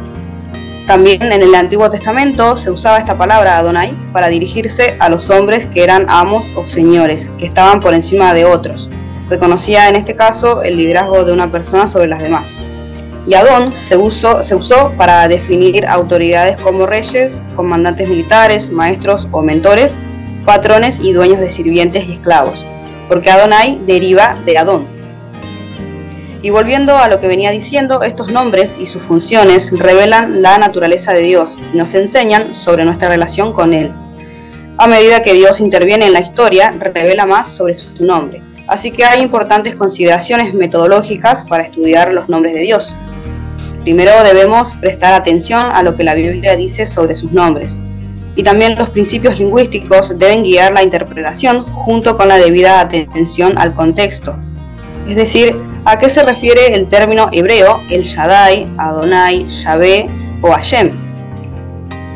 También 0.87 1.21
en 1.21 1.41
el 1.41 1.53
Antiguo 1.53 1.89
Testamento 1.89 2.55
se 2.55 2.71
usaba 2.71 2.97
esta 2.97 3.17
palabra 3.17 3.57
Adonai 3.57 3.93
para 4.13 4.29
dirigirse 4.29 4.95
a 5.01 5.09
los 5.09 5.29
hombres 5.29 5.67
que 5.67 5.83
eran 5.83 6.05
amos 6.07 6.53
o 6.55 6.65
señores, 6.65 7.29
que 7.37 7.47
estaban 7.47 7.81
por 7.81 7.93
encima 7.93 8.33
de 8.33 8.45
otros. 8.45 8.89
Reconocía 9.29 9.89
en 9.89 9.97
este 9.97 10.15
caso 10.15 10.63
el 10.63 10.77
liderazgo 10.77 11.25
de 11.25 11.33
una 11.33 11.51
persona 11.51 11.89
sobre 11.89 12.07
las 12.07 12.23
demás. 12.23 12.61
Y 13.27 13.33
Adón 13.33 13.75
se 13.75 13.97
usó, 13.97 14.41
se 14.41 14.55
usó 14.55 14.93
para 14.95 15.27
definir 15.27 15.85
autoridades 15.85 16.55
como 16.55 16.85
reyes, 16.85 17.41
comandantes 17.57 18.07
militares, 18.07 18.71
maestros 18.71 19.27
o 19.33 19.41
mentores, 19.41 19.97
patrones 20.45 21.01
y 21.03 21.11
dueños 21.11 21.41
de 21.41 21.49
sirvientes 21.49 22.07
y 22.07 22.13
esclavos. 22.13 22.65
porque 23.09 23.29
Adonai 23.29 23.79
deriva 23.85 24.37
de 24.45 24.57
Adón. 24.57 24.96
Y 26.41 26.51
volviendo 26.51 26.95
a 26.95 27.07
lo 27.07 27.19
que 27.19 27.27
venía 27.27 27.51
diciendo, 27.51 28.01
estos 28.03 28.31
nombres 28.31 28.77
y 28.79 28.85
sus 28.85 29.01
funciones 29.03 29.71
revelan 29.71 30.41
la 30.41 30.57
naturaleza 30.57 31.13
de 31.13 31.21
Dios 31.21 31.57
y 31.73 31.77
nos 31.77 31.93
enseñan 31.95 32.53
sobre 32.53 32.85
nuestra 32.85 33.09
relación 33.09 33.53
con 33.53 33.73
Él. 33.73 33.91
A 34.77 34.85
medida 34.85 35.23
que 35.23 35.33
Dios 35.33 35.59
interviene 35.59 36.05
en 36.05 36.13
la 36.13 36.19
historia, 36.19 36.75
revela 36.79 37.25
más 37.25 37.49
sobre 37.49 37.73
su 37.73 38.05
nombre. 38.05 38.43
Así 38.67 38.91
que 38.91 39.05
hay 39.05 39.23
importantes 39.23 39.73
consideraciones 39.73 40.53
metodológicas 40.53 41.43
para 41.49 41.63
estudiar 41.63 42.13
los 42.13 42.29
nombres 42.29 42.53
de 42.53 42.61
Dios. 42.61 42.95
Primero 43.81 44.11
debemos 44.23 44.75
prestar 44.75 45.13
atención 45.13 45.63
a 45.73 45.81
lo 45.81 45.95
que 45.95 46.03
la 46.03 46.13
Biblia 46.13 46.55
dice 46.55 46.85
sobre 46.85 47.15
sus 47.15 47.31
nombres. 47.31 47.79
Y 48.35 48.43
también 48.43 48.77
los 48.77 48.91
principios 48.91 49.39
lingüísticos 49.39 50.19
deben 50.19 50.43
guiar 50.43 50.73
la 50.73 50.83
interpretación 50.83 51.63
junto 51.63 52.15
con 52.15 52.27
la 52.27 52.37
debida 52.37 52.81
atención 52.81 53.57
al 53.57 53.73
contexto. 53.73 54.37
Es 55.07 55.15
decir, 55.15 55.55
a 55.85 55.97
qué 55.97 56.09
se 56.09 56.23
refiere 56.23 56.73
el 56.73 56.87
término 56.89 57.29
hebreo 57.31 57.81
el 57.89 58.03
Shaddai, 58.03 58.71
Adonai, 58.77 59.47
Yahvé 59.49 60.09
o 60.41 60.51
Hashem. 60.51 60.91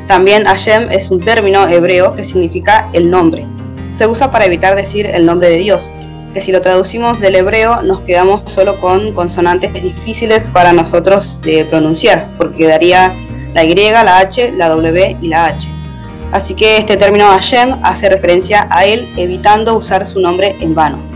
También 0.08 0.44
Hashem 0.46 0.92
es 0.92 1.10
un 1.10 1.24
término 1.24 1.68
hebreo 1.68 2.14
que 2.14 2.24
significa 2.24 2.90
el 2.94 3.10
nombre. 3.10 3.48
Se 3.92 4.08
usa 4.08 4.30
para 4.30 4.46
evitar 4.46 4.76
decir 4.76 5.06
el 5.06 5.26
nombre 5.26 5.50
de 5.50 5.58
Dios, 5.58 5.92
que 6.34 6.42
si 6.42 6.52
lo 6.52 6.62
traducimos 6.62 7.20
del 7.20 7.36
hebreo 7.36 7.82
nos 7.82 8.02
quedamos 8.02 8.50
solo 8.52 8.80
con 8.80 9.14
consonantes 9.14 9.74
difíciles 9.74 10.48
para 10.48 10.74
nosotros 10.74 11.40
de 11.44 11.66
pronunciar, 11.66 12.30
porque 12.38 12.68
daría 12.68 13.14
la 13.54 13.64
Y, 13.64 13.76
la 13.76 14.20
H, 14.20 14.54
la 14.54 14.70
W 14.70 15.18
y 15.22 15.28
la 15.28 15.48
H. 15.48 15.70
Así 16.32 16.54
que 16.54 16.78
este 16.78 16.96
término 16.96 17.28
Hashem 17.28 17.80
hace 17.84 18.10
referencia 18.10 18.68
a 18.72 18.86
él, 18.86 19.14
evitando 19.18 19.78
usar 19.78 20.08
su 20.08 20.20
nombre 20.22 20.56
en 20.62 20.74
vano. 20.74 21.11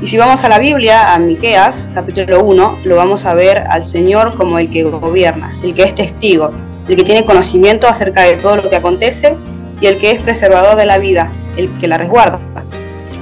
Y 0.00 0.06
si 0.06 0.16
vamos 0.16 0.44
a 0.44 0.48
la 0.48 0.60
Biblia, 0.60 1.12
a 1.12 1.18
Miqueas, 1.18 1.90
capítulo 1.92 2.44
1, 2.44 2.82
lo 2.84 2.94
vamos 2.94 3.24
a 3.24 3.34
ver 3.34 3.64
al 3.68 3.84
Señor 3.84 4.36
como 4.36 4.60
el 4.60 4.70
que 4.70 4.84
gobierna, 4.84 5.58
el 5.64 5.74
que 5.74 5.82
es 5.82 5.94
testigo, 5.96 6.52
el 6.88 6.94
que 6.94 7.02
tiene 7.02 7.24
conocimiento 7.24 7.88
acerca 7.88 8.22
de 8.22 8.36
todo 8.36 8.58
lo 8.58 8.70
que 8.70 8.76
acontece 8.76 9.36
y 9.80 9.86
el 9.86 9.98
que 9.98 10.12
es 10.12 10.20
preservador 10.20 10.76
de 10.76 10.86
la 10.86 10.98
vida, 10.98 11.32
el 11.56 11.76
que 11.78 11.88
la 11.88 11.98
resguarda. 11.98 12.40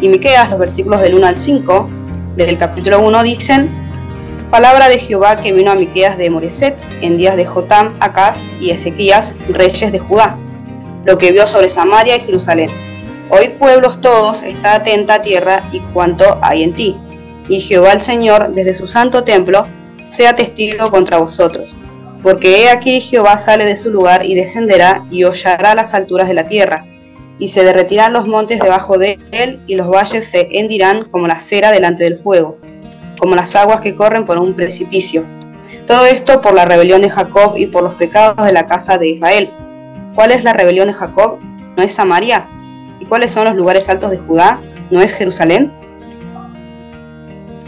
Y 0.03 0.11
Miqueas, 0.11 0.51
los 0.51 0.59
versículos 0.59 1.01
del 1.01 1.15
1 1.15 1.27
al 1.27 1.39
5 1.39 1.89
del 2.37 2.59
capítulo 2.59 3.01
1 3.01 3.23
dicen: 3.23 3.71
Palabra 4.51 4.91
de 4.91 4.99
Jehová 4.99 5.41
que 5.41 5.55
vino 5.55 5.71
a 5.71 5.77
Miqueas 5.77 6.19
de 6.19 6.29
Moreset 6.29 6.79
en 7.01 7.17
días 7.17 7.37
de 7.37 7.47
Jotam, 7.47 7.95
Acaz 8.01 8.45
y 8.61 8.69
Ezequías, 8.69 9.35
reyes 9.49 9.93
de 9.93 9.99
Judá, 9.99 10.37
lo 11.07 11.17
que 11.17 11.33
vio 11.33 11.47
sobre 11.47 11.71
Samaria 11.71 12.17
y 12.17 12.21
Jerusalén 12.21 12.71
Oíd 13.29 13.53
pueblos 13.53 14.01
todos, 14.01 14.43
está 14.43 14.77
atenta 14.77 15.23
tierra 15.23 15.69
y 15.73 15.81
cuanto 15.93 16.39
hay 16.43 16.63
en 16.63 16.75
ti. 16.75 16.97
Y 17.49 17.61
Jehová 17.61 17.93
el 17.93 18.03
Señor, 18.03 18.53
desde 18.55 18.75
su 18.75 18.87
santo 18.87 19.25
templo, 19.25 19.67
sea 20.11 20.37
testigo 20.37 20.91
contra 20.91 21.19
vosotros. 21.19 21.77
Porque 22.23 22.63
he 22.63 22.71
aquí 22.71 23.01
Jehová 23.01 23.39
sale 23.39 23.65
de 23.65 23.77
su 23.77 23.91
lugar 23.91 24.25
y 24.25 24.35
descenderá 24.35 25.07
y 25.11 25.25
hollará 25.25 25.75
las 25.75 25.93
alturas 25.95 26.29
de 26.29 26.35
la 26.35 26.47
tierra. 26.47 26.85
Y 27.39 27.49
se 27.49 27.65
derretirán 27.65 28.13
los 28.13 28.27
montes 28.27 28.61
debajo 28.61 28.97
de 28.97 29.19
él 29.33 29.61
y 29.67 29.75
los 29.75 29.89
valles 29.89 30.29
se 30.29 30.49
hendirán 30.53 31.05
como 31.05 31.27
la 31.27 31.41
cera 31.41 31.71
delante 31.71 32.05
del 32.05 32.21
fuego, 32.21 32.59
como 33.19 33.35
las 33.35 33.55
aguas 33.55 33.81
que 33.81 33.95
corren 33.95 34.25
por 34.25 34.39
un 34.39 34.55
precipicio. 34.55 35.27
Todo 35.87 36.07
esto 36.07 36.41
por 36.41 36.55
la 36.55 36.65
rebelión 36.65 37.03
de 37.03 37.11
Jacob 37.11 37.55
y 37.57 37.67
por 37.67 37.83
los 37.83 37.95
pecados 37.95 38.45
de 38.47 38.53
la 38.53 38.67
casa 38.67 38.99
de 38.99 39.09
Israel. 39.09 39.51
¿Cuál 40.15 40.33
es 40.33 40.43
la 40.43 40.53
rebelión 40.53 40.89
de 40.89 40.95
Jacob? 40.95 41.39
¿No 41.77 41.83
es 41.83 41.93
Samaria? 41.93 42.49
¿Y 43.07 43.09
cuáles 43.09 43.35
son 43.35 43.45
los 43.45 43.55
lugares 43.55 43.89
altos 43.89 44.11
de 44.11 44.19
Judá? 44.19 44.61
¿No 44.91 45.01
es 45.01 45.15
Jerusalén? 45.15 45.73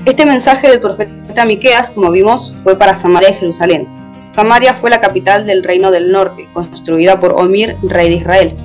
Este 0.04 0.26
mensaje 0.26 0.68
del 0.68 0.80
profeta 0.80 1.44
Miqueas, 1.44 1.92
como 1.92 2.10
vimos, 2.10 2.56
fue 2.64 2.76
para 2.76 2.96
Samaria 2.96 3.30
y 3.30 3.34
Jerusalén. 3.34 3.86
Samaria 4.26 4.74
fue 4.74 4.90
la 4.90 5.00
capital 5.00 5.46
del 5.46 5.62
reino 5.62 5.92
del 5.92 6.10
norte, 6.10 6.48
construida 6.52 7.20
por 7.20 7.40
Omir, 7.40 7.76
rey 7.84 8.08
de 8.08 8.16
Israel. 8.16 8.56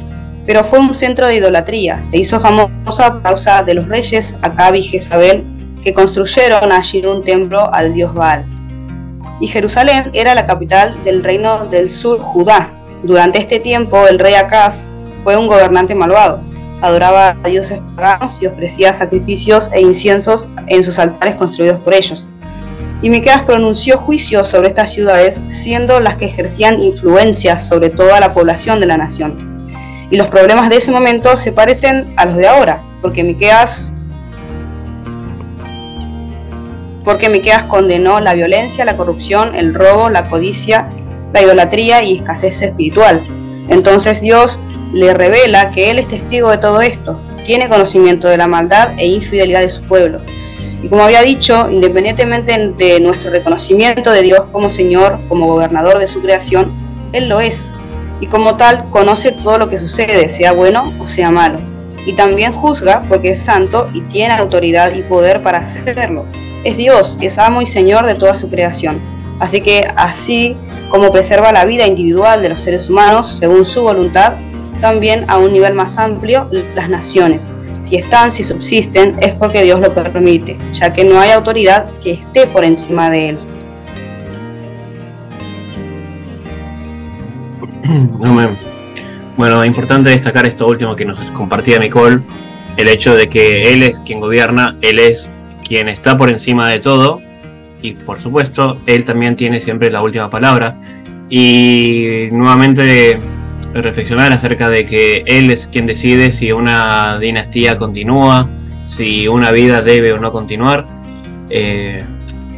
Pero 0.48 0.64
fue 0.64 0.80
un 0.80 0.96
centro 0.96 1.28
de 1.28 1.36
idolatría. 1.36 2.04
Se 2.04 2.18
hizo 2.18 2.40
famosa 2.40 3.06
a 3.06 3.22
causa 3.22 3.62
de 3.62 3.76
los 3.76 3.88
reyes 3.88 4.40
Acab 4.42 4.74
y 4.74 4.82
Jezabel 4.82 5.46
que 5.84 5.94
construyeron 5.94 6.72
allí 6.72 7.06
un 7.06 7.24
templo 7.24 7.72
al 7.72 7.94
dios 7.94 8.16
Baal. 8.16 8.48
Y 9.40 9.48
Jerusalén 9.48 10.10
era 10.16 10.34
la 10.34 10.48
capital 10.48 11.04
del 11.04 11.24
reino 11.24 11.68
del 11.68 11.92
sur, 11.92 12.20
Judá. 12.20 12.74
Durante 13.04 13.38
este 13.38 13.60
tiempo, 13.60 14.08
el 14.08 14.18
rey 14.18 14.34
Acaz 14.34 14.88
fue 15.24 15.38
un 15.38 15.46
gobernante 15.46 15.94
malvado 15.94 16.42
adoraba 16.84 17.38
a 17.44 17.50
dioses 17.50 17.80
paganos 17.96 18.42
y 18.42 18.46
ofrecía 18.46 18.94
sacrificios 18.94 19.70
e 19.74 19.82
inciensos 19.82 20.50
en 20.68 20.84
sus 20.84 21.00
altares 21.00 21.36
construidos 21.38 21.80
por 21.80 21.94
ellos. 21.94 22.28
Y 23.02 23.10
Miqueas 23.10 23.44
pronunció 23.44 23.98
juicio 23.98 24.46
sobre 24.46 24.70
estas 24.70 24.94
ciudades, 24.94 25.42
siendo 25.48 26.00
las 26.00 26.18
que 26.18 26.26
ejercían 26.26 26.82
influencia 26.82 27.60
sobre 27.60 27.90
toda 27.90 28.20
la 28.20 28.34
población 28.34 28.80
de 28.80 28.86
la 28.86 28.98
nación. 28.98 29.66
Y 30.12 30.18
los 30.18 30.28
problemas 30.28 30.70
de 30.70 30.78
ese 30.78 30.92
momento 30.92 31.36
se 31.38 31.52
parecen 31.52 32.14
a 32.18 32.26
los 32.26 32.36
de 32.36 32.48
ahora, 32.48 32.84
porque 33.02 33.24
Miqueas 33.24 33.92
porque 37.06 37.28
Miqueas 37.28 37.64
condenó 37.64 38.20
la 38.20 38.34
violencia, 38.34 38.86
la 38.86 38.96
corrupción, 38.96 39.56
el 39.56 39.74
robo, 39.74 40.10
la 40.10 40.30
codicia, 40.30 40.90
la 41.34 41.42
idolatría 41.42 42.04
y 42.04 42.18
escasez 42.18 42.62
espiritual. 42.62 43.26
Entonces 43.70 44.22
Dios 44.22 44.62
le 44.94 45.14
revela 45.14 45.72
que 45.72 45.92
Él 45.92 46.00
es 46.00 46.08
testigo 46.08 46.50
de 46.52 46.58
todo 46.58 46.82
esto, 46.82 47.20
tiene 47.46 47.68
conocimiento 47.68 48.28
de 48.28 48.38
la 48.38 48.48
maldad 48.48 48.94
e 48.98 49.08
infidelidad 49.08 49.62
de 49.62 49.70
su 49.70 49.82
pueblo. 49.84 50.22
Y 50.82 50.90
como 50.90 51.04
había 51.04 51.22
dicho, 51.22 51.70
independientemente 51.72 52.74
de 52.78 53.00
nuestro 53.00 53.32
reconocimiento 53.32 54.12
de 54.12 54.22
Dios 54.22 54.46
como 54.52 54.70
Señor, 54.70 55.20
como 55.30 55.48
gobernador 55.48 55.98
de 55.98 56.08
su 56.08 56.22
creación, 56.22 56.72
Él 57.14 57.30
lo 57.30 57.40
es. 57.40 57.72
Y 58.20 58.28
como 58.28 58.56
tal, 58.58 58.90
conoce 58.90 59.32
todo 59.32 59.58
lo 59.58 59.70
que 59.70 59.78
sucede, 59.78 60.30
sea 60.30 60.54
bueno 60.54 60.94
o 61.00 61.08
sea 61.08 61.32
malo. 61.32 61.60
Y 62.06 62.14
también 62.14 62.52
juzga 62.52 63.06
porque 63.08 63.32
es 63.32 63.42
santo 63.42 63.90
y 63.94 64.02
tiene 64.02 64.34
autoridad 64.34 64.94
y 64.94 65.02
poder 65.04 65.42
para 65.42 65.60
hacerlo. 65.60 66.26
Es 66.66 66.78
Dios, 66.78 67.18
es 67.22 67.38
amo 67.38 67.62
y 67.62 67.68
Señor 67.68 68.06
de 68.06 68.16
toda 68.16 68.36
su 68.36 68.50
creación. 68.50 69.02
Así 69.40 69.62
que 69.62 69.88
así 69.96 70.58
como 70.90 71.12
preserva 71.12 71.52
la 71.52 71.66
vida 71.66 71.88
individual 71.88 72.42
de 72.42 72.50
los 72.50 72.62
seres 72.62 72.90
humanos 72.90 73.38
según 73.38 73.66
su 73.66 73.82
voluntad, 73.82 74.36
también 74.82 75.26
a 75.28 75.38
un 75.38 75.54
nivel 75.54 75.74
más 75.74 75.98
amplio 75.98 76.50
las 76.76 76.90
naciones. 76.90 77.52
Si 77.80 77.98
están, 77.98 78.32
si 78.32 78.44
subsisten, 78.44 79.18
es 79.20 79.34
porque 79.34 79.64
Dios 79.64 79.80
lo 79.82 79.94
permite, 79.94 80.58
ya 80.72 80.94
que 80.94 81.04
no 81.04 81.20
hay 81.20 81.32
autoridad 81.32 81.90
que 82.02 82.14
esté 82.14 82.48
por 82.48 82.64
encima 82.64 83.10
de 83.10 83.30
él. 83.30 83.40
Bueno, 89.36 89.66
importante 89.66 90.12
destacar 90.12 90.46
esto 90.46 90.68
último 90.68 90.96
que 90.96 91.06
nos 91.06 91.20
compartía 91.32 91.80
Nicole, 91.80 92.22
el 92.78 92.88
hecho 92.88 93.16
de 93.16 93.30
que 93.30 93.74
Él 93.74 93.82
es 93.82 94.00
quien 94.00 94.20
gobierna, 94.20 94.78
Él 94.82 95.00
es 95.00 95.32
quien 95.68 95.90
está 95.90 96.16
por 96.18 96.30
encima 96.30 96.70
de 96.70 96.80
todo 96.80 97.20
y 97.82 97.94
por 97.94 98.20
supuesto 98.20 98.80
Él 98.86 99.04
también 99.04 99.36
tiene 99.36 99.60
siempre 99.60 99.90
la 99.90 100.02
última 100.02 100.30
palabra. 100.30 100.78
Y 101.30 102.28
nuevamente 102.32 103.20
reflexionar 103.74 104.32
acerca 104.32 104.70
de 104.70 104.86
que 104.86 105.24
él 105.26 105.52
es 105.52 105.68
quien 105.68 105.86
decide 105.86 106.32
si 106.32 106.52
una 106.52 107.18
dinastía 107.20 107.78
continúa, 107.78 108.50
si 108.86 109.28
una 109.28 109.52
vida 109.52 109.82
debe 109.82 110.14
o 110.14 110.20
no 110.20 110.32
continuar. 110.32 110.86
Eh, 111.50 112.04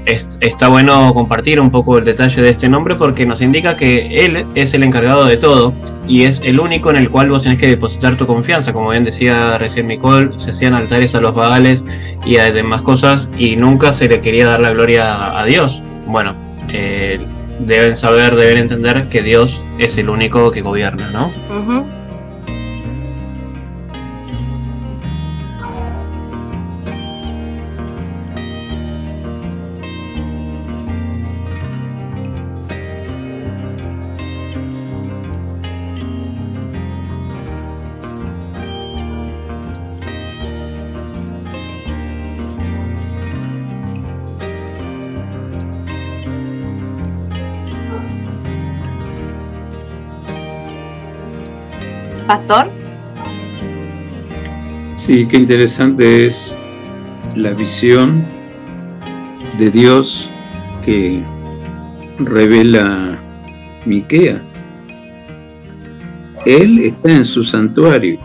está 0.05 0.67
bueno 0.67 1.13
compartir 1.13 1.59
un 1.59 1.71
poco 1.71 1.97
el 1.97 2.05
detalle 2.05 2.41
de 2.41 2.49
este 2.49 2.69
nombre 2.69 2.95
porque 2.95 3.25
nos 3.25 3.41
indica 3.41 3.75
que 3.75 4.25
él 4.25 4.45
es 4.53 4.73
el 4.73 4.83
encargado 4.83 5.25
de 5.25 5.37
todo 5.37 5.73
y 6.07 6.23
es 6.23 6.41
el 6.41 6.59
único 6.59 6.91
en 6.91 6.97
el 6.97 7.09
cual 7.09 7.31
vos 7.31 7.43
tenés 7.43 7.57
que 7.57 7.67
depositar 7.67 8.15
tu 8.15 8.27
confianza. 8.27 8.71
Como 8.71 8.89
bien 8.89 9.03
decía 9.03 9.57
recién 9.57 9.87
Nicole, 9.87 10.31
se 10.37 10.51
hacían 10.51 10.75
altares 10.75 11.15
a 11.15 11.21
los 11.21 11.33
bagales 11.33 11.83
y 12.25 12.37
a 12.37 12.51
demás 12.51 12.83
cosas 12.83 13.29
y 13.37 13.55
nunca 13.55 13.91
se 13.91 14.07
le 14.07 14.21
quería 14.21 14.45
dar 14.47 14.59
la 14.59 14.69
gloria 14.69 15.39
a 15.39 15.43
Dios. 15.45 15.81
Bueno, 16.05 16.35
eh, 16.69 17.19
deben 17.59 17.95
saber, 17.95 18.35
deben 18.35 18.57
entender 18.57 19.07
que 19.09 19.21
Dios 19.21 19.63
es 19.77 19.97
el 19.97 20.09
único 20.09 20.51
que 20.51 20.61
gobierna, 20.61 21.09
¿no? 21.11 21.31
Sí, 54.95 55.27
qué 55.27 55.37
interesante 55.37 56.25
es 56.25 56.55
la 57.35 57.53
visión 57.53 58.25
de 59.57 59.71
Dios 59.71 60.29
que 60.85 61.21
revela 62.19 63.19
Miquea. 63.85 64.41
Él 66.45 66.79
está 66.79 67.11
en 67.11 67.25
su 67.25 67.43
santuario, 67.43 68.19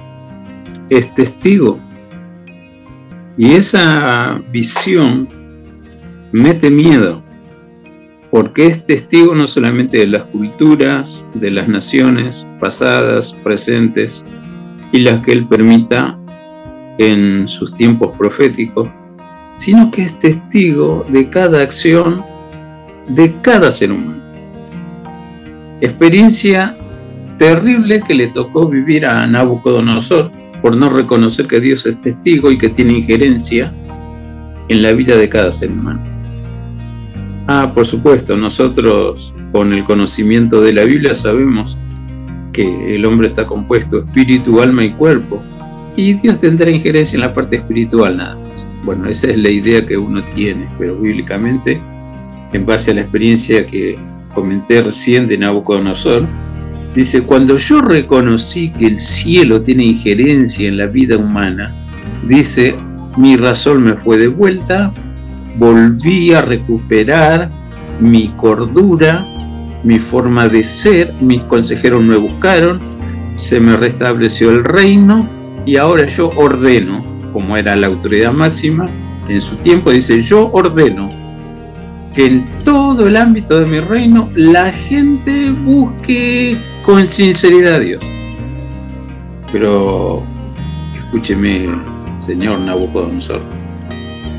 es 0.89 1.13
testigo. 1.15 1.81
Y 3.37 3.53
esa 3.53 4.41
visión 4.53 5.29
mete 6.33 6.71
miedo, 6.71 7.23
porque 8.31 8.67
es 8.67 8.87
testigo 8.87 9.35
no 9.35 9.47
solamente 9.47 9.99
de 9.99 10.07
las 10.07 10.23
culturas, 10.25 11.27
de 11.35 11.51
las 11.51 11.69
naciones 11.69 12.47
pasadas, 12.61 13.35
presentes, 13.43 14.25
y 14.93 15.01
las 15.01 15.21
que 15.21 15.33
él 15.33 15.47
permita 15.47 16.19
en 16.99 17.47
sus 17.49 17.75
tiempos 17.75 18.17
proféticos, 18.17 18.89
sino 19.59 19.91
que 19.91 20.03
es 20.03 20.19
testigo 20.19 21.05
de 21.09 21.29
cada 21.29 21.63
acción 21.63 22.25
de 23.09 23.41
cada 23.41 23.71
ser 23.71 23.93
humano. 23.93 24.21
Experiencia 25.81 26.77
terrible 27.39 28.03
que 28.07 28.15
le 28.15 28.29
tocó 28.29 28.69
vivir 28.69 29.07
a 29.07 29.27
Nabucodonosor 29.27 30.31
por 30.61 30.77
no 30.77 30.91
reconocer 30.91 31.47
que 31.47 31.61
Dios 31.61 31.87
es 31.87 32.01
testigo 32.01 32.51
y 32.51 32.59
que 32.59 32.69
tiene 32.69 32.99
injerencia 32.99 33.73
en 34.69 34.83
la 34.83 34.93
vida 34.93 35.17
de 35.17 35.29
cada 35.29 35.51
ser 35.51 35.71
humano. 35.71 36.10
Ah, 37.53 37.73
por 37.75 37.85
supuesto, 37.85 38.37
nosotros 38.37 39.35
con 39.51 39.73
el 39.73 39.83
conocimiento 39.83 40.61
de 40.61 40.73
la 40.73 40.85
Biblia 40.85 41.17
sabemos 41.17 41.77
que 42.53 42.95
el 42.95 43.05
hombre 43.05 43.27
está 43.27 43.45
compuesto 43.45 44.05
espíritu, 44.05 44.63
alma 44.63 44.85
y 44.85 44.91
cuerpo, 44.91 45.43
y 45.97 46.15
Dios 46.15 46.39
tendrá 46.39 46.71
injerencia 46.71 47.17
en 47.17 47.23
la 47.23 47.35
parte 47.35 47.57
espiritual 47.57 48.19
nada 48.19 48.37
más. 48.37 48.65
Bueno, 48.85 49.09
esa 49.09 49.27
es 49.27 49.37
la 49.37 49.51
idea 49.51 49.85
que 49.85 49.97
uno 49.97 50.23
tiene, 50.33 50.69
pero 50.79 50.95
bíblicamente, 50.95 51.81
en 52.53 52.67
base 52.67 52.93
a 52.93 52.95
la 52.95 53.01
experiencia 53.01 53.67
que 53.67 53.99
comenté 54.33 54.81
recién 54.83 55.27
de 55.27 55.37
Nabucodonosor, 55.37 56.29
dice, 56.95 57.23
cuando 57.23 57.57
yo 57.57 57.81
reconocí 57.81 58.71
que 58.71 58.87
el 58.87 58.99
cielo 59.01 59.61
tiene 59.61 59.87
injerencia 59.87 60.69
en 60.69 60.77
la 60.77 60.87
vida 60.87 61.17
humana, 61.17 61.75
dice, 62.29 62.77
mi 63.17 63.37
razón 63.37 63.83
me 63.83 63.95
fue 63.95 64.19
de 64.19 64.29
vuelta, 64.29 64.95
volví 65.57 66.33
a 66.33 66.43
recuperar 66.43 67.51
mi 68.01 68.29
cordura, 68.37 69.27
mi 69.85 69.99
forma 69.99 70.49
de 70.49 70.63
ser, 70.63 71.15
mis 71.21 71.43
consejeros 71.45 72.03
me 72.03 72.17
buscaron, 72.17 72.81
se 73.37 73.61
me 73.61 73.77
restableció 73.77 74.51
el 74.51 74.65
reino 74.65 75.29
y 75.67 75.77
ahora 75.77 76.07
yo 76.07 76.31
ordeno, 76.37 77.05
como 77.33 77.57
era 77.57 77.77
la 77.77 77.87
autoridad 77.87 78.33
máxima, 78.33 78.89
en 79.29 79.41
su 79.41 79.57
tiempo 79.57 79.91
dice, 79.91 80.23
yo 80.23 80.51
ordeno 80.53 81.11
que 82.15 82.27
en 82.27 82.65
todo 82.65 83.07
el 83.07 83.17
ámbito 83.17 83.61
de 83.61 83.67
mi 83.67 83.81
reino 83.81 84.31
la 84.35 84.73
gente 84.73 85.51
busque 85.51 86.59
con 86.83 87.07
sinceridad 87.07 87.75
a 87.75 87.79
Dios. 87.79 88.05
Pero 89.53 90.25
escúcheme, 90.95 91.69
señor 92.19 92.61
Nabucodonosor, 92.61 93.41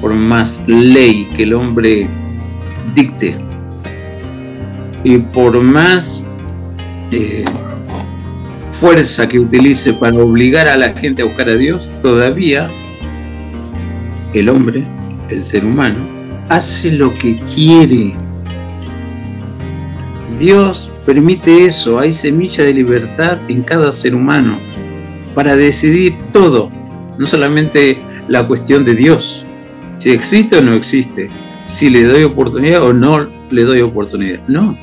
por 0.02 0.14
más 0.14 0.62
ley 0.68 1.30
que 1.36 1.44
el 1.44 1.54
hombre 1.54 2.10
dicte 2.96 3.38
y 5.04 5.18
por 5.18 5.62
más 5.62 6.24
eh, 7.12 7.46
fuerza 8.72 9.30
que 9.30 9.40
utilice 9.40 9.94
para 9.94 10.18
obligar 10.18 10.68
a 10.68 10.76
la 10.76 10.90
gente 10.94 11.22
a 11.22 11.26
buscar 11.26 11.50
a 11.50 11.56
Dios, 11.56 11.92
todavía 12.02 12.70
el 14.34 14.50
hombre, 14.50 14.84
el 15.30 15.44
ser 15.44 15.66
humano, 15.66 16.00
hace 16.50 16.92
lo 16.92 17.14
que 17.18 17.40
quiere. 17.54 18.14
Dios 20.38 20.92
permite 21.06 21.66
eso, 21.66 22.00
hay 22.00 22.12
semilla 22.12 22.64
de 22.64 22.74
libertad 22.74 23.40
en 23.48 23.64
cada 23.64 23.92
ser 23.92 24.16
humano 24.16 24.58
para 25.36 25.56
decidir 25.56 26.18
todo, 26.32 26.72
no 27.18 27.26
solamente 27.26 28.02
la 28.28 28.48
cuestión 28.48 28.84
de 28.84 28.96
Dios, 28.96 29.46
si 30.02 30.10
existe 30.10 30.58
o 30.58 30.62
no 30.64 30.74
existe, 30.74 31.30
si 31.68 31.88
le 31.88 32.04
doy 32.06 32.24
oportunidad 32.24 32.82
o 32.82 32.92
no 32.92 33.28
le 33.52 33.64
doy 33.64 33.82
oportunidad. 33.82 34.40
No, 34.48 34.76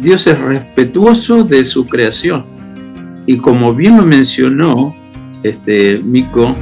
Dios 0.00 0.26
es 0.26 0.36
respetuoso 0.36 1.44
de 1.44 1.64
su 1.64 1.86
creación. 1.86 2.44
Y 3.26 3.36
como 3.36 3.72
bien 3.72 3.96
lo 3.96 4.04
mencionó 4.04 4.92
este 5.44 6.00
Mico, 6.00 6.52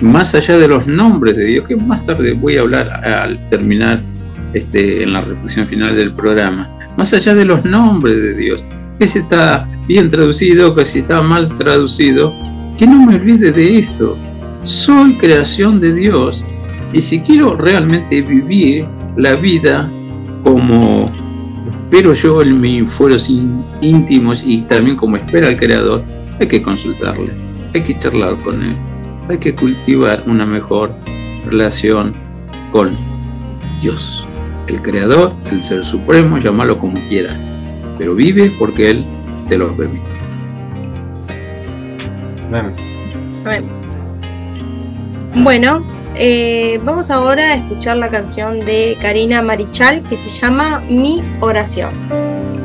más 0.00 0.36
allá 0.36 0.56
de 0.56 0.68
los 0.68 0.86
nombres 0.86 1.36
de 1.36 1.44
Dios, 1.46 1.66
que 1.66 1.74
más 1.74 2.06
tarde 2.06 2.34
voy 2.34 2.56
a 2.56 2.60
hablar 2.60 2.88
al 3.04 3.48
terminar 3.48 4.00
este, 4.54 5.02
en 5.02 5.12
la 5.12 5.22
reflexión 5.22 5.66
final 5.66 5.96
del 5.96 6.14
programa, 6.14 6.70
más 6.96 7.12
allá 7.14 7.34
de 7.34 7.44
los 7.44 7.64
nombres 7.64 8.22
de 8.22 8.36
Dios, 8.36 8.64
que 9.00 9.08
si 9.08 9.18
está 9.18 9.68
bien 9.88 10.08
traducido, 10.08 10.72
que 10.72 10.86
si 10.86 11.00
está 11.00 11.20
mal 11.20 11.56
traducido, 11.58 12.32
que 12.78 12.86
no 12.86 13.04
me 13.04 13.16
olvide 13.16 13.50
de 13.50 13.80
esto. 13.80 14.16
Soy 14.62 15.16
creación 15.18 15.80
de 15.80 15.92
Dios 15.94 16.44
y 16.92 17.00
si 17.00 17.20
quiero 17.20 17.56
realmente 17.56 18.20
vivir 18.20 18.86
la 19.16 19.34
vida 19.34 19.90
como 20.44 21.06
espero 21.92 22.14
yo 22.14 22.42
en 22.42 22.60
mis 22.60 22.88
fueros 22.88 23.30
íntimos 23.80 24.42
y 24.46 24.62
también 24.62 24.96
como 24.96 25.16
espera 25.16 25.48
el 25.48 25.56
Creador, 25.56 26.04
hay 26.40 26.48
que 26.48 26.62
consultarle, 26.62 27.32
hay 27.74 27.82
que 27.82 27.98
charlar 27.98 28.34
con 28.36 28.62
Él, 28.62 28.76
hay 29.28 29.38
que 29.38 29.54
cultivar 29.54 30.24
una 30.26 30.46
mejor 30.46 30.90
relación 31.44 32.14
con 32.72 32.96
Dios, 33.80 34.26
el 34.68 34.80
Creador, 34.80 35.32
el 35.50 35.62
Ser 35.62 35.84
Supremo, 35.84 36.38
llámalo 36.38 36.78
como 36.78 36.98
quieras, 37.08 37.46
pero 37.98 38.14
vive 38.14 38.50
porque 38.58 38.90
Él 38.90 39.04
te 39.48 39.58
lo 39.58 39.74
permite. 39.76 40.02
Bueno, 45.42 45.84
eh, 46.14 46.80
vamos 46.84 47.10
ahora 47.10 47.42
a 47.42 47.54
escuchar 47.54 47.96
la 47.96 48.10
canción 48.10 48.60
de 48.60 48.98
Karina 49.00 49.42
Marichal 49.42 50.02
que 50.02 50.16
se 50.16 50.28
llama 50.28 50.80
Mi 50.88 51.22
oración. 51.40 52.61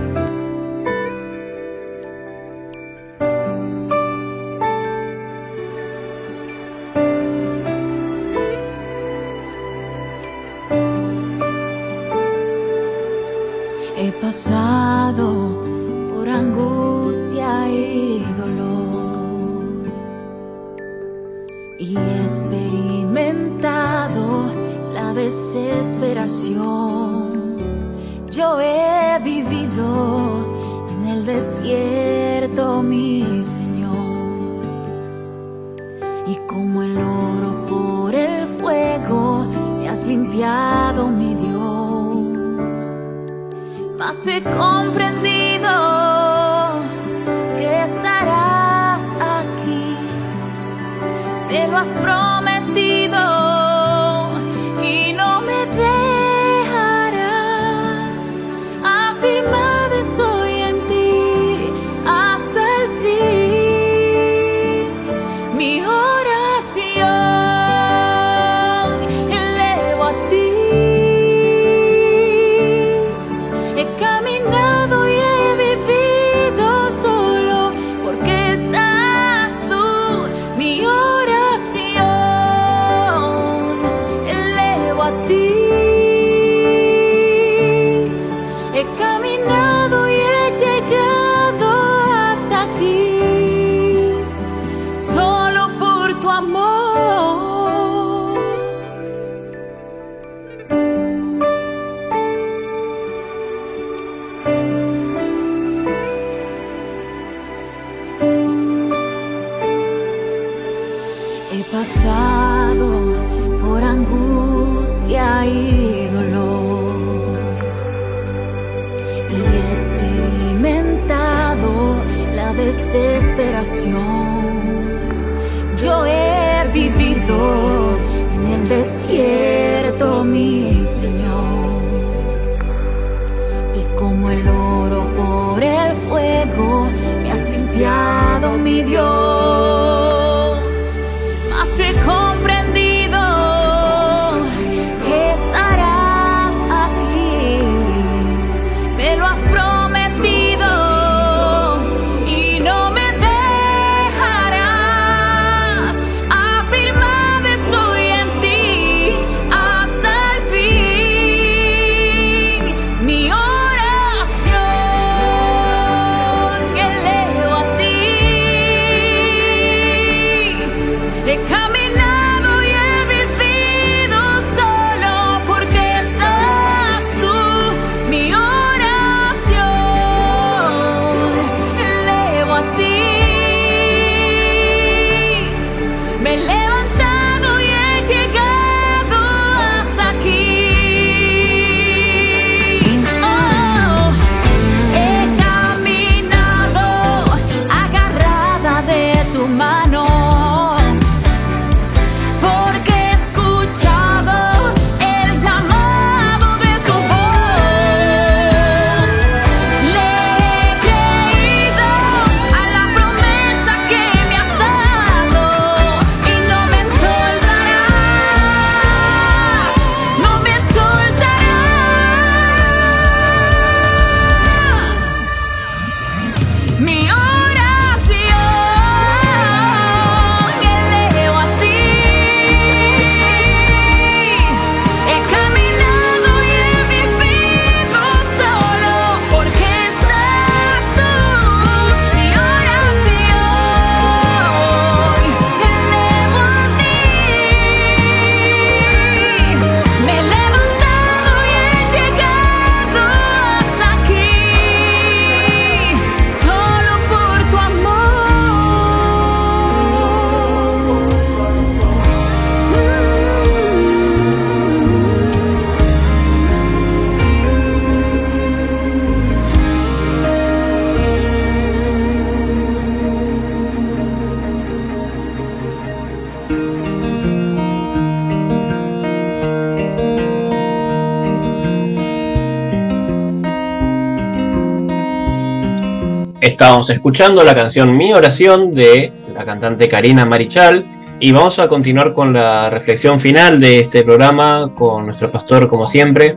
Estábamos 286.58 286.90
escuchando 286.90 287.44
la 287.44 287.54
canción 287.54 287.96
Mi 287.96 288.14
oración 288.14 288.74
de 288.74 289.14
la 289.32 289.46
cantante 289.46 289.88
Karina 289.88 290.26
Marichal 290.26 290.84
y 291.20 291.32
vamos 291.32 291.60
a 291.60 291.68
continuar 291.68 292.14
con 292.14 292.34
la 292.34 292.72
reflexión 292.72 293.20
final 293.20 293.60
de 293.60 293.82
este 293.82 294.04
programa 294.04 294.74
con 294.74 295.06
nuestro 295.06 295.30
pastor 295.32 295.68
como 295.68 295.86
siempre. 295.86 296.36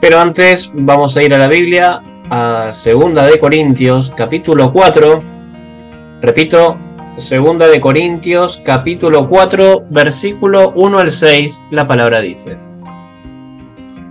Pero 0.00 0.20
antes 0.20 0.70
vamos 0.72 1.16
a 1.16 1.22
ir 1.24 1.34
a 1.34 1.38
la 1.38 1.48
Biblia, 1.48 2.00
a 2.30 2.70
Segunda 2.74 3.26
de 3.26 3.40
Corintios, 3.40 4.12
capítulo 4.16 4.72
4. 4.72 5.24
Repito, 6.22 6.78
Segunda 7.16 7.66
de 7.66 7.80
Corintios, 7.80 8.62
capítulo 8.64 9.28
4, 9.28 9.86
versículo 9.90 10.74
1 10.76 10.98
al 11.00 11.10
6, 11.10 11.60
la 11.72 11.88
palabra 11.88 12.20
dice. 12.20 12.65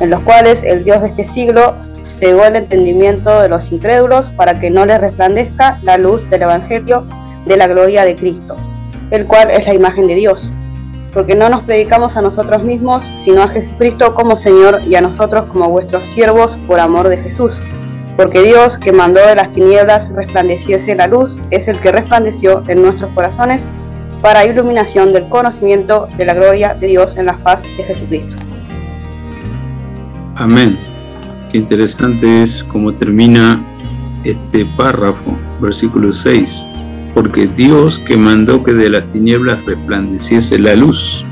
en 0.00 0.10
los 0.10 0.20
cuales 0.20 0.64
el 0.64 0.82
Dios 0.84 1.02
de 1.02 1.08
este 1.08 1.26
siglo 1.26 1.76
cegó 2.02 2.44
el 2.44 2.56
entendimiento 2.56 3.40
de 3.40 3.48
los 3.48 3.70
incrédulos 3.70 4.30
para 4.30 4.58
que 4.58 4.70
no 4.70 4.84
les 4.86 5.00
resplandezca 5.00 5.78
la 5.82 5.98
luz 5.98 6.28
del 6.30 6.42
Evangelio 6.42 7.06
de 7.46 7.56
la 7.56 7.66
gloria 7.66 8.04
de 8.04 8.16
Cristo, 8.16 8.56
el 9.10 9.26
cual 9.26 9.50
es 9.50 9.66
la 9.66 9.74
imagen 9.74 10.06
de 10.06 10.14
Dios. 10.14 10.52
Porque 11.12 11.34
no 11.34 11.48
nos 11.48 11.64
predicamos 11.64 12.16
a 12.16 12.22
nosotros 12.22 12.62
mismos, 12.62 13.08
sino 13.14 13.42
a 13.42 13.48
Jesucristo 13.48 14.14
como 14.14 14.36
Señor 14.36 14.82
y 14.86 14.94
a 14.94 15.00
nosotros 15.00 15.46
como 15.50 15.68
vuestros 15.68 16.06
siervos 16.06 16.58
por 16.66 16.80
amor 16.80 17.08
de 17.08 17.18
Jesús. 17.18 17.62
Porque 18.16 18.42
Dios, 18.42 18.78
que 18.78 18.92
mandó 18.92 19.20
de 19.26 19.34
las 19.34 19.52
tinieblas 19.52 20.08
resplandeciese 20.10 20.94
la 20.94 21.08
luz, 21.08 21.38
es 21.50 21.68
el 21.68 21.80
que 21.80 21.92
resplandeció 21.92 22.62
en 22.68 22.82
nuestros 22.82 23.10
corazones 23.14 23.66
para 24.22 24.44
iluminación 24.44 25.12
del 25.12 25.28
conocimiento 25.28 26.06
de 26.16 26.26
la 26.26 26.34
gloria 26.34 26.74
de 26.74 26.86
Dios 26.86 27.16
en 27.16 27.26
la 27.26 27.38
faz 27.38 27.64
de 27.64 27.84
Jesucristo. 27.84 28.49
Amén. 30.40 30.78
Qué 31.52 31.58
interesante 31.58 32.42
es 32.42 32.64
cómo 32.64 32.94
termina 32.94 33.62
este 34.24 34.64
párrafo, 34.64 35.36
versículo 35.60 36.14
6. 36.14 36.66
Porque 37.14 37.46
Dios 37.46 37.98
que 37.98 38.16
mandó 38.16 38.64
que 38.64 38.72
de 38.72 38.88
las 38.88 39.04
tinieblas 39.12 39.62
resplandeciese 39.66 40.58
la 40.58 40.74
luz, 40.76 41.26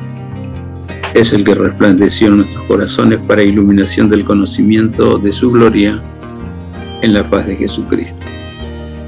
es 1.14 1.32
el 1.32 1.42
que 1.42 1.54
resplandeció 1.54 2.28
en 2.28 2.36
nuestros 2.36 2.62
corazones 2.66 3.18
para 3.26 3.42
iluminación 3.42 4.10
del 4.10 4.26
conocimiento 4.26 5.16
de 5.16 5.32
su 5.32 5.52
gloria 5.52 6.02
en 7.00 7.14
la 7.14 7.30
paz 7.30 7.46
de 7.46 7.56
Jesucristo. 7.56 8.26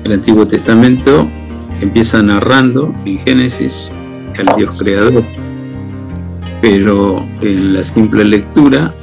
El 0.05 0.13
Antiguo 0.13 0.47
Testamento 0.47 1.29
empieza 1.83 2.23
narrando 2.23 2.95
en 3.05 3.19
Génesis 3.19 3.93
al 4.39 4.57
Dios 4.57 4.81
creador, 4.83 5.23
pero 6.63 7.23
en 7.43 7.75
la 7.75 7.85
simple 7.85 8.25
lectura 8.25 8.95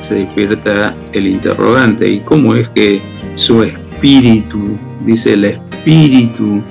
se 0.00 0.16
despierta 0.16 0.96
el 1.12 1.26
interrogante, 1.26 2.08
¿y 2.08 2.20
cómo 2.20 2.54
es 2.54 2.68
que 2.70 3.00
su 3.34 3.62
espíritu, 3.62 4.78
dice 5.04 5.34
el 5.34 5.44
espíritu 5.44 6.62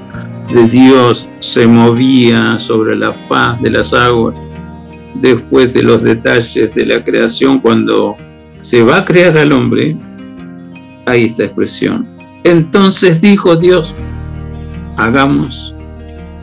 de 0.53 0.67
Dios, 0.67 1.29
se 1.39 1.67
movía 1.67 2.59
sobre 2.59 2.95
la 2.95 3.13
faz 3.27 3.61
de 3.61 3.71
las 3.71 3.93
aguas 3.93 4.39
después 5.15 5.73
de 5.73 5.83
los 5.83 6.03
detalles 6.03 6.73
de 6.73 6.85
la 6.85 7.03
creación, 7.03 7.59
cuando 7.59 8.15
se 8.59 8.83
va 8.83 8.97
a 8.97 9.05
crear 9.05 9.37
al 9.37 9.51
hombre? 9.51 9.95
Hay 11.05 11.25
esta 11.25 11.45
expresión. 11.45 12.07
Entonces 12.43 13.19
dijo 13.19 13.55
Dios, 13.55 13.93
hagamos 14.97 15.75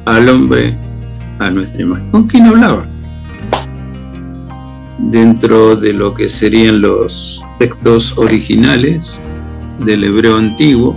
al 0.05 0.28
hombre 0.28 0.76
a 1.39 1.51
nuestra 1.51 1.82
imagen. 1.82 2.11
¿Con 2.11 2.26
quién 2.26 2.47
hablaba? 2.47 2.87
Dentro 4.99 5.76
de 5.76 5.92
lo 5.92 6.14
que 6.14 6.28
serían 6.28 6.80
los 6.80 7.44
textos 7.59 8.16
originales 8.16 9.20
del 9.84 10.05
hebreo 10.05 10.36
antiguo. 10.36 10.97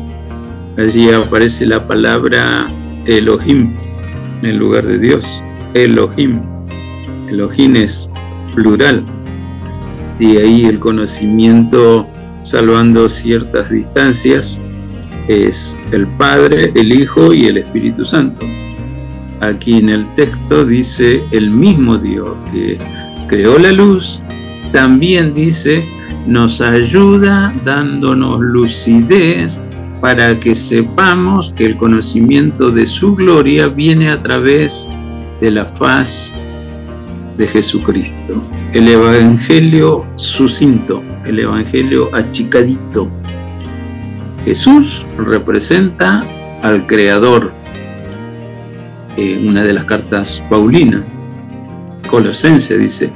Allí 0.77 1.09
aparece 1.09 1.65
la 1.65 1.85
palabra 1.85 2.71
Elohim 3.05 3.75
en 4.41 4.57
lugar 4.57 4.85
de 4.85 4.99
Dios. 4.99 5.43
Elohim. 5.73 6.41
Elohim 7.27 7.75
es 7.75 8.09
plural. 8.55 9.05
De 10.17 10.41
ahí 10.41 10.65
el 10.65 10.79
conocimiento, 10.79 12.07
salvando 12.41 13.07
ciertas 13.07 13.69
distancias, 13.69 14.59
es 15.27 15.77
el 15.91 16.07
Padre, 16.07 16.71
el 16.75 16.91
Hijo 16.91 17.33
y 17.33 17.45
el 17.45 17.57
Espíritu 17.57 18.03
Santo. 18.03 18.39
Aquí 19.41 19.77
en 19.77 19.89
el 19.89 20.13
texto 20.15 20.65
dice 20.65 21.23
el 21.31 21.49
mismo 21.49 21.97
Dios 21.97 22.35
que 22.51 22.77
creó 23.29 23.59
la 23.59 23.71
luz, 23.71 24.21
también 24.73 25.33
dice, 25.33 25.87
nos 26.25 26.59
ayuda 26.59 27.53
dándonos 27.63 28.41
lucidez 28.41 29.61
para 30.01 30.39
que 30.39 30.55
sepamos 30.55 31.53
que 31.55 31.65
el 31.65 31.77
conocimiento 31.77 32.71
de 32.71 32.87
su 32.87 33.15
gloria 33.15 33.67
viene 33.67 34.09
a 34.09 34.19
través 34.19 34.87
de 35.39 35.51
la 35.51 35.65
faz 35.65 36.33
de 37.37 37.47
Jesucristo. 37.47 38.43
El 38.73 38.87
Evangelio 38.87 40.05
sucinto, 40.15 41.03
el 41.25 41.39
Evangelio 41.39 42.09
achicadito. 42.13 43.09
Jesús 44.43 45.05
representa 45.17 46.25
al 46.63 46.87
Creador. 46.87 47.53
En 49.17 49.49
una 49.49 49.63
de 49.63 49.73
las 49.73 49.83
cartas 49.83 50.41
Paulina, 50.49 51.03
Colosense 52.09 52.77
dice, 52.77 53.11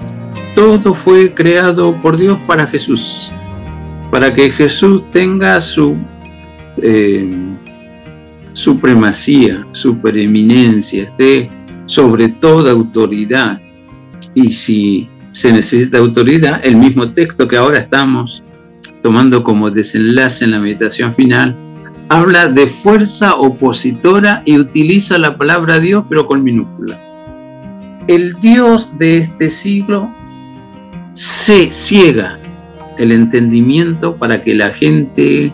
todo 0.55 0.93
fue 0.93 1.33
creado 1.33 1.99
por 2.01 2.17
Dios 2.17 2.37
para 2.45 2.67
Jesús, 2.67 3.31
para 4.11 4.33
que 4.33 4.49
Jesús 4.51 5.03
tenga 5.11 5.59
su 5.59 5.97
eh, 6.77 7.29
supremacía, 8.53 9.65
su 9.71 9.97
preeminencia, 9.97 11.03
esté 11.03 11.49
sobre 11.85 12.29
toda 12.29 12.71
autoridad. 12.71 13.59
Y 14.35 14.49
si 14.49 15.09
se 15.31 15.51
necesita 15.51 15.97
autoridad, 15.97 16.61
el 16.63 16.75
mismo 16.77 17.11
texto 17.13 17.47
que 17.47 17.57
ahora 17.57 17.79
estamos 17.79 18.43
tomando 19.01 19.43
como 19.43 19.69
desenlace 19.69 20.45
en 20.45 20.51
la 20.51 20.59
meditación 20.59 21.15
final, 21.15 21.55
habla 22.09 22.47
de 22.47 22.67
fuerza 22.67 23.35
opositora 23.35 24.43
y 24.45 24.57
utiliza 24.57 25.17
la 25.17 25.37
palabra 25.37 25.79
Dios 25.79 26.05
pero 26.07 26.27
con 26.27 26.43
minúscula. 26.43 27.12
El 28.07 28.39
Dios 28.41 28.91
de 28.97 29.17
este 29.17 29.49
siglo 29.49 30.13
se 31.13 31.69
ciega 31.73 32.37
el 32.97 33.11
entendimiento 33.11 34.17
para 34.17 34.43
que 34.43 34.53
la 34.53 34.71
gente 34.71 35.53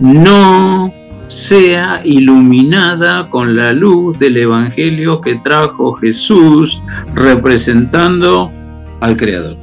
no 0.00 0.92
sea 1.28 2.02
iluminada 2.04 3.30
con 3.30 3.56
la 3.56 3.72
luz 3.72 4.18
del 4.18 4.36
Evangelio 4.36 5.20
que 5.22 5.36
trajo 5.36 5.94
Jesús 5.94 6.80
representando 7.14 8.52
al 9.00 9.16
Creador. 9.16 9.56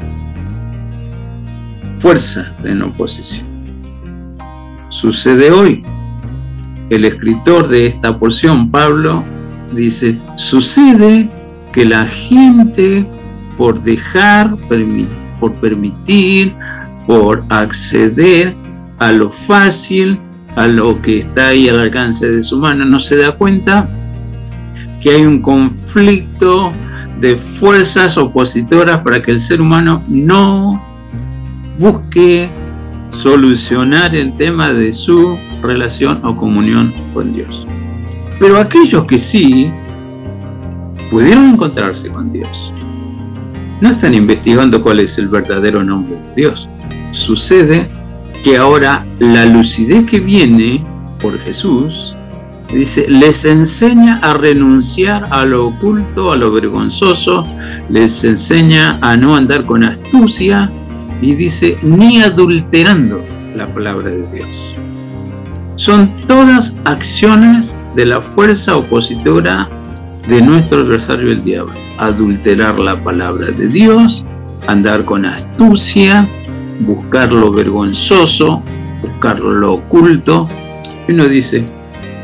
Fuerza 1.99 2.55
en 2.63 2.81
oposición. 2.81 3.47
Sucede 4.89 5.51
hoy. 5.51 5.83
El 6.89 7.05
escritor 7.05 7.67
de 7.67 7.85
esta 7.85 8.17
porción, 8.17 8.71
Pablo, 8.71 9.23
dice, 9.71 10.17
sucede 10.37 11.29
que 11.71 11.85
la 11.85 12.05
gente 12.05 13.05
por 13.57 13.81
dejar, 13.81 14.55
por 15.39 15.53
permitir, 15.55 16.55
por 17.05 17.43
acceder 17.49 18.55
a 18.99 19.11
lo 19.11 19.31
fácil, 19.31 20.19
a 20.55 20.67
lo 20.67 21.01
que 21.01 21.19
está 21.19 21.49
ahí 21.49 21.69
al 21.69 21.79
alcance 21.79 22.29
de 22.29 22.43
su 22.43 22.57
mano, 22.57 22.85
no 22.85 22.99
se 22.99 23.17
da 23.17 23.33
cuenta 23.33 23.89
que 25.01 25.11
hay 25.11 25.25
un 25.25 25.41
conflicto 25.41 26.71
de 27.19 27.37
fuerzas 27.37 28.17
opositoras 28.17 28.99
para 28.99 29.21
que 29.21 29.31
el 29.31 29.41
ser 29.41 29.61
humano 29.61 30.03
no 30.07 30.81
busque 31.77 32.49
solucionar 33.11 34.15
el 34.15 34.35
tema 34.37 34.71
de 34.71 34.93
su 34.93 35.37
relación 35.61 36.21
o 36.23 36.35
comunión 36.35 36.93
con 37.13 37.33
Dios. 37.33 37.67
Pero 38.39 38.57
aquellos 38.57 39.05
que 39.05 39.17
sí 39.17 39.71
pudieron 41.09 41.51
encontrarse 41.51 42.09
con 42.09 42.31
Dios, 42.31 42.73
no 43.81 43.89
están 43.89 44.13
investigando 44.13 44.81
cuál 44.81 44.99
es 44.99 45.17
el 45.17 45.29
verdadero 45.29 45.83
nombre 45.83 46.17
de 46.17 46.33
Dios. 46.35 46.67
Sucede 47.11 47.89
que 48.43 48.57
ahora 48.57 49.05
la 49.19 49.45
lucidez 49.45 50.05
que 50.05 50.19
viene 50.19 50.85
por 51.21 51.39
Jesús, 51.39 52.15
dice, 52.73 53.05
les 53.09 53.45
enseña 53.45 54.19
a 54.19 54.33
renunciar 54.33 55.27
a 55.31 55.45
lo 55.45 55.67
oculto, 55.67 56.31
a 56.31 56.37
lo 56.37 56.51
vergonzoso, 56.51 57.45
les 57.89 58.23
enseña 58.23 58.99
a 59.01 59.15
no 59.17 59.35
andar 59.35 59.65
con 59.65 59.83
astucia 59.83 60.71
y 61.21 61.35
dice, 61.35 61.77
ni 61.81 62.21
adulterando 62.21 63.23
la 63.55 63.73
palabra 63.73 64.11
de 64.11 64.27
Dios. 64.31 64.75
Son 65.75 66.25
todas 66.27 66.75
acciones 66.83 67.75
de 67.95 68.05
la 68.05 68.21
fuerza 68.21 68.77
opositora 68.77 69.69
de 70.29 70.41
nuestro 70.43 70.81
adversario 70.81 71.31
el 71.31 71.43
diablo. 71.43 71.73
Adulterar 71.97 72.77
la 72.79 73.03
palabra 73.03 73.47
de 73.47 73.67
Dios, 73.67 74.23
andar 74.67 75.03
con 75.03 75.25
astucia, 75.25 76.29
buscar 76.81 77.33
lo 77.33 77.51
vergonzoso, 77.51 78.61
buscar 79.01 79.39
lo 79.39 79.73
oculto. 79.73 80.47
Y 81.07 81.13
uno 81.13 81.27
dice, 81.27 81.65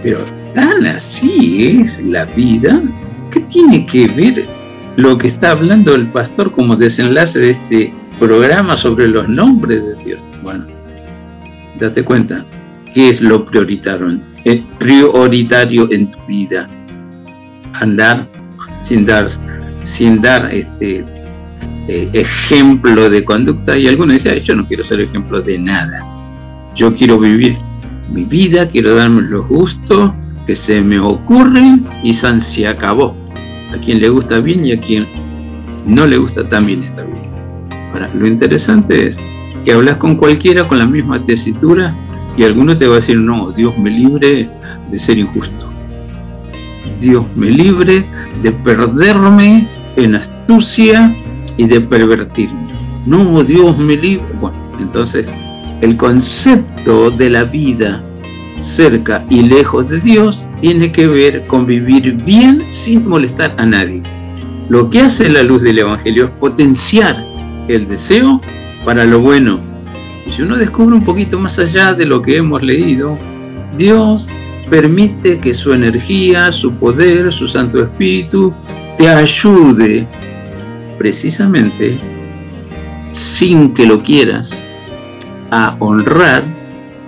pero 0.03 0.19
tan 0.53 0.85
así 0.85 1.79
es 1.81 1.99
la 2.03 2.25
vida. 2.25 2.81
¿Qué 3.31 3.39
tiene 3.41 3.85
que 3.87 4.07
ver 4.07 4.47
lo 4.97 5.17
que 5.17 5.27
está 5.27 5.51
hablando 5.51 5.95
el 5.95 6.07
pastor 6.07 6.51
como 6.51 6.75
desenlace 6.75 7.39
de 7.39 7.49
este 7.49 7.93
programa 8.19 8.75
sobre 8.75 9.07
los 9.07 9.27
nombres 9.27 9.83
de 9.83 10.03
Dios? 10.03 10.21
Bueno, 10.43 10.65
date 11.79 12.03
cuenta, 12.03 12.45
¿qué 12.93 13.09
es 13.09 13.19
lo 13.21 13.43
prioritario, 13.43 14.19
prioritario 14.77 15.91
en 15.91 16.11
tu 16.11 16.19
vida? 16.27 16.69
Andar 17.81 18.29
sin 18.81 19.05
dar, 19.05 19.29
sin 19.83 20.21
dar 20.21 20.53
este 20.53 21.05
eh, 21.87 22.09
ejemplo 22.13 23.09
de 23.09 23.23
conducta. 23.23 23.77
Y 23.77 23.87
algunos 23.87 24.13
dicen, 24.13 24.39
yo 24.39 24.55
no 24.55 24.67
quiero 24.67 24.83
ser 24.83 25.01
ejemplo 25.01 25.41
de 25.41 25.57
nada. 25.57 26.03
Yo 26.75 26.93
quiero 26.93 27.19
vivir 27.19 27.57
mi 28.11 28.23
vida, 28.23 28.69
quiero 28.69 28.95
darme 28.95 29.21
los 29.23 29.47
gustos 29.47 30.11
que 30.45 30.55
se 30.55 30.81
me 30.81 30.99
ocurren 30.99 31.87
y 32.03 32.13
san 32.13 32.41
se 32.41 32.67
acabó. 32.67 33.15
A 33.73 33.77
quien 33.79 33.99
le 33.99 34.09
gusta 34.09 34.39
bien 34.39 34.65
y 34.65 34.71
a 34.71 34.79
quien 34.79 35.07
no 35.85 36.05
le 36.05 36.17
gusta 36.17 36.47
también 36.47 36.83
está 36.83 37.03
bien. 37.03 37.25
Ahora, 37.93 38.11
lo 38.13 38.27
interesante 38.27 39.07
es 39.07 39.17
que 39.63 39.73
hablas 39.73 39.97
con 39.97 40.15
cualquiera 40.15 40.67
con 40.67 40.77
la 40.77 40.85
misma 40.85 41.21
tesitura 41.23 41.95
y 42.37 42.43
alguno 42.43 42.75
te 42.75 42.87
va 42.87 42.93
a 42.93 42.95
decir, 42.97 43.17
no, 43.17 43.51
Dios 43.51 43.77
me 43.77 43.89
libre 43.89 44.49
de 44.91 44.99
ser 44.99 45.17
injusto. 45.17 45.74
Dios 46.99 47.25
me 47.35 47.49
libre 47.49 48.05
de 48.41 48.51
perderme 48.51 49.69
en 49.95 50.15
astucia 50.15 51.15
y 51.57 51.67
de 51.67 51.81
pervertirme. 51.81 52.73
No, 53.05 53.43
Dios 53.43 53.77
me 53.77 53.95
libre. 53.95 54.25
Bueno, 54.39 54.57
entonces 54.79 55.27
el 55.81 55.97
concepto 55.97 57.11
de 57.11 57.29
la 57.29 57.43
vida 57.43 58.03
cerca 58.59 59.25
y 59.29 59.43
lejos 59.43 59.89
de 59.89 59.99
Dios 59.99 60.49
tiene 60.61 60.91
que 60.91 61.07
ver 61.07 61.45
con 61.47 61.65
vivir 61.65 62.13
bien 62.13 62.65
sin 62.69 63.07
molestar 63.07 63.53
a 63.57 63.65
nadie. 63.65 64.01
Lo 64.69 64.89
que 64.89 65.01
hace 65.01 65.29
la 65.29 65.43
luz 65.43 65.61
del 65.61 65.79
Evangelio 65.79 66.25
es 66.25 66.31
potenciar 66.31 67.23
el 67.67 67.87
deseo 67.87 68.41
para 68.83 69.05
lo 69.05 69.19
bueno. 69.19 69.59
Y 70.25 70.31
si 70.31 70.41
uno 70.41 70.57
descubre 70.57 70.95
un 70.95 71.03
poquito 71.03 71.37
más 71.37 71.59
allá 71.59 71.93
de 71.93 72.05
lo 72.05 72.21
que 72.21 72.37
hemos 72.37 72.63
leído, 72.63 73.17
Dios 73.77 74.29
permite 74.69 75.39
que 75.39 75.53
su 75.53 75.73
energía, 75.73 76.51
su 76.51 76.73
poder, 76.73 77.31
su 77.31 77.47
Santo 77.47 77.83
Espíritu 77.83 78.53
te 78.97 79.07
ayude 79.07 80.07
precisamente 80.97 81.99
sin 83.11 83.73
que 83.73 83.85
lo 83.85 84.03
quieras 84.03 84.63
a 85.51 85.75
honrar 85.79 86.43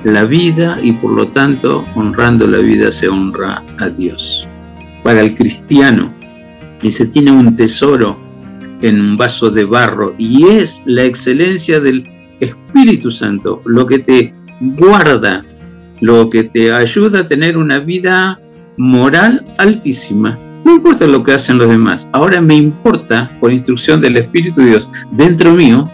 la 0.03 0.25
vida 0.25 0.79
y 0.81 0.93
por 0.93 1.11
lo 1.11 1.27
tanto 1.27 1.85
honrando 1.95 2.47
la 2.47 2.59
vida 2.59 2.91
se 2.91 3.07
honra 3.07 3.63
a 3.79 3.89
Dios. 3.89 4.47
Para 5.03 5.21
el 5.21 5.35
cristiano, 5.35 6.13
y 6.81 6.91
se 6.91 7.07
tiene 7.07 7.31
un 7.31 7.55
tesoro 7.55 8.17
en 8.81 9.01
un 9.01 9.17
vaso 9.17 9.49
de 9.49 9.65
barro 9.65 10.13
y 10.17 10.47
es 10.47 10.83
la 10.85 11.03
excelencia 11.03 11.79
del 11.79 12.07
Espíritu 12.39 13.09
Santo 13.09 13.61
lo 13.65 13.87
que 13.87 13.99
te 13.99 14.33
guarda 14.59 15.43
lo 16.01 16.29
que 16.29 16.43
te 16.43 16.71
ayuda 16.71 17.19
a 17.19 17.25
tener 17.25 17.57
una 17.57 17.79
vida 17.79 18.39
moral 18.77 19.45
altísima. 19.57 20.37
No 20.63 20.75
importa 20.75 21.07
lo 21.07 21.23
que 21.23 21.33
hacen 21.33 21.57
los 21.57 21.69
demás. 21.69 22.07
Ahora 22.11 22.41
me 22.41 22.55
importa, 22.55 23.31
por 23.39 23.51
instrucción 23.51 24.01
del 24.01 24.17
Espíritu 24.17 24.61
de 24.61 24.67
Dios, 24.67 24.89
dentro 25.11 25.53
mío, 25.53 25.89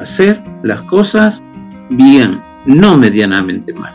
hacer 0.00 0.42
las 0.62 0.82
cosas 0.82 1.42
bien, 1.90 2.40
no 2.64 2.96
medianamente 2.96 3.72
mal. 3.72 3.94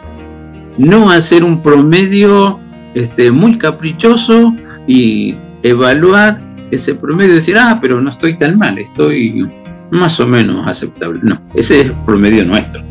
No 0.78 1.10
hacer 1.10 1.43
un 1.43 1.62
promedio 1.62 2.60
este, 2.93 3.32
muy 3.32 3.58
caprichoso 3.58 4.54
y 4.88 5.36
evaluar 5.64 6.41
ese 6.72 6.95
promedio 6.95 7.32
y 7.32 7.36
decir, 7.36 7.58
ah, 7.58 7.80
pero 7.82 8.02
no 8.02 8.10
estoy 8.10 8.38
tan 8.38 8.58
mal, 8.58 8.78
estoy 8.78 9.49
más 9.91 10.20
o 10.20 10.28
menos 10.28 10.66
aceptable. 10.68 11.20
No, 11.24 11.41
ese 11.54 11.82
es 11.82 11.88
el 11.88 11.93
promedio 12.06 12.45
nuestro. 12.45 12.82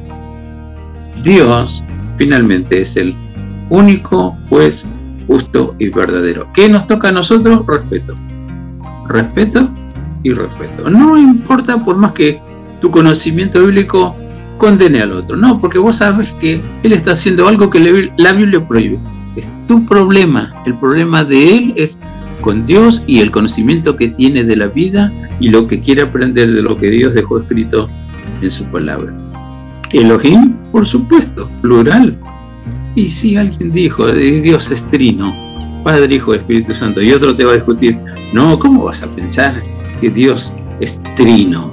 Dios 1.23 1.83
finalmente 2.21 2.83
es 2.83 2.99
el 2.99 3.15
único 3.71 4.37
juez 4.51 4.85
justo 5.27 5.75
y 5.79 5.89
verdadero. 5.89 6.49
¿Qué 6.53 6.69
nos 6.69 6.85
toca 6.85 7.09
a 7.09 7.13
nosotros? 7.13 7.65
Respeto. 7.67 8.15
Respeto 9.09 9.71
y 10.23 10.33
respeto. 10.35 10.91
No 10.91 11.17
importa 11.17 11.83
por 11.83 11.97
más 11.97 12.13
que 12.13 12.39
tu 12.83 12.91
conocimiento 12.91 13.65
bíblico 13.65 14.15
condene 14.59 15.01
al 15.01 15.13
otro. 15.13 15.35
No, 15.35 15.59
porque 15.63 15.79
vos 15.79 15.97
sabes 15.97 16.31
que 16.35 16.61
él 16.83 16.93
está 16.93 17.13
haciendo 17.13 17.49
algo 17.49 17.71
que 17.71 18.11
la 18.19 18.33
Biblia 18.35 18.69
prohíbe. 18.69 18.99
Es 19.35 19.49
tu 19.67 19.87
problema. 19.87 20.53
El 20.67 20.75
problema 20.79 21.25
de 21.25 21.57
él 21.57 21.73
es 21.75 21.97
con 22.43 22.67
Dios 22.67 23.03
y 23.07 23.21
el 23.21 23.31
conocimiento 23.31 23.97
que 23.97 24.09
tiene 24.09 24.45
de 24.45 24.57
la 24.57 24.67
vida 24.67 25.11
y 25.41 25.49
lo 25.49 25.67
que 25.67 25.81
quiere 25.81 26.03
aprender 26.03 26.53
de 26.53 26.61
lo 26.61 26.77
que 26.77 26.91
Dios 26.91 27.15
dejó 27.15 27.39
escrito 27.39 27.89
en 28.43 28.51
su 28.51 28.65
palabra. 28.65 29.30
Elohim, 29.93 30.55
por 30.71 30.87
supuesto, 30.87 31.51
plural. 31.61 32.17
Y 32.95 33.09
si 33.09 33.37
alguien 33.37 33.71
dijo 33.71 34.07
Dios 34.13 34.71
es 34.71 34.87
trino, 34.89 35.35
Padre, 35.85 36.17
Hijo, 36.17 36.35
Espíritu 36.35 36.75
Santo, 36.75 37.01
y 37.01 37.13
otro 37.13 37.35
te 37.35 37.45
va 37.45 37.53
a 37.53 37.55
discutir, 37.55 37.99
no, 38.33 38.59
¿cómo 38.59 38.85
vas 38.85 39.03
a 39.03 39.09
pensar 39.09 39.63
que 40.01 40.11
Dios 40.11 40.53
es 40.81 41.01
trino? 41.17 41.73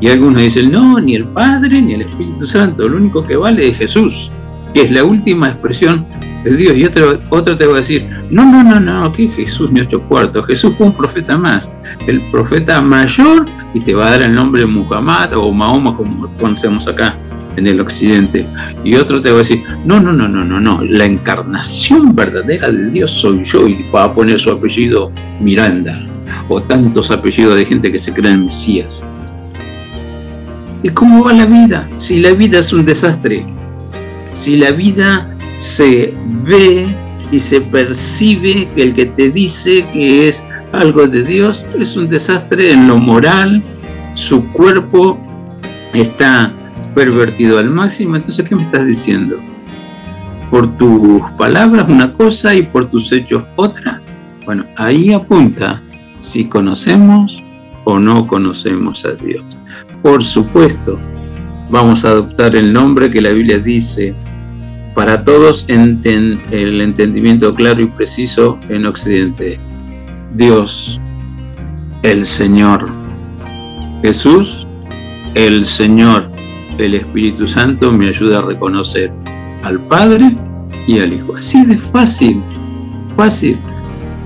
Y 0.00 0.08
algunos 0.08 0.42
dicen, 0.42 0.70
no, 0.70 0.98
ni 1.00 1.16
el 1.16 1.24
Padre 1.24 1.82
ni 1.82 1.94
el 1.94 2.02
Espíritu 2.02 2.46
Santo, 2.46 2.88
lo 2.88 2.96
único 2.96 3.26
que 3.26 3.36
vale 3.36 3.68
es 3.68 3.78
Jesús, 3.78 4.30
que 4.72 4.82
es 4.82 4.90
la 4.90 5.02
última 5.02 5.48
expresión 5.48 6.06
de 6.44 6.56
Dios. 6.56 6.76
Y 6.76 6.84
otro, 6.84 7.20
otro 7.30 7.56
te 7.56 7.66
va 7.66 7.74
a 7.74 7.78
decir, 7.78 8.08
no, 8.30 8.44
no, 8.44 8.62
no, 8.62 8.78
no, 8.78 9.12
que 9.12 9.28
Jesús 9.28 9.72
ni 9.72 9.80
ocho 9.80 10.00
cuartos, 10.02 10.46
Jesús 10.46 10.74
fue 10.76 10.86
un 10.86 10.96
profeta 10.96 11.36
más, 11.36 11.68
el 12.06 12.20
profeta 12.30 12.80
mayor, 12.80 13.46
y 13.74 13.80
te 13.80 13.94
va 13.94 14.06
a 14.06 14.10
dar 14.12 14.22
el 14.22 14.34
nombre 14.34 14.60
de 14.60 14.66
Muhammad 14.66 15.32
o 15.36 15.52
Mahoma 15.52 15.96
como 15.96 16.28
conocemos 16.36 16.86
acá 16.86 17.18
en 17.58 17.66
el 17.66 17.80
occidente. 17.80 18.48
Y 18.84 18.94
otro 18.94 19.20
te 19.20 19.30
va 19.30 19.36
a 19.36 19.38
decir, 19.38 19.62
no, 19.84 20.00
no, 20.00 20.12
no, 20.12 20.28
no, 20.28 20.44
no, 20.44 20.60
no, 20.60 20.82
la 20.82 21.04
encarnación 21.04 22.14
verdadera 22.14 22.70
de 22.70 22.90
Dios 22.90 23.10
soy 23.10 23.42
yo 23.44 23.66
y 23.66 23.84
va 23.94 24.04
a 24.04 24.14
poner 24.14 24.38
su 24.38 24.50
apellido 24.50 25.12
Miranda 25.40 26.06
o 26.48 26.60
tantos 26.60 27.10
apellidos 27.10 27.56
de 27.56 27.64
gente 27.64 27.92
que 27.92 27.98
se 27.98 28.12
creen 28.12 28.44
Mesías. 28.44 29.04
¿Y 30.82 30.90
cómo 30.90 31.24
va 31.24 31.32
la 31.32 31.46
vida? 31.46 31.88
Si 31.96 32.20
la 32.20 32.32
vida 32.32 32.60
es 32.60 32.72
un 32.72 32.84
desastre, 32.84 33.44
si 34.32 34.56
la 34.56 34.70
vida 34.70 35.36
se 35.58 36.14
ve 36.44 36.86
y 37.32 37.40
se 37.40 37.60
percibe 37.60 38.68
que 38.74 38.82
el 38.82 38.94
que 38.94 39.06
te 39.06 39.30
dice 39.30 39.84
que 39.92 40.28
es 40.28 40.44
algo 40.72 41.06
de 41.06 41.24
Dios 41.24 41.66
es 41.78 41.96
un 41.96 42.08
desastre 42.08 42.72
en 42.72 42.86
lo 42.86 42.98
moral, 42.98 43.62
su 44.14 44.44
cuerpo 44.52 45.18
está 45.94 46.52
pervertido 46.94 47.58
al 47.58 47.70
máximo, 47.70 48.16
entonces 48.16 48.46
¿qué 48.48 48.54
me 48.54 48.62
estás 48.62 48.86
diciendo? 48.86 49.38
Por 50.50 50.76
tus 50.76 51.22
palabras 51.38 51.88
una 51.88 52.12
cosa 52.12 52.54
y 52.54 52.62
por 52.62 52.88
tus 52.88 53.12
hechos 53.12 53.44
otra. 53.56 54.00
Bueno, 54.44 54.64
ahí 54.76 55.12
apunta 55.12 55.82
si 56.20 56.46
conocemos 56.46 57.42
o 57.84 57.98
no 57.98 58.26
conocemos 58.26 59.04
a 59.04 59.12
Dios. 59.12 59.44
Por 60.02 60.24
supuesto, 60.24 60.98
vamos 61.70 62.04
a 62.04 62.10
adoptar 62.10 62.56
el 62.56 62.72
nombre 62.72 63.10
que 63.10 63.20
la 63.20 63.30
Biblia 63.30 63.58
dice 63.58 64.14
para 64.94 65.24
todos 65.24 65.64
el 65.68 66.80
entendimiento 66.80 67.54
claro 67.54 67.82
y 67.82 67.86
preciso 67.86 68.58
en 68.68 68.84
Occidente. 68.84 69.60
Dios, 70.32 71.00
el 72.02 72.26
Señor. 72.26 72.90
Jesús, 74.02 74.66
el 75.34 75.66
Señor. 75.66 76.37
El 76.78 76.94
Espíritu 76.94 77.48
Santo 77.48 77.92
me 77.92 78.08
ayuda 78.08 78.38
a 78.38 78.42
reconocer 78.42 79.10
al 79.64 79.80
Padre 79.80 80.36
y 80.86 81.00
al 81.00 81.12
Hijo. 81.12 81.34
Así 81.36 81.66
de 81.66 81.76
fácil, 81.76 82.40
fácil. 83.16 83.58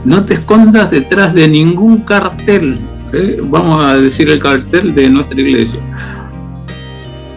No 0.05 0.23
te 0.25 0.35
escondas 0.35 0.91
detrás 0.91 1.33
de 1.33 1.49
ningún 1.49 2.03
cartel. 2.03 2.79
¿eh? 3.15 3.41
Vamos 3.43 3.83
a 3.83 3.97
decir 3.97 4.29
el 4.29 4.39
cartel 4.39 4.95
de 4.95 5.09
nuestra 5.09 5.41
iglesia. 5.41 5.81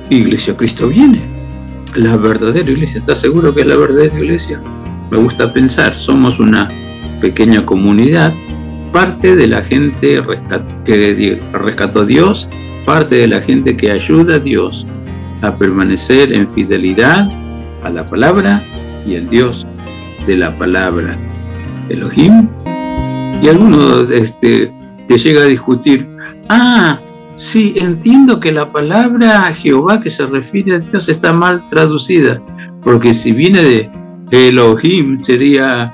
Iglesia 0.10 0.56
Cristo 0.58 0.90
viene 0.90 1.24
la 1.96 2.18
verdadera 2.18 2.70
iglesia. 2.70 3.00
¿Estás 3.00 3.22
seguro 3.22 3.56
que 3.56 3.62
es 3.62 3.68
la 3.68 3.78
verdadera 3.78 4.20
iglesia? 4.20 4.62
Me 5.10 5.18
gusta 5.18 5.54
pensar, 5.54 5.96
somos 5.96 6.40
una 6.40 6.70
pequeña 7.22 7.66
comunidad, 7.66 8.34
parte 8.92 9.38
de 9.38 9.48
la 9.48 9.62
gente 9.64 10.22
que 10.84 11.42
rescató 11.54 12.02
a 12.02 12.06
Dios, 12.06 12.50
parte 12.86 13.16
de 13.16 13.28
la 13.28 13.40
gente 13.42 13.78
que 13.78 13.92
ayuda 13.92 14.36
a 14.36 14.40
Dios 14.40 14.86
a 15.42 15.58
permanecer 15.58 16.34
en 16.34 16.52
fidelidad 16.54 17.30
a 17.84 17.90
la 17.90 18.08
palabra 18.10 18.64
y 19.06 19.16
al 19.16 19.28
Dios 19.28 19.66
de 20.26 20.38
la 20.38 20.58
palabra. 20.58 21.18
Elohim. 21.90 22.48
Y 23.42 23.50
algunos 23.50 24.10
este, 24.10 24.74
te 25.08 25.18
llega 25.18 25.42
a 25.42 25.46
discutir, 25.46 26.08
ah, 26.50 27.00
Sí, 27.36 27.74
entiendo 27.76 28.40
que 28.40 28.54
la 28.54 28.72
palabra 28.72 29.54
Jehová 29.54 30.00
que 30.00 30.10
se 30.10 30.26
refiere 30.26 30.76
a 30.76 30.80
Dios 30.80 31.10
está 31.10 31.34
mal 31.34 31.68
traducida, 31.70 32.42
porque 32.82 33.14
si 33.14 33.34
viene 33.34 33.62
de 33.62 34.48
Elohim 34.48 35.20
sería 35.20 35.94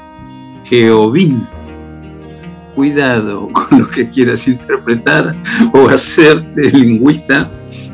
Jehovín. 0.64 1.48
Cuidado 2.76 3.50
con 3.54 3.80
lo 3.80 3.90
que 3.90 4.10
quieras 4.10 4.48
interpretar 4.48 5.36
o 5.74 5.90
hacerte 5.90 6.72
lingüista. 6.72 7.50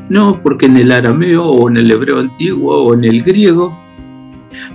No, 0.09 0.41
porque 0.41 0.67
en 0.67 0.77
el 0.77 0.91
arameo 0.91 1.45
o 1.45 1.69
en 1.69 1.77
el 1.77 1.91
hebreo 1.91 2.19
antiguo 2.19 2.77
o 2.77 2.93
en 2.93 3.03
el 3.03 3.23
griego, 3.23 3.77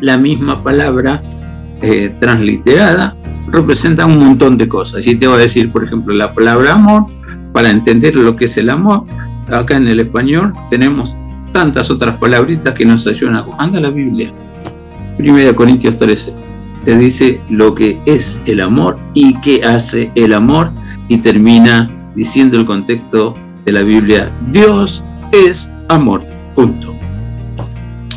la 0.01 0.18
misma 0.18 0.62
palabra 0.62 1.22
eh, 1.80 2.14
transliterada 2.20 3.16
representa 3.49 4.07
un 4.07 4.18
montón 4.18 4.59
de 4.59 4.68
cosas. 4.68 5.07
Y 5.07 5.16
te 5.16 5.26
voy 5.26 5.37
a 5.37 5.43
decir, 5.43 5.72
por 5.72 5.85
ejemplo, 5.85 6.14
la 6.14 6.35
palabra 6.35 6.72
amor 6.72 7.07
para 7.53 7.70
entender 7.70 8.14
lo 8.14 8.37
que 8.37 8.47
es 8.47 8.57
el 8.57 8.70
amor. 8.70 9.05
Acá 9.51 9.76
en 9.76 9.89
el 9.89 10.01
español 10.01 10.53
tenemos 10.68 11.16
tantas 11.53 11.91
otras 11.91 12.18
palabritas 12.18 12.74
que 12.74 12.85
nos 12.85 13.07
ayudan. 13.07 13.45
Anda 13.59 13.80
la 13.80 13.91
Biblia. 13.91 14.33
Primera 15.16 15.55
Corintios 15.55 15.97
13. 15.97 16.33
Te 16.85 16.99
dice 16.99 17.41
lo 17.49 17.74
que 17.74 18.01
es 18.07 18.41
el 18.47 18.61
amor 18.61 18.99
y 19.14 19.39
qué 19.41 19.64
hace 19.64 20.11
el 20.14 20.33
amor 20.33 20.70
y 21.09 21.18
termina 21.18 21.91
diciendo 22.14 22.59
el 22.59 22.66
contexto 22.66 23.37
de 23.64 23.72
la 23.72 23.83
Biblia. 23.83 24.30
Dios 24.51 25.05
es 25.33 25.70
amor. 25.89 26.22
Punto. 26.55 26.95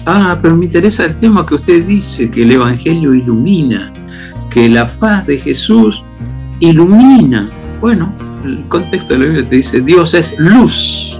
Ah, 0.05 0.37
pero 0.39 0.55
me 0.55 0.65
interesa 0.65 1.05
el 1.05 1.17
tema 1.17 1.45
que 1.45 1.55
usted 1.55 1.85
dice, 1.85 2.29
que 2.29 2.43
el 2.43 2.51
Evangelio 2.51 3.15
ilumina, 3.15 3.91
que 4.51 4.69
la 4.69 4.85
faz 4.85 5.25
de 5.27 5.39
Jesús 5.39 6.03
ilumina. 6.59 7.49
Bueno, 7.81 8.13
el 8.43 8.67
contexto 8.67 9.13
de 9.13 9.19
la 9.19 9.25
Biblia 9.25 9.47
te 9.47 9.55
dice, 9.55 9.81
Dios 9.81 10.13
es 10.13 10.35
luz. 10.37 11.19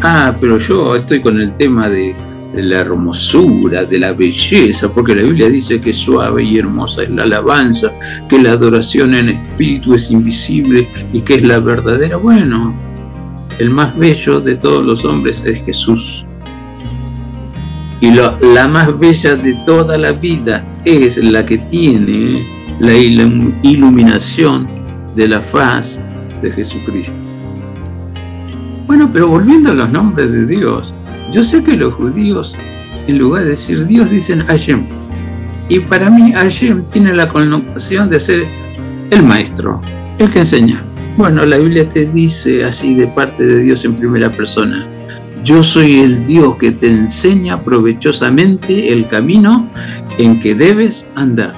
Ah, 0.00 0.34
pero 0.40 0.58
yo 0.58 0.94
estoy 0.96 1.20
con 1.20 1.40
el 1.40 1.54
tema 1.56 1.88
de, 1.88 2.14
la 2.54 2.78
hermosura, 2.78 3.84
de 3.84 3.98
la 3.98 4.14
belleza, 4.14 4.90
porque 4.90 5.14
la 5.14 5.22
Biblia 5.22 5.50
dice 5.50 5.80
que 5.80 5.92
suave 5.92 6.42
y 6.42 6.58
hermosa 6.58 7.02
es 7.02 7.10
la 7.10 7.24
alabanza, 7.24 7.92
que 8.28 8.40
la 8.40 8.52
adoración 8.52 9.12
en 9.14 9.28
espíritu 9.28 9.94
es 9.94 10.10
invisible 10.10 10.88
y 11.12 11.20
que 11.20 11.34
es 11.34 11.42
la 11.42 11.58
verdadera. 11.58 12.16
Bueno, 12.16 12.74
el 13.58 13.70
más 13.70 13.96
bello 13.96 14.40
de 14.40 14.56
todos 14.56 14.84
los 14.84 15.04
hombres 15.04 15.42
es 15.44 15.62
Jesús. 15.64 16.24
Y 18.00 18.12
la 18.12 18.68
más 18.68 18.96
bella 18.98 19.34
de 19.34 19.54
toda 19.66 19.98
la 19.98 20.12
vida 20.12 20.64
es 20.84 21.16
la 21.16 21.44
que 21.44 21.58
tiene 21.58 22.46
la 22.78 22.94
iluminación 22.94 24.68
de 25.16 25.28
la 25.28 25.40
faz 25.40 26.00
de 26.40 26.52
Jesucristo. 26.52 27.18
Bueno, 28.86 29.10
pero 29.12 29.26
volviendo 29.26 29.72
a 29.72 29.74
los 29.74 29.90
nombres 29.90 30.30
de 30.30 30.46
Dios, 30.46 30.94
yo 31.32 31.42
sé 31.42 31.62
que 31.62 31.76
los 31.76 31.94
judíos, 31.94 32.56
en 33.06 33.18
lugar 33.18 33.42
de 33.42 33.50
decir 33.50 33.84
Dios, 33.86 34.10
dicen 34.10 34.46
Hashem. 34.46 34.86
Y 35.68 35.80
para 35.80 36.08
mí 36.08 36.32
Hashem 36.32 36.84
tiene 36.84 37.12
la 37.12 37.28
connotación 37.28 38.08
de 38.08 38.20
ser 38.20 38.46
el 39.10 39.22
maestro, 39.24 39.82
el 40.18 40.30
que 40.30 40.38
enseña. 40.38 40.87
Bueno, 41.18 41.44
la 41.44 41.58
Biblia 41.58 41.88
te 41.88 42.06
dice 42.06 42.64
así 42.64 42.94
de 42.94 43.08
parte 43.08 43.44
de 43.44 43.64
Dios 43.64 43.84
en 43.84 43.96
primera 43.96 44.30
persona. 44.30 44.86
Yo 45.42 45.64
soy 45.64 45.98
el 45.98 46.24
Dios 46.24 46.54
que 46.58 46.70
te 46.70 46.88
enseña 46.88 47.60
provechosamente 47.64 48.92
el 48.92 49.08
camino 49.08 49.68
en 50.16 50.38
que 50.38 50.54
debes 50.54 51.08
andar. 51.16 51.54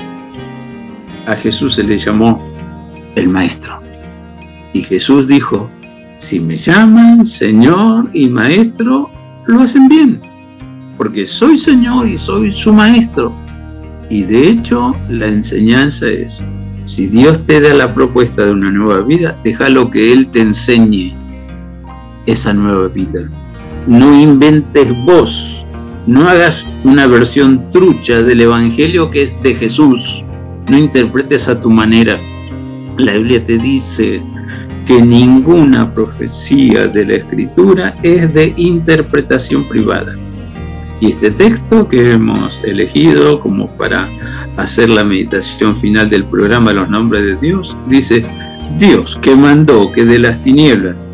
a 1.26 1.36
Jesús 1.36 1.74
se 1.74 1.82
le 1.82 1.98
llamó 1.98 2.42
el 3.16 3.28
Maestro. 3.28 3.82
Y 4.72 4.80
Jesús 4.80 5.28
dijo, 5.28 5.68
si 6.16 6.40
me 6.40 6.56
llaman 6.56 7.26
Señor 7.26 8.08
y 8.14 8.30
Maestro, 8.30 9.10
lo 9.46 9.60
hacen 9.60 9.88
bien, 9.88 10.22
porque 10.96 11.26
soy 11.26 11.58
Señor 11.58 12.08
y 12.08 12.16
soy 12.16 12.50
su 12.50 12.72
Maestro. 12.72 13.30
Y 14.08 14.22
de 14.22 14.48
hecho, 14.48 14.96
la 15.10 15.26
enseñanza 15.26 16.08
es, 16.08 16.42
si 16.90 17.06
Dios 17.06 17.44
te 17.44 17.60
da 17.60 17.72
la 17.72 17.94
propuesta 17.94 18.44
de 18.44 18.50
una 18.50 18.72
nueva 18.72 19.02
vida, 19.02 19.38
déjalo 19.44 19.92
que 19.92 20.12
Él 20.12 20.28
te 20.32 20.40
enseñe 20.40 21.14
esa 22.26 22.52
nueva 22.52 22.88
vida. 22.88 23.30
No 23.86 24.20
inventes 24.20 24.92
vos, 25.04 25.64
no 26.08 26.28
hagas 26.28 26.66
una 26.82 27.06
versión 27.06 27.70
trucha 27.70 28.22
del 28.22 28.40
Evangelio 28.40 29.08
que 29.08 29.22
es 29.22 29.40
de 29.40 29.54
Jesús, 29.54 30.24
no 30.68 30.76
interpretes 30.76 31.46
a 31.46 31.60
tu 31.60 31.70
manera. 31.70 32.18
La 32.98 33.12
Biblia 33.12 33.44
te 33.44 33.56
dice 33.58 34.20
que 34.84 35.00
ninguna 35.00 35.94
profecía 35.94 36.88
de 36.88 37.06
la 37.06 37.14
Escritura 37.14 37.94
es 38.02 38.34
de 38.34 38.52
interpretación 38.56 39.68
privada. 39.68 40.16
Y 41.00 41.08
este 41.08 41.30
texto 41.30 41.88
que 41.88 42.12
hemos 42.12 42.60
elegido 42.62 43.40
como 43.40 43.68
para 43.78 44.08
hacer 44.58 44.90
la 44.90 45.02
meditación 45.02 45.78
final 45.78 46.10
del 46.10 46.24
programa 46.24 46.74
Los 46.74 46.90
Nombres 46.90 47.24
de 47.24 47.36
Dios, 47.36 47.74
dice, 47.86 48.26
Dios 48.78 49.18
que 49.22 49.34
mandó 49.34 49.90
que 49.92 50.04
de 50.04 50.18
las 50.18 50.42
tinieblas 50.42 51.06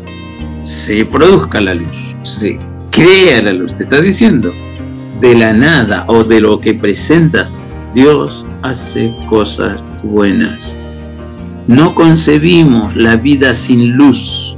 se 0.61 1.05
produzca 1.05 1.61
la 1.61 1.73
luz, 1.73 2.15
se 2.23 2.59
crea 2.91 3.41
la 3.41 3.53
luz, 3.53 3.73
te 3.73 3.83
está 3.83 4.01
diciendo, 4.01 4.51
de 5.21 5.35
la 5.35 5.53
nada 5.53 6.03
o 6.07 6.25
de 6.25 6.41
lo 6.41 6.59
que 6.59 6.73
presentas, 6.73 7.57
Dios 7.93 8.45
hace 8.63 9.15
cosas 9.29 9.81
buenas. 10.03 10.75
No 11.67 11.95
concebimos 11.95 12.93
la 12.95 13.15
vida 13.15 13.53
sin 13.53 13.93
luz. 13.93 14.57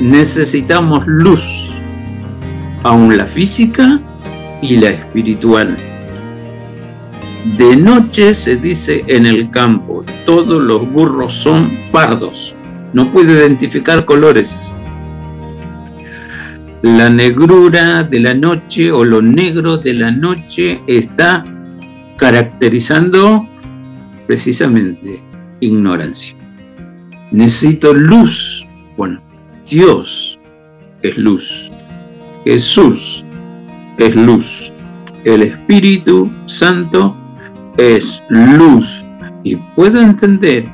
Necesitamos 0.00 1.06
luz 1.06 1.69
aún 2.82 3.16
la 3.16 3.26
física 3.26 4.00
y 4.62 4.76
la 4.76 4.90
espiritual. 4.90 5.76
De 7.56 7.76
noche 7.76 8.34
se 8.34 8.56
dice 8.56 9.04
en 9.06 9.26
el 9.26 9.50
campo, 9.50 10.04
todos 10.26 10.62
los 10.62 10.90
burros 10.90 11.34
son 11.34 11.70
pardos, 11.90 12.54
no 12.92 13.10
puede 13.10 13.32
identificar 13.32 14.04
colores. 14.04 14.74
La 16.82 17.10
negrura 17.10 18.04
de 18.04 18.20
la 18.20 18.34
noche 18.34 18.90
o 18.90 19.04
lo 19.04 19.20
negro 19.20 19.76
de 19.76 19.94
la 19.94 20.10
noche 20.10 20.80
está 20.86 21.44
caracterizando 22.16 23.46
precisamente 24.26 25.22
ignorancia. 25.60 26.36
Necesito 27.32 27.92
luz. 27.92 28.66
Bueno, 28.96 29.20
Dios 29.68 30.38
es 31.02 31.16
luz. 31.16 31.70
Jesús 32.44 33.24
es 33.98 34.16
luz. 34.16 34.72
El 35.24 35.42
Espíritu 35.42 36.30
Santo 36.46 37.16
es 37.76 38.22
luz. 38.28 39.04
Y 39.42 39.56
puedo 39.56 40.00
entender 40.00 40.68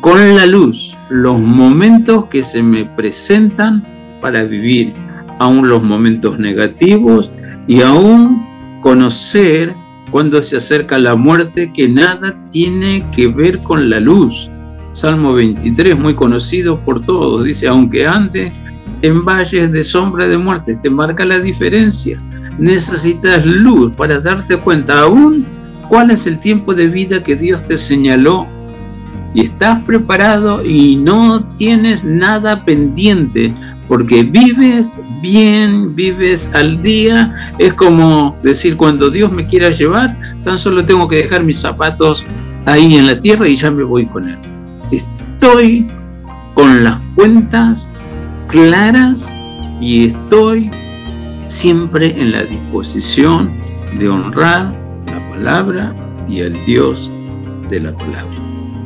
con 0.00 0.34
la 0.34 0.46
luz 0.46 0.96
los 1.08 1.40
momentos 1.40 2.26
que 2.26 2.42
se 2.42 2.62
me 2.62 2.84
presentan 2.84 3.84
para 4.20 4.44
vivir, 4.44 4.92
aún 5.38 5.68
los 5.68 5.82
momentos 5.82 6.38
negativos 6.38 7.30
y 7.66 7.82
aún 7.82 8.44
conocer 8.80 9.74
cuando 10.10 10.42
se 10.42 10.56
acerca 10.56 10.98
la 10.98 11.14
muerte 11.16 11.72
que 11.72 11.88
nada 11.88 12.48
tiene 12.50 13.04
que 13.14 13.28
ver 13.28 13.62
con 13.62 13.88
la 13.88 14.00
luz. 14.00 14.50
Salmo 14.92 15.32
23, 15.32 15.98
muy 15.98 16.14
conocido 16.14 16.80
por 16.84 17.04
todos, 17.04 17.44
dice, 17.44 17.66
aunque 17.66 18.06
antes 18.06 18.52
en 19.02 19.24
valles 19.24 19.70
de 19.72 19.84
sombra 19.84 20.28
de 20.28 20.38
muerte, 20.38 20.76
te 20.76 20.88
marca 20.88 21.24
la 21.24 21.38
diferencia. 21.38 22.20
Necesitas 22.58 23.44
luz 23.44 23.92
para 23.96 24.20
darte 24.20 24.56
cuenta 24.56 25.00
aún 25.00 25.44
cuál 25.88 26.10
es 26.10 26.26
el 26.26 26.38
tiempo 26.38 26.74
de 26.74 26.88
vida 26.88 27.22
que 27.22 27.36
Dios 27.36 27.66
te 27.66 27.76
señaló. 27.76 28.46
Y 29.34 29.42
estás 29.42 29.82
preparado 29.84 30.64
y 30.64 30.96
no 30.96 31.44
tienes 31.54 32.04
nada 32.04 32.64
pendiente 32.64 33.54
porque 33.88 34.22
vives 34.22 34.98
bien, 35.20 35.94
vives 35.94 36.50
al 36.54 36.80
día. 36.82 37.52
Es 37.58 37.72
como 37.74 38.36
decir, 38.42 38.76
cuando 38.76 39.10
Dios 39.10 39.32
me 39.32 39.46
quiera 39.46 39.70
llevar, 39.70 40.16
tan 40.44 40.58
solo 40.58 40.84
tengo 40.84 41.08
que 41.08 41.16
dejar 41.16 41.42
mis 41.44 41.58
zapatos 41.58 42.24
ahí 42.66 42.96
en 42.96 43.06
la 43.06 43.18
tierra 43.18 43.48
y 43.48 43.56
ya 43.56 43.70
me 43.70 43.82
voy 43.82 44.06
con 44.06 44.28
Él. 44.28 44.38
Estoy 44.90 45.90
con 46.54 46.84
las 46.84 47.00
cuentas 47.14 47.90
claras 48.52 49.32
y 49.80 50.06
estoy 50.06 50.70
siempre 51.48 52.08
en 52.20 52.32
la 52.32 52.44
disposición 52.44 53.50
de 53.98 54.08
honrar 54.08 54.72
la 55.06 55.30
palabra 55.30 55.96
y 56.28 56.42
al 56.42 56.62
Dios 56.64 57.10
de 57.70 57.80
la 57.80 57.92
palabra. 57.92 58.36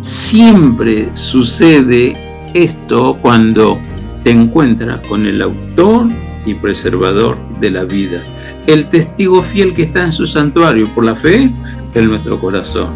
Siempre 0.01 1.11
sucede 1.15 2.17
esto 2.55 3.19
cuando 3.21 3.79
te 4.23 4.31
encuentras 4.31 5.01
con 5.09 5.27
el 5.27 5.43
autor 5.43 6.07
y 6.47 6.55
preservador 6.55 7.37
de 7.59 7.73
la 7.73 7.83
vida, 7.85 8.23
el 8.69 8.89
testigo 8.89 9.43
fiel 9.43 9.75
que 9.75 9.83
está 9.83 10.05
en 10.05 10.13
su 10.13 10.27
santuario 10.27 10.89
por 10.95 11.05
la 11.05 11.17
fe 11.17 11.51
en 11.95 12.09
nuestro 12.09 12.39
corazón, 12.41 12.91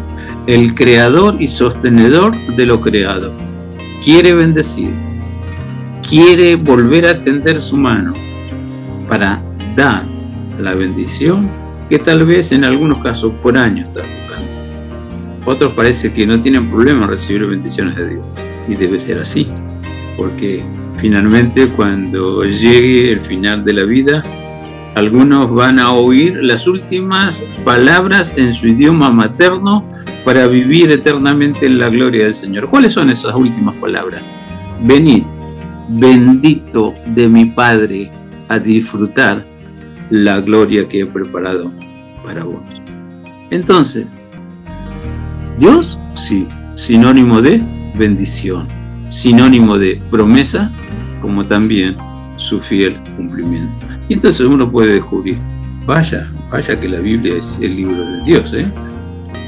el 0.47 0.73
creador 0.73 1.35
y 1.37 1.47
sostenedor 1.47 2.33
de 2.55 2.65
lo 2.65 2.79
creado. 2.79 3.33
Quiere 4.01 4.33
bendecir, 4.33 5.10
quiere 6.11 6.57
volver 6.57 7.05
a 7.05 7.21
tender 7.21 7.61
su 7.61 7.77
mano 7.77 8.13
para 9.07 9.41
dar 9.77 10.03
la 10.59 10.75
bendición 10.75 11.49
que 11.89 11.99
tal 11.99 12.25
vez 12.25 12.51
en 12.51 12.65
algunos 12.65 12.97
casos 12.97 13.31
por 13.41 13.57
años 13.57 13.87
está 13.87 14.01
buscando. 14.01 15.49
Otros 15.49 15.71
parece 15.71 16.11
que 16.11 16.27
no 16.27 16.37
tienen 16.37 16.69
problema 16.69 17.05
en 17.05 17.11
recibir 17.11 17.45
bendiciones 17.45 17.95
de 17.95 18.09
Dios. 18.09 18.25
Y 18.67 18.75
debe 18.75 18.99
ser 18.99 19.19
así, 19.19 19.47
porque 20.17 20.65
finalmente 20.97 21.69
cuando 21.69 22.43
llegue 22.43 23.13
el 23.13 23.21
final 23.21 23.63
de 23.63 23.71
la 23.71 23.83
vida, 23.85 24.21
algunos 24.95 25.49
van 25.49 25.79
a 25.79 25.93
oír 25.93 26.35
las 26.41 26.67
últimas 26.67 27.41
palabras 27.63 28.33
en 28.35 28.53
su 28.53 28.67
idioma 28.67 29.11
materno 29.11 29.85
para 30.25 30.45
vivir 30.47 30.91
eternamente 30.91 31.67
en 31.67 31.79
la 31.79 31.87
gloria 31.87 32.25
del 32.25 32.33
Señor. 32.33 32.69
¿Cuáles 32.69 32.91
son 32.91 33.09
esas 33.09 33.33
últimas 33.33 33.75
palabras? 33.75 34.21
Venid, 34.83 35.23
bendito 35.99 36.93
de 37.07 37.27
mi 37.27 37.45
Padre, 37.45 38.11
a 38.49 38.59
disfrutar 38.59 39.45
la 40.09 40.41
gloria 40.41 40.87
que 40.87 41.01
he 41.01 41.05
preparado 41.05 41.71
para 42.23 42.43
vos. 42.43 42.61
Entonces, 43.49 44.05
Dios, 45.57 45.97
sí, 46.15 46.47
sinónimo 46.75 47.41
de 47.41 47.61
bendición, 47.95 48.67
sinónimo 49.09 49.77
de 49.77 50.01
promesa, 50.09 50.71
como 51.21 51.45
también 51.45 51.95
su 52.37 52.59
fiel 52.59 53.01
cumplimiento. 53.15 53.77
Y 54.09 54.13
entonces 54.13 54.45
uno 54.45 54.69
puede 54.69 54.95
descubrir, 54.95 55.37
vaya, 55.85 56.31
vaya 56.51 56.79
que 56.79 56.89
la 56.89 56.99
Biblia 56.99 57.35
es 57.37 57.57
el 57.61 57.75
libro 57.75 58.03
de 58.03 58.23
Dios, 58.23 58.53
¿eh? 58.53 58.71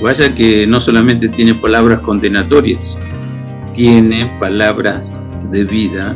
vaya 0.02 0.34
que 0.34 0.68
no 0.68 0.80
solamente 0.80 1.30
tiene 1.30 1.56
palabras 1.56 2.00
condenatorias, 2.02 2.98
tiene 3.74 4.32
palabras 4.40 5.12
de 5.50 5.64
vida 5.64 6.16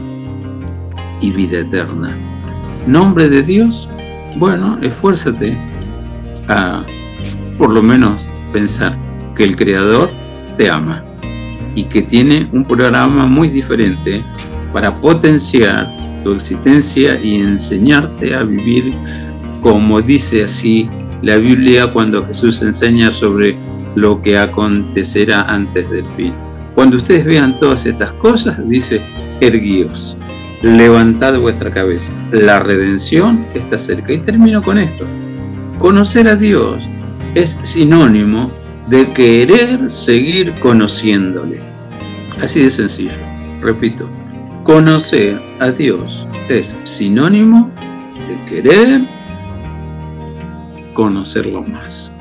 y 1.22 1.32
vida 1.32 1.60
eterna. 1.60 2.18
Nombre 2.86 3.30
de 3.30 3.44
Dios, 3.44 3.90
bueno, 4.38 4.78
esfuérzate 4.82 5.58
a 6.48 6.84
por 7.58 7.72
lo 7.72 7.82
menos 7.82 8.28
pensar 8.54 8.96
que 9.36 9.44
el 9.44 9.56
Creador 9.56 10.10
te 10.58 10.70
ama 10.70 11.04
y 11.76 11.84
que 11.84 12.02
tiene 12.02 12.48
un 12.52 12.66
programa 12.66 13.26
muy 13.26 13.50
diferente 13.50 14.24
para 14.72 14.96
potenciar 14.96 15.92
tu 16.24 16.34
existencia 16.34 17.20
y 17.20 17.36
enseñarte 17.36 18.36
a 18.36 18.44
vivir 18.44 18.94
como 19.62 20.02
dice 20.02 20.44
así 20.44 20.90
la 21.22 21.38
Biblia 21.38 21.92
cuando 21.92 22.26
Jesús 22.26 22.62
enseña 22.62 23.12
sobre 23.12 23.58
lo 23.96 24.22
que 24.22 24.38
acontecerá 24.38 25.42
antes 25.42 25.90
del 25.90 26.06
fin. 26.16 26.34
Cuando 26.76 26.98
ustedes 26.98 27.26
vean 27.26 27.58
todas 27.58 27.86
estas 27.88 28.12
cosas, 28.14 28.58
dice, 28.70 29.02
erguíos, 29.42 30.16
levantad 30.62 31.40
vuestra 31.40 31.72
cabeza. 31.72 32.12
La 32.32 32.60
redención 32.60 33.46
está 33.54 33.78
cerca. 33.78 34.14
Y 34.14 34.20
termino 34.20 34.62
con 34.62 34.78
esto. 34.78 35.06
Conocer 35.80 36.28
a 36.28 36.36
Dios 36.36 36.90
es 37.36 37.58
sinónimo 37.62 38.52
de 38.88 39.12
querer 39.14 39.92
seguir 39.92 40.54
conociéndole. 40.60 41.60
Así 42.42 42.64
de 42.64 42.70
sencillo. 42.70 43.12
Repito, 43.62 44.10
conocer 44.64 45.42
a 45.60 45.70
Dios 45.70 46.28
es 46.50 46.76
sinónimo 46.84 47.72
de 48.28 48.46
querer 48.50 49.02
conocerlo 50.94 51.62
más. 51.64 52.12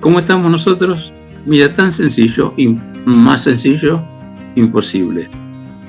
¿Cómo 0.00 0.18
estamos 0.18 0.50
nosotros? 0.50 1.12
Mira, 1.46 1.72
tan 1.72 1.92
sencillo 1.92 2.52
y 2.56 2.76
más 3.04 3.44
sencillo, 3.44 4.02
imposible. 4.54 5.30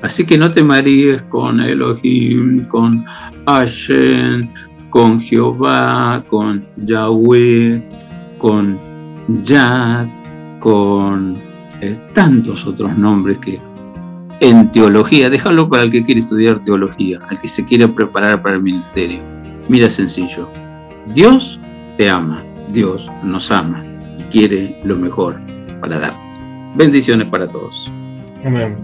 Así 0.02 0.26
que 0.26 0.38
no 0.38 0.50
te 0.52 0.64
maríes 0.64 1.22
con 1.24 1.60
Elohim, 1.60 2.66
con 2.68 3.06
Hashem, 3.46 4.50
con 4.90 5.20
Jehová, 5.20 6.24
con 6.28 6.66
Yahweh, 6.78 7.82
con 8.38 8.80
Yad, 9.44 10.08
con 10.60 11.38
eh, 11.82 11.98
tantos 12.14 12.66
otros 12.66 12.98
nombres 12.98 13.38
que 13.40 13.60
en 14.42 14.72
teología, 14.72 15.30
déjalo 15.30 15.70
para 15.70 15.84
el 15.84 15.92
que 15.92 16.04
quiere 16.06 16.22
estudiar 16.22 16.62
teología, 16.62 17.20
al 17.30 17.40
que 17.40 17.50
se 17.50 17.66
quiere 17.66 17.88
preparar 17.90 18.42
para 18.42 18.56
el 18.56 18.62
ministerio. 18.62 19.20
Mira 19.68 19.90
sencillo, 19.90 20.50
Dios 21.14 21.60
te 21.98 22.10
ama, 22.10 22.42
Dios 22.72 23.10
nos 23.24 23.52
ama 23.52 23.84
y 24.18 24.24
quiere 24.24 24.80
lo 24.86 24.96
mejor 24.96 25.40
para 25.82 26.00
dar. 26.00 26.14
Bendiciones 26.76 27.28
para 27.28 27.48
todos. 27.48 27.92
Amén. 28.46 28.78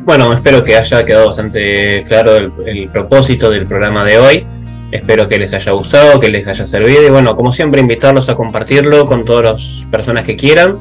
Bueno, 0.00 0.32
espero 0.32 0.64
que 0.64 0.76
haya 0.76 1.04
quedado 1.04 1.28
bastante 1.28 2.04
claro 2.08 2.36
el, 2.36 2.52
el 2.66 2.90
propósito 2.90 3.50
del 3.50 3.66
programa 3.66 4.04
de 4.04 4.18
hoy. 4.18 4.46
Espero 4.90 5.28
que 5.28 5.38
les 5.38 5.52
haya 5.52 5.72
gustado, 5.72 6.20
que 6.20 6.28
les 6.28 6.46
haya 6.46 6.66
servido 6.66 7.04
y 7.04 7.10
bueno, 7.10 7.34
como 7.36 7.52
siempre 7.52 7.80
invitarlos 7.80 8.28
a 8.28 8.34
compartirlo 8.34 9.06
con 9.06 9.24
todas 9.24 9.44
las 9.44 9.86
personas 9.90 10.22
que 10.22 10.36
quieran. 10.36 10.78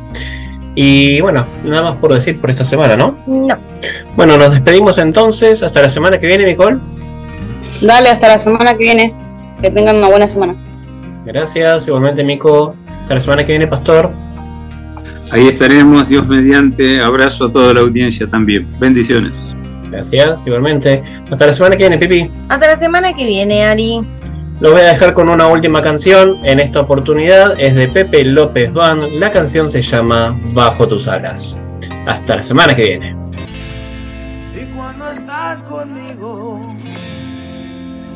Y 0.76 1.21
bueno, 1.21 1.45
nada 1.63 1.84
más 1.84 1.95
por 1.97 2.13
decir 2.13 2.39
por 2.39 2.49
esta 2.49 2.63
semana, 2.63 2.95
¿no? 2.95 3.17
No. 3.28 3.57
Bueno, 4.15 4.38
nos 4.38 4.51
despedimos 4.51 4.97
entonces. 4.97 5.61
Hasta 5.61 5.82
la 5.82 5.89
semana 5.89 6.17
que 6.17 6.28
viene, 6.28 6.45
Nicole. 6.45 6.80
Dale, 7.82 8.09
hasta 8.09 8.28
la 8.28 8.39
semana 8.39 8.71
que 8.74 8.80
viene. 8.80 9.13
Que 9.61 9.69
tengan 9.69 9.97
una 9.97 10.07
buena 10.07 10.28
semana. 10.28 10.55
Gracias, 11.26 11.88
igualmente, 11.88 12.24
Mico. 12.24 12.76
Hasta 13.03 13.15
la 13.15 13.19
semana 13.19 13.45
que 13.45 13.51
viene, 13.51 13.67
Pastor. 13.67 14.11
Ahí 15.34 15.47
estaremos, 15.47 16.09
Dios 16.09 16.27
mediante. 16.27 17.01
Abrazo 17.01 17.45
a 17.45 17.51
toda 17.51 17.73
la 17.73 17.79
audiencia 17.79 18.29
también. 18.29 18.67
Bendiciones. 18.79 19.55
Gracias, 19.89 20.45
igualmente. 20.45 21.01
Hasta 21.31 21.47
la 21.47 21.53
semana 21.53 21.75
que 21.75 21.89
viene, 21.89 21.97
Pipi. 21.97 22.29
Hasta 22.49 22.67
la 22.67 22.75
semana 22.75 23.13
que 23.13 23.25
viene, 23.25 23.65
Ari. 23.65 23.99
Los 24.59 24.71
voy 24.71 24.81
a 24.81 24.86
dejar 24.86 25.15
con 25.15 25.29
una 25.29 25.47
última 25.47 25.81
canción. 25.81 26.38
En 26.45 26.59
esta 26.59 26.81
oportunidad 26.81 27.59
es 27.59 27.73
de 27.73 27.88
Pepe 27.88 28.23
López 28.25 28.71
Band. 28.71 29.13
La 29.13 29.31
canción 29.31 29.67
se 29.69 29.81
llama 29.81 30.39
Bajo 30.53 30.88
tus 30.88 31.07
alas. 31.07 31.59
Hasta 32.05 32.36
la 32.36 32.43
semana 32.43 32.75
que 32.75 32.84
viene. 32.84 33.15
Y 34.53 34.67
cuando 34.75 35.09
estás 35.09 35.63
conmigo, 35.63 36.75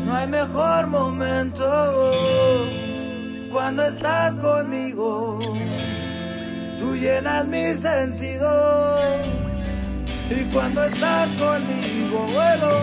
no 0.06 0.16
hay 0.16 0.28
mejor 0.28 0.86
momento. 0.86 1.66
Cuando 3.52 3.84
estás 3.88 4.38
conmigo, 4.38 5.40
tú 6.78 6.96
llenas 6.96 7.48
mis 7.48 7.80
sentidos. 7.80 9.28
Y 10.30 10.44
cuando 10.54 10.84
estás 10.84 11.34
conmigo, 11.34 12.28
vuelo. 12.28 12.78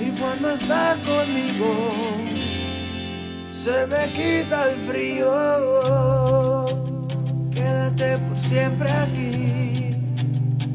Y 0.00 0.10
cuando 0.18 0.50
estás 0.50 1.00
conmigo, 1.00 1.94
se 3.50 3.86
me 3.86 4.12
quita 4.12 4.70
el 4.70 4.76
frío. 4.76 5.32
Quédate 7.52 8.18
por 8.18 8.38
siempre 8.38 8.90
aquí 8.90 9.98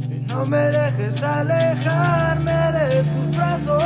y 0.09 0.25
no 0.27 0.45
me 0.45 0.57
dejes 0.57 1.23
alejarme 1.23 2.51
de 2.51 3.03
tus 3.03 3.35
brazos, 3.35 3.83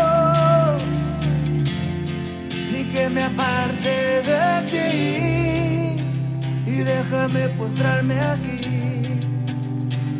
ni 2.77 2.85
que 2.91 3.09
me 3.09 3.23
aparte 3.23 4.21
de 4.29 4.43
ti. 4.71 4.89
Y 6.65 6.75
déjame 6.83 7.49
postrarme 7.49 8.19
aquí 8.19 8.61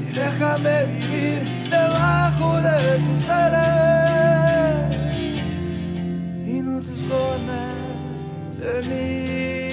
y 0.01 0.12
déjame 0.14 0.86
vivir 0.86 1.70
debajo 1.70 2.62
de 2.62 2.99
tus 3.05 3.30
alas 3.30 4.91
y 6.45 6.62
no 6.62 6.82
te 6.82 6.91
escondas 6.93 8.30
de 8.60 8.74
mí. 8.89 9.66